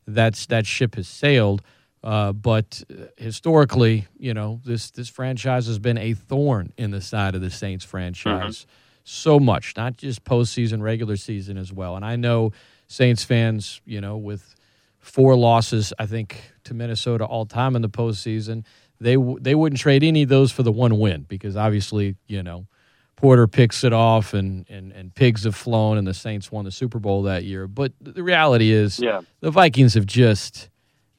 That's 0.05 0.45
that 0.47 0.65
ship 0.65 0.95
has 0.95 1.07
sailed. 1.07 1.61
Uh, 2.03 2.33
but 2.33 2.83
historically, 3.17 4.07
you 4.17 4.33
know, 4.33 4.59
this 4.65 4.91
this 4.91 5.07
franchise 5.07 5.67
has 5.67 5.79
been 5.79 5.97
a 5.97 6.13
thorn 6.13 6.73
in 6.77 6.91
the 6.91 6.99
side 6.99 7.33
of 7.33 7.41
the 7.41 7.49
Saints 7.49 7.85
franchise. 7.85 8.59
Mm-hmm. 8.59 8.69
So 9.05 9.39
much, 9.39 9.75
not 9.75 9.97
just 9.97 10.23
postseason, 10.23 10.81
regular 10.81 11.17
season 11.17 11.57
as 11.57 11.71
well. 11.71 11.95
And 11.95 12.05
I 12.05 12.15
know 12.15 12.51
Saints 12.93 13.23
fans, 13.23 13.81
you 13.85 13.99
know, 13.99 14.17
with 14.17 14.55
four 14.99 15.35
losses, 15.35 15.93
I 15.97 16.05
think 16.05 16.39
to 16.65 16.75
Minnesota 16.75 17.25
all 17.25 17.47
time 17.47 17.75
in 17.75 17.81
the 17.81 17.89
postseason, 17.89 18.65
they 18.99 19.17
they 19.41 19.55
wouldn't 19.55 19.79
trade 19.79 20.03
any 20.03 20.23
of 20.23 20.29
those 20.29 20.51
for 20.51 20.61
the 20.61 20.71
one 20.71 20.99
win 20.99 21.23
because 21.23 21.57
obviously, 21.57 22.15
you 22.27 22.43
know, 22.43 22.67
Porter 23.15 23.47
picks 23.47 23.83
it 23.83 23.93
off 23.93 24.35
and, 24.35 24.69
and, 24.69 24.91
and 24.91 25.15
pigs 25.15 25.43
have 25.45 25.55
flown 25.55 25.97
and 25.97 26.05
the 26.05 26.13
Saints 26.13 26.51
won 26.51 26.65
the 26.65 26.71
Super 26.71 26.99
Bowl 26.99 27.23
that 27.23 27.43
year. 27.43 27.67
But 27.67 27.93
the 27.99 28.21
reality 28.21 28.71
is 28.71 28.99
yeah. 28.99 29.21
the 29.39 29.49
Vikings 29.49 29.95
have 29.95 30.05
just 30.05 30.69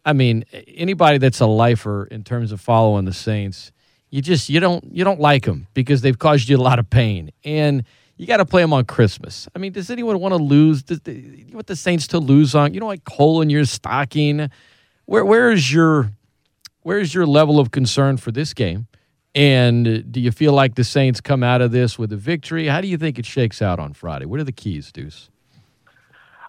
I 0.05 0.13
mean, 0.13 0.45
anybody 0.69 1.19
that's 1.19 1.41
a 1.41 1.47
lifer 1.47 2.05
in 2.05 2.23
terms 2.23 2.53
of 2.53 2.61
following 2.61 3.05
the 3.05 3.13
Saints, 3.13 3.73
you 4.11 4.23
just 4.23 4.49
you 4.49 4.61
don't 4.61 4.85
you 4.93 5.03
don't 5.03 5.19
like 5.19 5.45
them 5.45 5.67
because 5.75 6.03
they've 6.03 6.19
caused 6.19 6.49
you 6.49 6.57
a 6.57 6.59
lot 6.59 6.79
of 6.79 6.89
pain. 6.89 7.33
And 7.43 7.85
you 8.17 8.27
got 8.27 8.37
to 8.37 8.45
play 8.45 8.63
them 8.63 8.73
on 8.73 8.85
Christmas. 8.85 9.49
I 9.55 9.59
mean, 9.59 9.73
does 9.73 9.91
anyone 9.91 10.19
want 10.21 10.33
to 10.33 10.43
lose? 10.43 10.83
Does 10.83 11.01
the, 11.01 11.13
you 11.13 11.55
want 11.55 11.67
the 11.67 11.77
Saints 11.77 12.07
to 12.09 12.19
lose 12.19 12.55
on? 12.55 12.75
You 12.75 12.81
know, 12.81 12.87
like 12.87 13.05
coal 13.05 13.41
in 13.41 13.51
your 13.51 13.65
stocking. 13.65 14.51
Where 15.07 15.25
where 15.25 15.51
is 15.51 15.73
your 15.73 16.13
where 16.83 16.99
is 16.99 17.15
your 17.15 17.27
level 17.27 17.59
of 17.59 17.71
concern 17.71 18.17
for 18.17 18.31
this 18.31 18.55
game? 18.55 18.87
And 19.35 20.13
do 20.13 20.21
you 20.21 20.31
feel 20.31 20.53
like 20.53 20.77
the 20.77 20.85
Saints 20.85 21.21
come 21.21 21.43
out 21.43 21.61
of 21.61 21.73
this 21.73 21.99
with 21.99 22.13
a 22.13 22.17
victory? 22.17 22.69
How 22.69 22.81
do 22.81 22.87
you 22.87 22.97
think 22.97 23.19
it 23.19 23.27
shakes 23.27 23.61
out 23.61 23.81
on 23.81 23.93
Friday? 23.93 24.27
What 24.27 24.39
are 24.39 24.45
the 24.45 24.53
keys, 24.53 24.93
Deuce? 24.93 25.29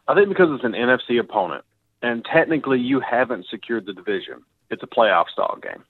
I 0.07 0.13
think 0.13 0.29
because 0.29 0.49
it's 0.51 0.63
an 0.63 0.73
NFC 0.73 1.19
opponent, 1.19 1.65
and 2.03 2.23
technically 2.23 2.79
you 2.79 2.99
haven't 2.99 3.47
secured 3.49 3.87
the 3.87 3.93
division. 3.93 4.43
It's 4.69 4.83
a 4.83 4.87
playoff 4.87 5.29
style 5.29 5.57
game, 5.61 5.83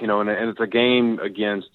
you 0.00 0.06
know, 0.06 0.20
and, 0.20 0.30
and 0.30 0.50
it's 0.50 0.60
a 0.60 0.68
game 0.68 1.18
against 1.18 1.68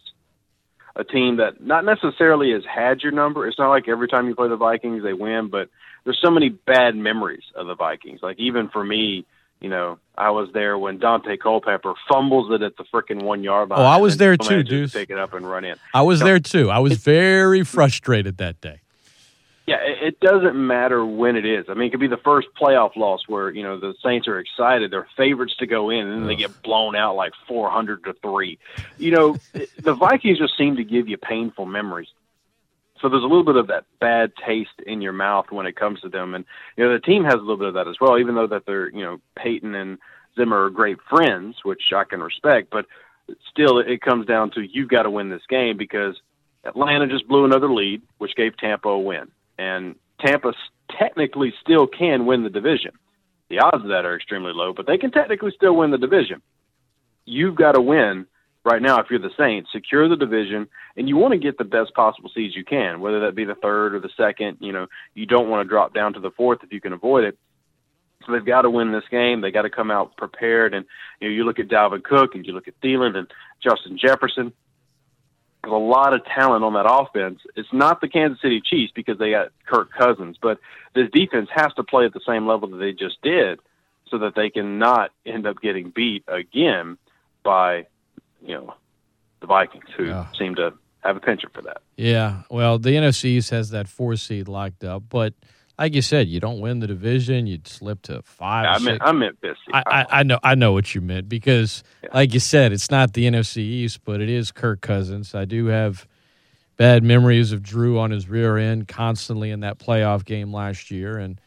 a 0.95 1.03
team 1.03 1.37
that 1.37 1.61
not 1.61 1.85
necessarily 1.85 2.51
has 2.51 2.63
had 2.65 3.01
your 3.01 3.11
number. 3.11 3.47
It's 3.47 3.59
not 3.59 3.69
like 3.69 3.87
every 3.87 4.07
time 4.07 4.27
you 4.27 4.35
play 4.35 4.49
the 4.49 4.57
Vikings 4.57 5.03
they 5.03 5.13
win, 5.13 5.49
but 5.49 5.69
there's 6.03 6.19
so 6.21 6.31
many 6.31 6.49
bad 6.49 6.95
memories 6.95 7.43
of 7.55 7.67
the 7.67 7.75
Vikings. 7.75 8.21
Like 8.21 8.39
even 8.39 8.69
for 8.69 8.83
me, 8.83 9.25
you 9.59 9.69
know, 9.69 9.99
I 10.17 10.31
was 10.31 10.49
there 10.53 10.77
when 10.77 10.99
Daunte 10.99 11.37
Culpepper 11.39 11.93
fumbles 12.07 12.51
it 12.51 12.61
at 12.61 12.77
the 12.77 12.85
freaking 12.85 13.23
one 13.23 13.43
yard 13.43 13.69
line. 13.69 13.79
Oh, 13.79 13.83
I 13.83 13.97
was 13.97 14.17
there 14.17 14.37
too, 14.37 14.63
dude. 14.63 14.91
Pick 14.91 15.09
it 15.09 15.17
up 15.17 15.33
and 15.33 15.49
run 15.49 15.65
in. 15.65 15.75
I 15.93 16.01
was 16.01 16.19
there 16.19 16.39
too. 16.39 16.69
I 16.69 16.79
was 16.79 16.97
very 16.97 17.63
frustrated 17.63 18.37
that 18.37 18.61
day. 18.61 18.81
Yeah, 19.69 19.77
it 19.83 20.19
doesn't 20.19 20.55
matter 20.55 21.05
when 21.05 21.35
it 21.35 21.45
is. 21.45 21.65
I 21.69 21.75
mean, 21.75 21.89
it 21.89 21.91
could 21.91 21.99
be 21.99 22.07
the 22.07 22.17
first 22.17 22.47
playoff 22.59 22.95
loss 22.95 23.27
where 23.27 23.51
you 23.51 23.61
know 23.61 23.79
the 23.79 23.93
Saints 24.03 24.27
are 24.27 24.39
excited, 24.39 24.89
they're 24.89 25.07
favorites 25.15 25.53
to 25.59 25.67
go 25.67 25.91
in, 25.91 26.07
and 26.07 26.21
then 26.21 26.27
they 26.27 26.35
get 26.35 26.63
blown 26.63 26.95
out 26.95 27.15
like 27.15 27.33
four 27.47 27.69
hundred 27.69 28.03
to 28.05 28.13
three. 28.13 28.57
You 28.97 29.11
know, 29.11 29.37
the 29.77 29.93
Vikings 29.93 30.39
just 30.39 30.57
seem 30.57 30.77
to 30.77 30.83
give 30.83 31.07
you 31.07 31.17
painful 31.17 31.67
memories. 31.67 32.07
So 32.99 33.09
there's 33.09 33.21
a 33.21 33.27
little 33.27 33.43
bit 33.43 33.57
of 33.57 33.67
that 33.67 33.85
bad 33.99 34.31
taste 34.43 34.81
in 34.87 35.03
your 35.03 35.13
mouth 35.13 35.51
when 35.51 35.67
it 35.67 35.75
comes 35.75 36.01
to 36.01 36.09
them, 36.09 36.33
and 36.33 36.45
you 36.75 36.83
know 36.83 36.91
the 36.91 36.99
team 36.99 37.23
has 37.23 37.35
a 37.35 37.37
little 37.37 37.57
bit 37.57 37.67
of 37.67 37.73
that 37.75 37.87
as 37.87 37.97
well. 38.01 38.17
Even 38.17 38.33
though 38.33 38.47
that 38.47 38.65
they're 38.65 38.89
you 38.89 39.03
know 39.03 39.21
Payton 39.35 39.75
and 39.75 39.99
Zimmer 40.35 40.63
are 40.63 40.71
great 40.71 40.97
friends, 41.07 41.57
which 41.61 41.93
I 41.95 42.05
can 42.05 42.23
respect, 42.23 42.71
but 42.71 42.87
still 43.51 43.77
it 43.77 44.01
comes 44.01 44.25
down 44.25 44.49
to 44.53 44.61
you've 44.61 44.89
got 44.89 45.03
to 45.03 45.11
win 45.11 45.29
this 45.29 45.45
game 45.47 45.77
because 45.77 46.19
Atlanta 46.63 47.05
just 47.05 47.27
blew 47.27 47.45
another 47.45 47.71
lead, 47.71 48.01
which 48.17 48.35
gave 48.35 48.57
Tampa 48.57 48.89
a 48.89 48.97
win 48.97 49.29
and 49.59 49.95
Tampa 50.25 50.53
technically 50.97 51.53
still 51.61 51.85
can 51.85 52.25
win 52.25 52.43
the 52.43 52.49
division. 52.49 52.91
The 53.49 53.59
odds 53.59 53.83
of 53.83 53.89
that 53.89 54.05
are 54.05 54.15
extremely 54.15 54.53
low, 54.53 54.73
but 54.73 54.87
they 54.87 54.97
can 54.97 55.11
technically 55.11 55.51
still 55.55 55.75
win 55.75 55.91
the 55.91 55.97
division. 55.97 56.41
You've 57.25 57.55
got 57.55 57.73
to 57.73 57.81
win 57.81 58.25
right 58.63 58.81
now 58.81 58.99
if 58.99 59.07
you're 59.09 59.19
the 59.19 59.31
Saints, 59.37 59.69
secure 59.73 60.07
the 60.07 60.15
division, 60.15 60.67
and 60.95 61.09
you 61.09 61.17
want 61.17 61.33
to 61.33 61.37
get 61.37 61.57
the 61.57 61.63
best 61.65 61.93
possible 61.93 62.31
seeds 62.33 62.55
you 62.55 62.63
can, 62.63 63.01
whether 63.01 63.19
that 63.21 63.35
be 63.35 63.43
the 63.43 63.55
third 63.55 63.95
or 63.95 63.99
the 63.99 64.09
second. 64.15 64.57
You 64.61 64.71
know, 64.71 64.87
you 65.13 65.25
don't 65.25 65.49
want 65.49 65.65
to 65.65 65.69
drop 65.69 65.93
down 65.93 66.13
to 66.13 66.19
the 66.19 66.31
fourth 66.31 66.59
if 66.63 66.71
you 66.71 66.79
can 66.79 66.93
avoid 66.93 67.25
it. 67.25 67.37
So 68.25 68.31
they've 68.31 68.45
got 68.45 68.63
to 68.63 68.69
win 68.69 68.91
this 68.91 69.07
game. 69.11 69.41
They 69.41 69.51
got 69.51 69.63
to 69.63 69.69
come 69.69 69.91
out 69.91 70.15
prepared. 70.15 70.73
And 70.73 70.85
you 71.19 71.27
know, 71.27 71.33
you 71.33 71.43
look 71.43 71.59
at 71.59 71.67
Dalvin 71.67 72.03
Cook 72.03 72.35
and 72.35 72.45
you 72.45 72.53
look 72.53 72.67
at 72.67 72.79
Thielen 72.81 73.15
and 73.15 73.27
Justin 73.61 73.97
Jefferson. 73.97 74.53
There's 75.61 75.73
a 75.73 75.77
lot 75.77 76.13
of 76.13 76.23
talent 76.25 76.63
on 76.63 76.73
that 76.73 76.89
offense. 76.89 77.41
It's 77.55 77.71
not 77.73 78.01
the 78.01 78.07
Kansas 78.07 78.41
City 78.41 78.61
Chiefs 78.61 78.93
because 78.95 79.17
they 79.17 79.31
got 79.31 79.49
Kirk 79.65 79.89
Cousins, 79.91 80.37
but 80.41 80.59
this 80.95 81.09
defense 81.11 81.49
has 81.53 81.73
to 81.75 81.83
play 81.83 82.05
at 82.05 82.13
the 82.13 82.21
same 82.25 82.47
level 82.47 82.69
that 82.69 82.77
they 82.77 82.93
just 82.93 83.21
did 83.21 83.59
so 84.09 84.17
that 84.19 84.35
they 84.35 84.49
can 84.49 84.79
not 84.79 85.11
end 85.25 85.45
up 85.45 85.61
getting 85.61 85.89
beat 85.89 86.23
again 86.27 86.97
by, 87.43 87.85
you 88.41 88.55
know, 88.55 88.73
the 89.41 89.47
Vikings, 89.47 89.89
who 89.95 90.05
yeah. 90.05 90.27
seem 90.37 90.55
to 90.55 90.73
have 91.03 91.17
a 91.17 91.19
penchant 91.19 91.53
for 91.53 91.61
that. 91.61 91.81
Yeah. 91.97 92.43
Well, 92.49 92.79
the 92.79 92.91
NFC 92.91 93.35
has 93.51 93.69
that 93.69 93.87
four 93.87 94.15
seed 94.15 94.47
locked 94.47 94.83
up, 94.83 95.03
but– 95.09 95.33
like 95.79 95.95
you 95.95 96.01
said, 96.01 96.27
you 96.27 96.41
don't 96.41 96.59
win 96.59 96.79
the 96.79 96.87
division, 96.87 97.47
you'd 97.47 97.65
slip 97.65 98.01
to 98.03 98.21
five. 98.23 98.65
Yeah, 98.65 98.73
I 98.73 98.79
meant 98.79 99.01
I 99.01 99.11
meant 99.13 99.41
this. 99.41 99.57
I, 99.73 99.83
I, 99.85 100.05
I, 100.19 100.23
know 100.23 100.37
I 100.43 100.55
know 100.55 100.73
what 100.73 100.93
you 100.93 100.99
meant 100.99 101.29
because, 101.29 101.83
yeah. 102.03 102.09
like 102.13 102.33
you 102.33 102.41
said, 102.41 102.73
it's 102.73 102.91
not 102.91 103.13
the 103.13 103.25
NFC 103.25 103.57
East, 103.59 104.01
but 104.03 104.19
it 104.19 104.29
is 104.29 104.51
Kirk 104.51 104.81
Cousins. 104.81 105.33
I 105.33 105.45
do 105.45 105.67
have 105.67 106.05
bad 106.75 107.01
memories 107.01 107.53
of 107.53 107.63
Drew 107.63 107.97
on 107.97 108.11
his 108.11 108.27
rear 108.27 108.57
end 108.57 108.89
constantly 108.89 109.51
in 109.51 109.61
that 109.61 109.79
playoff 109.79 110.25
game 110.25 110.51
last 110.51 110.91
year, 110.91 111.17
and 111.17 111.39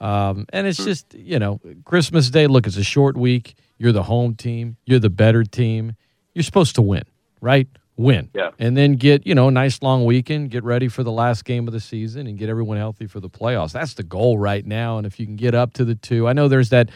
um, 0.00 0.46
and 0.52 0.68
it's 0.68 0.78
hmm. 0.78 0.84
just 0.84 1.12
you 1.12 1.40
know 1.40 1.60
Christmas 1.84 2.30
Day. 2.30 2.46
Look, 2.46 2.68
it's 2.68 2.76
a 2.76 2.84
short 2.84 3.16
week. 3.16 3.56
You're 3.76 3.92
the 3.92 4.04
home 4.04 4.36
team. 4.36 4.76
You're 4.84 5.00
the 5.00 5.10
better 5.10 5.42
team. 5.42 5.96
You're 6.32 6.44
supposed 6.44 6.76
to 6.76 6.82
win, 6.82 7.02
right? 7.40 7.66
Win. 8.00 8.30
Yeah. 8.34 8.50
And 8.58 8.76
then 8.76 8.94
get, 8.94 9.26
you 9.26 9.34
know, 9.34 9.48
a 9.48 9.50
nice 9.50 9.82
long 9.82 10.04
weekend, 10.04 10.50
get 10.50 10.64
ready 10.64 10.88
for 10.88 11.02
the 11.02 11.12
last 11.12 11.44
game 11.44 11.68
of 11.68 11.72
the 11.72 11.80
season 11.80 12.26
and 12.26 12.38
get 12.38 12.48
everyone 12.48 12.78
healthy 12.78 13.06
for 13.06 13.20
the 13.20 13.28
playoffs. 13.28 13.72
That's 13.72 13.94
the 13.94 14.02
goal 14.02 14.38
right 14.38 14.64
now. 14.64 14.98
And 14.98 15.06
if 15.06 15.20
you 15.20 15.26
can 15.26 15.36
get 15.36 15.54
up 15.54 15.74
to 15.74 15.84
the 15.84 15.94
two, 15.94 16.26
I 16.26 16.32
know 16.32 16.48
there's 16.48 16.70
that 16.70 16.90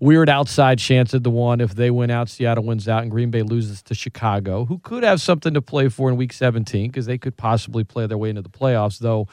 weird 0.00 0.28
outside 0.28 0.78
chance 0.78 1.14
at 1.14 1.22
the 1.22 1.30
one. 1.30 1.60
If 1.60 1.74
they 1.74 1.90
win 1.90 2.10
out, 2.10 2.28
Seattle 2.28 2.64
wins 2.64 2.88
out, 2.88 3.02
and 3.02 3.10
Green 3.10 3.30
Bay 3.30 3.42
loses 3.42 3.82
to 3.82 3.94
Chicago, 3.94 4.64
who 4.64 4.78
could 4.78 5.02
have 5.02 5.20
something 5.20 5.54
to 5.54 5.62
play 5.62 5.88
for 5.88 6.08
in 6.08 6.16
week 6.16 6.32
17 6.32 6.90
because 6.90 7.06
they 7.06 7.18
could 7.18 7.36
possibly 7.36 7.84
play 7.84 8.06
their 8.06 8.18
way 8.18 8.30
into 8.30 8.42
the 8.42 8.48
playoffs, 8.48 8.98
though. 8.98 9.28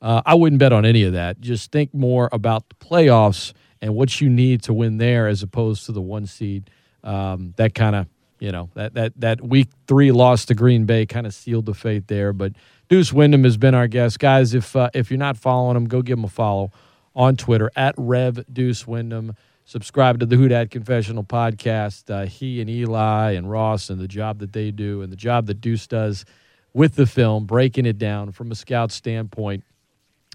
Uh, 0.00 0.22
I 0.24 0.34
wouldn't 0.34 0.58
bet 0.58 0.72
on 0.72 0.86
any 0.86 1.02
of 1.02 1.12
that. 1.12 1.40
Just 1.40 1.72
think 1.72 1.92
more 1.92 2.28
about 2.32 2.68
the 2.68 2.74
playoffs 2.76 3.52
and 3.82 3.94
what 3.94 4.20
you 4.20 4.30
need 4.30 4.62
to 4.62 4.72
win 4.72 4.96
there 4.96 5.28
as 5.28 5.42
opposed 5.42 5.86
to 5.86 5.92
the 5.92 6.00
one 6.00 6.26
seed. 6.26 6.70
Um, 7.04 7.54
that 7.56 7.74
kind 7.74 7.96
of 7.96 8.06
you 8.40 8.50
know 8.50 8.70
that 8.74 8.94
that 8.94 9.12
that 9.20 9.40
week 9.42 9.68
three 9.86 10.10
loss 10.10 10.46
to 10.46 10.54
Green 10.54 10.86
Bay 10.86 11.06
kind 11.06 11.26
of 11.26 11.34
sealed 11.34 11.66
the 11.66 11.74
fate 11.74 12.08
there. 12.08 12.32
But 12.32 12.54
Deuce 12.88 13.12
Windham 13.12 13.44
has 13.44 13.56
been 13.56 13.74
our 13.74 13.86
guest, 13.86 14.18
guys. 14.18 14.54
If 14.54 14.74
uh, 14.74 14.90
if 14.94 15.10
you're 15.10 15.18
not 15.18 15.36
following 15.36 15.76
him, 15.76 15.86
go 15.86 16.02
give 16.02 16.18
him 16.18 16.24
a 16.24 16.28
follow 16.28 16.72
on 17.14 17.36
Twitter 17.36 17.70
at 17.76 17.94
Rev 17.96 18.44
Deuce 18.52 18.86
Windham. 18.86 19.36
Subscribe 19.64 20.18
to 20.18 20.26
the 20.26 20.36
Who 20.36 20.48
Confessional 20.66 21.22
podcast. 21.22 22.10
Uh, 22.10 22.26
he 22.26 22.60
and 22.60 22.68
Eli 22.68 23.32
and 23.32 23.48
Ross 23.48 23.88
and 23.88 24.00
the 24.00 24.08
job 24.08 24.40
that 24.40 24.52
they 24.52 24.72
do 24.72 25.02
and 25.02 25.12
the 25.12 25.16
job 25.16 25.46
that 25.46 25.60
Deuce 25.60 25.86
does 25.86 26.24
with 26.72 26.96
the 26.96 27.06
film, 27.06 27.44
breaking 27.44 27.86
it 27.86 27.98
down 27.98 28.32
from 28.32 28.50
a 28.50 28.54
scout 28.54 28.90
standpoint. 28.90 29.62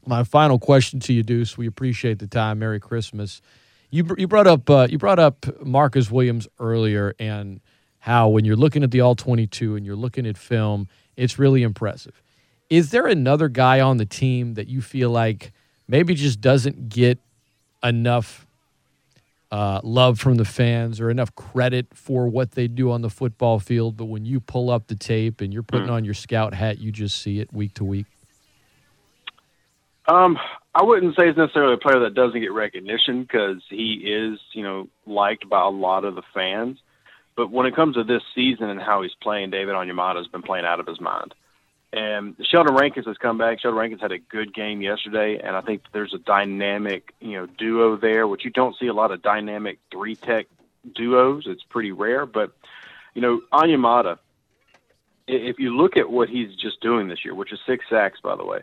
My 0.06 0.24
final 0.24 0.60
question 0.60 1.00
to 1.02 1.13
you, 1.13 1.24
Deuce. 1.24 1.58
We 1.58 1.68
appreciate 1.68 2.20
the 2.20 2.28
time. 2.28 2.60
Merry 2.60 2.80
Christmas. 2.80 3.41
You 3.89 4.06
you 4.18 4.28
brought 4.28 4.48
up 4.48 4.70
uh, 4.70 4.88
you 4.89 4.98
brought 4.98 5.20
up 5.20 5.46
Marcus 5.65 6.12
Williams 6.12 6.48
earlier 6.60 7.13
and 7.20 7.60
how 8.06 8.28
when 8.28 8.46
you're 8.46 8.56
looking 8.56 8.84
at 8.84 8.91
the 8.91 9.02
all 9.02 9.15
22 9.15 9.76
and 9.76 9.84
you're 9.84 9.96
looking 9.96 10.28
at 10.28 10.38
film, 10.38 10.88
it's 11.18 11.39
really 11.39 11.63
impressive. 11.63 12.22
Is 12.70 12.91
there 12.91 13.08
another 13.08 13.50
guy 13.50 13.80
on 13.80 13.98
the 13.98 14.06
team 14.06 14.54
that 14.54 14.68
you 14.68 14.80
feel 14.80 15.10
like 15.10 15.52
maybe 15.88 16.13
just 16.13 16.39
doesn't 16.39 16.88
get 16.88 17.18
enough 17.84 18.46
uh, 19.52 19.82
love 19.84 20.20
from 20.20 20.36
the 20.36 20.46
fans 20.46 21.02
or 21.02 21.10
enough 21.10 21.34
credit 21.34 21.88
for 21.96 22.28
what 22.28 22.52
they 22.52 22.68
do 22.68 22.91
on 22.91 23.02
the 23.02 23.10
football 23.10 23.58
field, 23.58 23.98
but 23.98 24.06
when 24.06 24.24
you 24.24 24.39
pull 24.39 24.70
up 24.70 24.86
the 24.86 24.96
tape 24.96 25.41
and 25.41 25.52
you're 25.52 25.63
putting 25.63 25.88
mm. 25.88 25.94
on 25.94 26.06
your 26.06 26.13
scout 26.13 26.54
hat, 26.54 26.78
you 26.78 26.91
just 26.91 27.20
see 27.24 27.39
it 27.39 27.52
week 27.52 27.74
to 27.74 27.84
week? 27.84 28.06
Um, 30.08 30.38
I 30.76 30.84
wouldn't 30.84 31.15
say 31.15 31.26
he's 31.26 31.38
necessarily 31.38 31.74
a 31.74 31.78
player 31.78 32.02
that 32.02 32.13
doesn't 32.13 32.39
get 32.39 32.52
recognition 32.52 33.24
because 33.24 33.63
he 33.68 33.94
is, 34.06 34.39
you 34.54 34.62
know, 34.62 34.89
liked 35.08 35.50
by 35.50 35.62
a 35.62 35.70
lot 35.70 36.06
of 36.06 36.13
the 36.13 36.24
fans. 36.36 36.78
But 37.36 37.52
when 37.52 37.65
it 37.65 37.76
comes 37.76 37.95
to 37.95 38.04
this 38.04 38.24
season 38.34 38.69
and 38.69 38.82
how 38.82 39.02
he's 39.02 39.15
playing, 39.21 39.50
David 39.50 39.76
Onyemata 39.76 40.17
has 40.17 40.28
been 40.28 40.41
playing 40.41 40.65
out 40.65 40.80
of 40.80 40.88
his 40.88 41.02
mind. 41.02 41.34
And 41.91 42.36
Sheldon 42.50 42.76
Rankins 42.76 43.06
has 43.06 43.17
come 43.17 43.38
back. 43.38 43.62
Sheldon 43.62 43.80
Rankins 43.80 44.02
had 44.02 44.12
a 44.12 44.19
good 44.19 44.54
game 44.54 44.82
yesterday, 44.82 45.39
and 45.41 45.56
I 45.56 45.62
think 45.62 45.84
there's 45.93 46.13
a 46.13 46.17
dynamic, 46.17 47.13
you 47.21 47.34
know, 47.34 47.45
duo 47.45 47.95
there, 47.95 48.28
which 48.28 48.43
you 48.43 48.52
don't 48.52 48.76
see 48.78 48.88
a 48.88 48.93
lot 48.93 49.12
of 49.12 49.21
dynamic 49.21 49.80
three 49.91 50.15
tech 50.15 50.48
duos. 50.93 51.45
It's 51.48 51.63
pretty 51.63 51.91
rare, 51.91 52.26
but 52.26 52.52
you 53.13 53.21
know, 53.21 53.41
Onyemata. 53.54 54.19
If 55.28 55.58
you 55.58 55.76
look 55.76 55.98
at 55.98 56.10
what 56.12 56.30
he's 56.30 56.54
just 56.56 56.82
doing 56.82 57.08
this 57.08 57.26
year, 57.26 57.34
which 57.34 57.52
is 57.52 57.60
six 57.65 57.86
sacks, 57.89 58.19
by 58.21 58.36
the 58.36 58.45
way, 58.45 58.60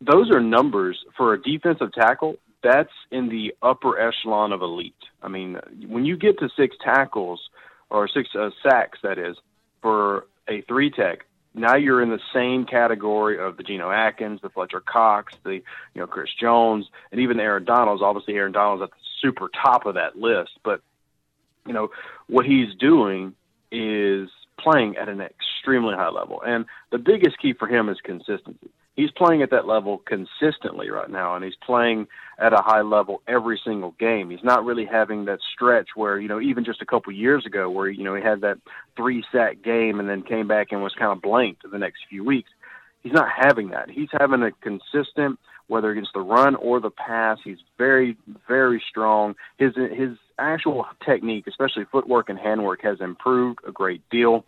those 0.00 0.30
are 0.30 0.40
numbers 0.40 1.04
for 1.16 1.32
a 1.32 1.40
defensive 1.40 1.92
tackle. 1.92 2.36
That's 2.62 2.92
in 3.10 3.28
the 3.28 3.54
upper 3.62 3.98
echelon 4.00 4.52
of 4.52 4.62
elite. 4.62 4.94
I 5.22 5.28
mean, 5.28 5.60
when 5.86 6.04
you 6.04 6.16
get 6.16 6.38
to 6.40 6.48
six 6.56 6.74
tackles 6.82 7.50
or 7.90 8.08
six 8.08 8.28
uh, 8.34 8.50
sacks, 8.62 8.98
that 9.02 9.18
is, 9.18 9.36
for 9.82 10.26
a 10.48 10.62
three 10.62 10.90
tech, 10.90 11.26
now 11.54 11.76
you're 11.76 12.02
in 12.02 12.10
the 12.10 12.20
same 12.32 12.64
category 12.64 13.38
of 13.38 13.56
the 13.56 13.62
Geno 13.62 13.90
Atkins, 13.90 14.40
the 14.40 14.50
Fletcher 14.50 14.80
Cox, 14.80 15.34
the 15.44 15.54
you 15.54 15.62
know 15.96 16.06
Chris 16.06 16.30
Jones, 16.40 16.86
and 17.10 17.20
even 17.20 17.40
Aaron 17.40 17.64
Donalds. 17.64 18.02
Obviously, 18.02 18.34
Aaron 18.34 18.52
Donald's 18.52 18.82
at 18.82 18.90
the 18.90 18.96
super 19.20 19.48
top 19.48 19.86
of 19.86 19.94
that 19.94 20.16
list, 20.16 20.52
but 20.64 20.80
you 21.66 21.72
know 21.72 21.90
what 22.28 22.46
he's 22.46 22.74
doing 22.78 23.34
is 23.72 24.28
playing 24.58 24.96
at 24.96 25.08
an 25.08 25.20
extremely 25.20 25.94
high 25.94 26.10
level, 26.10 26.40
and 26.44 26.66
the 26.92 26.98
biggest 26.98 27.38
key 27.40 27.52
for 27.52 27.66
him 27.66 27.88
is 27.88 27.98
consistency 28.02 28.70
he's 29.00 29.10
playing 29.12 29.42
at 29.42 29.50
that 29.50 29.66
level 29.66 30.02
consistently 30.04 30.90
right 30.90 31.10
now, 31.10 31.34
and 31.34 31.44
he's 31.44 31.56
playing 31.64 32.06
at 32.38 32.52
a 32.52 32.62
high 32.62 32.82
level 32.82 33.22
every 33.26 33.60
single 33.64 33.94
game. 33.98 34.30
He's 34.30 34.44
not 34.44 34.64
really 34.64 34.84
having 34.84 35.24
that 35.24 35.38
stretch 35.54 35.88
where 35.94 36.18
you 36.18 36.28
know 36.28 36.40
even 36.40 36.64
just 36.64 36.82
a 36.82 36.86
couple 36.86 37.12
years 37.12 37.46
ago 37.46 37.70
where 37.70 37.88
you 37.88 38.04
know 38.04 38.14
he 38.14 38.22
had 38.22 38.42
that 38.42 38.58
three 38.96 39.24
sack 39.32 39.62
game 39.62 40.00
and 40.00 40.08
then 40.08 40.22
came 40.22 40.46
back 40.46 40.68
and 40.70 40.82
was 40.82 40.94
kind 40.98 41.12
of 41.12 41.22
blanked 41.22 41.62
the 41.70 41.78
next 41.78 42.00
few 42.08 42.24
weeks. 42.24 42.50
He's 43.02 43.12
not 43.12 43.28
having 43.34 43.70
that. 43.70 43.88
He's 43.88 44.10
having 44.12 44.42
a 44.42 44.52
consistent 44.60 45.38
whether 45.68 45.90
against 45.90 46.12
the 46.12 46.20
run 46.20 46.56
or 46.56 46.80
the 46.80 46.90
pass. 46.90 47.38
He's 47.42 47.58
very 47.78 48.16
very 48.46 48.82
strong. 48.88 49.34
His 49.56 49.74
his 49.74 50.18
actual 50.38 50.86
technique, 51.04 51.46
especially 51.46 51.84
footwork 51.90 52.28
and 52.28 52.38
handwork, 52.38 52.82
has 52.82 53.00
improved 53.00 53.60
a 53.66 53.72
great 53.72 54.02
deal. 54.10 54.44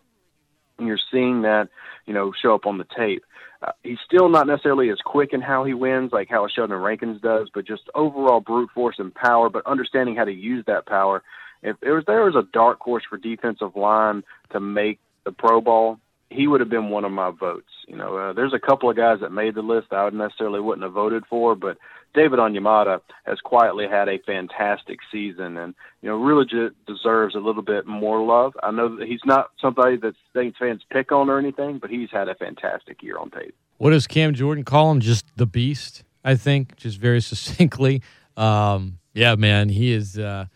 And 0.78 0.88
you're 0.88 0.98
seeing 1.12 1.42
that, 1.42 1.68
you 2.06 2.14
know, 2.14 2.32
show 2.42 2.54
up 2.54 2.66
on 2.66 2.78
the 2.78 2.86
tape. 2.96 3.22
Uh, 3.62 3.72
he's 3.82 3.98
still 4.04 4.28
not 4.28 4.46
necessarily 4.46 4.90
as 4.90 4.98
quick 5.04 5.32
in 5.32 5.40
how 5.40 5.64
he 5.64 5.74
wins, 5.74 6.10
like 6.12 6.28
how 6.28 6.46
Sheldon 6.48 6.76
Rankins 6.76 7.20
does, 7.20 7.48
but 7.54 7.66
just 7.66 7.82
overall 7.94 8.40
brute 8.40 8.70
force 8.74 8.96
and 8.98 9.14
power, 9.14 9.48
but 9.48 9.66
understanding 9.66 10.16
how 10.16 10.24
to 10.24 10.32
use 10.32 10.64
that 10.66 10.86
power. 10.86 11.22
If 11.62 11.78
there 11.80 11.94
was 11.94 12.04
there 12.06 12.24
was 12.24 12.34
a 12.34 12.48
dark 12.52 12.80
horse 12.80 13.04
for 13.08 13.18
defensive 13.18 13.76
line 13.76 14.24
to 14.50 14.58
make 14.58 14.98
the 15.24 15.30
Pro 15.30 15.60
Bowl, 15.60 16.00
he 16.32 16.46
would 16.46 16.60
have 16.60 16.68
been 16.68 16.90
one 16.90 17.04
of 17.04 17.12
my 17.12 17.30
votes. 17.30 17.68
You 17.86 17.96
know, 17.96 18.16
uh, 18.16 18.32
there's 18.32 18.54
a 18.54 18.58
couple 18.58 18.90
of 18.90 18.96
guys 18.96 19.20
that 19.20 19.30
made 19.30 19.54
the 19.54 19.62
list 19.62 19.92
I 19.92 20.04
would 20.04 20.14
necessarily 20.14 20.60
wouldn't 20.60 20.84
have 20.84 20.92
voted 20.92 21.24
for, 21.28 21.54
but 21.54 21.78
David 22.14 22.38
Onyemata 22.38 23.00
has 23.24 23.40
quietly 23.40 23.86
had 23.88 24.08
a 24.08 24.18
fantastic 24.18 24.98
season, 25.10 25.56
and 25.56 25.74
you 26.02 26.08
know, 26.08 26.16
really 26.16 26.44
deserves 26.86 27.34
a 27.34 27.38
little 27.38 27.62
bit 27.62 27.86
more 27.86 28.22
love. 28.24 28.52
I 28.62 28.70
know 28.70 28.96
that 28.96 29.08
he's 29.08 29.24
not 29.24 29.50
somebody 29.60 29.96
that 29.98 30.14
Saints 30.34 30.58
fans 30.58 30.82
pick 30.90 31.10
on 31.10 31.30
or 31.30 31.38
anything, 31.38 31.78
but 31.78 31.90
he's 31.90 32.10
had 32.10 32.28
a 32.28 32.34
fantastic 32.34 33.02
year 33.02 33.18
on 33.18 33.30
tape. 33.30 33.54
What 33.78 33.90
does 33.90 34.06
Cam 34.06 34.34
Jordan 34.34 34.64
call 34.64 34.90
him? 34.90 35.00
Just 35.00 35.24
the 35.36 35.46
beast, 35.46 36.04
I 36.24 36.34
think, 36.34 36.76
just 36.76 36.98
very 36.98 37.20
succinctly. 37.22 38.02
Um, 38.36 38.98
yeah, 39.14 39.34
man, 39.34 39.68
he 39.68 39.92
is. 39.92 40.18
Uh, 40.18 40.46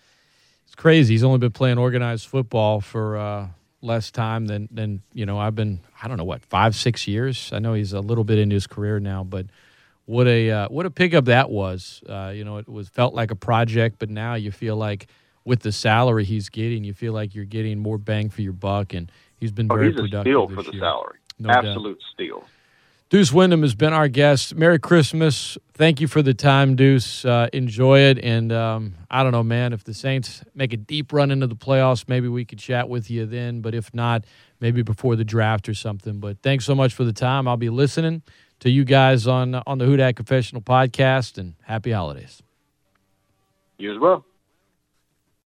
it's 0.66 0.74
crazy. 0.74 1.14
He's 1.14 1.24
only 1.24 1.38
been 1.38 1.52
playing 1.52 1.78
organized 1.78 2.26
football 2.26 2.80
for. 2.80 3.16
Uh, 3.16 3.48
less 3.82 4.10
time 4.10 4.46
than 4.46 4.68
than 4.70 5.02
you 5.12 5.26
know 5.26 5.38
I've 5.38 5.54
been 5.54 5.80
I 6.02 6.08
don't 6.08 6.16
know 6.16 6.24
what 6.24 6.44
five 6.44 6.74
six 6.74 7.06
years 7.06 7.50
I 7.52 7.58
know 7.58 7.74
he's 7.74 7.92
a 7.92 8.00
little 8.00 8.24
bit 8.24 8.38
into 8.38 8.54
his 8.54 8.66
career 8.66 8.98
now 9.00 9.22
but 9.22 9.46
what 10.06 10.26
a 10.26 10.50
uh, 10.50 10.68
what 10.68 10.86
a 10.86 10.90
pickup 10.90 11.26
that 11.26 11.50
was 11.50 12.02
uh, 12.08 12.32
you 12.34 12.44
know 12.44 12.58
it 12.58 12.68
was 12.68 12.88
felt 12.88 13.14
like 13.14 13.30
a 13.30 13.36
project 13.36 13.96
but 13.98 14.08
now 14.08 14.34
you 14.34 14.50
feel 14.50 14.76
like 14.76 15.08
with 15.44 15.60
the 15.60 15.72
salary 15.72 16.24
he's 16.24 16.48
getting 16.48 16.84
you 16.84 16.94
feel 16.94 17.12
like 17.12 17.34
you're 17.34 17.44
getting 17.44 17.78
more 17.78 17.98
bang 17.98 18.30
for 18.30 18.42
your 18.42 18.52
buck 18.52 18.94
and 18.94 19.12
he's 19.38 19.52
been 19.52 19.70
oh, 19.70 19.74
very 19.76 19.92
he's 19.92 20.00
productive 20.00 20.20
a 20.20 20.22
steal 20.22 20.48
for 20.48 20.62
the 20.62 20.72
year. 20.72 20.80
salary 20.80 21.18
no 21.38 21.50
absolute 21.50 21.98
doubt. 21.98 22.06
steal 22.14 22.44
Deuce 23.08 23.32
Windham 23.32 23.62
has 23.62 23.76
been 23.76 23.92
our 23.92 24.08
guest. 24.08 24.56
Merry 24.56 24.80
Christmas. 24.80 25.56
Thank 25.74 26.00
you 26.00 26.08
for 26.08 26.22
the 26.22 26.34
time, 26.34 26.74
Deuce. 26.74 27.24
Uh, 27.24 27.48
enjoy 27.52 28.00
it. 28.00 28.18
And 28.18 28.50
um, 28.50 28.94
I 29.08 29.22
don't 29.22 29.30
know, 29.30 29.44
man, 29.44 29.72
if 29.72 29.84
the 29.84 29.94
Saints 29.94 30.42
make 30.56 30.72
a 30.72 30.76
deep 30.76 31.12
run 31.12 31.30
into 31.30 31.46
the 31.46 31.54
playoffs, 31.54 32.08
maybe 32.08 32.26
we 32.26 32.44
could 32.44 32.58
chat 32.58 32.88
with 32.88 33.08
you 33.08 33.24
then. 33.24 33.60
But 33.60 33.76
if 33.76 33.94
not, 33.94 34.24
maybe 34.58 34.82
before 34.82 35.14
the 35.14 35.24
draft 35.24 35.68
or 35.68 35.74
something. 35.74 36.18
But 36.18 36.42
thanks 36.42 36.64
so 36.64 36.74
much 36.74 36.94
for 36.94 37.04
the 37.04 37.12
time. 37.12 37.46
I'll 37.46 37.56
be 37.56 37.70
listening 37.70 38.22
to 38.58 38.70
you 38.70 38.84
guys 38.84 39.28
on, 39.28 39.54
on 39.54 39.78
the 39.78 39.84
Who 39.84 39.96
Dat 39.96 40.16
Confessional 40.16 40.62
podcast, 40.62 41.38
and 41.38 41.54
happy 41.62 41.92
holidays. 41.92 42.42
You 43.78 43.92
as 43.92 44.00
well. 44.00 44.24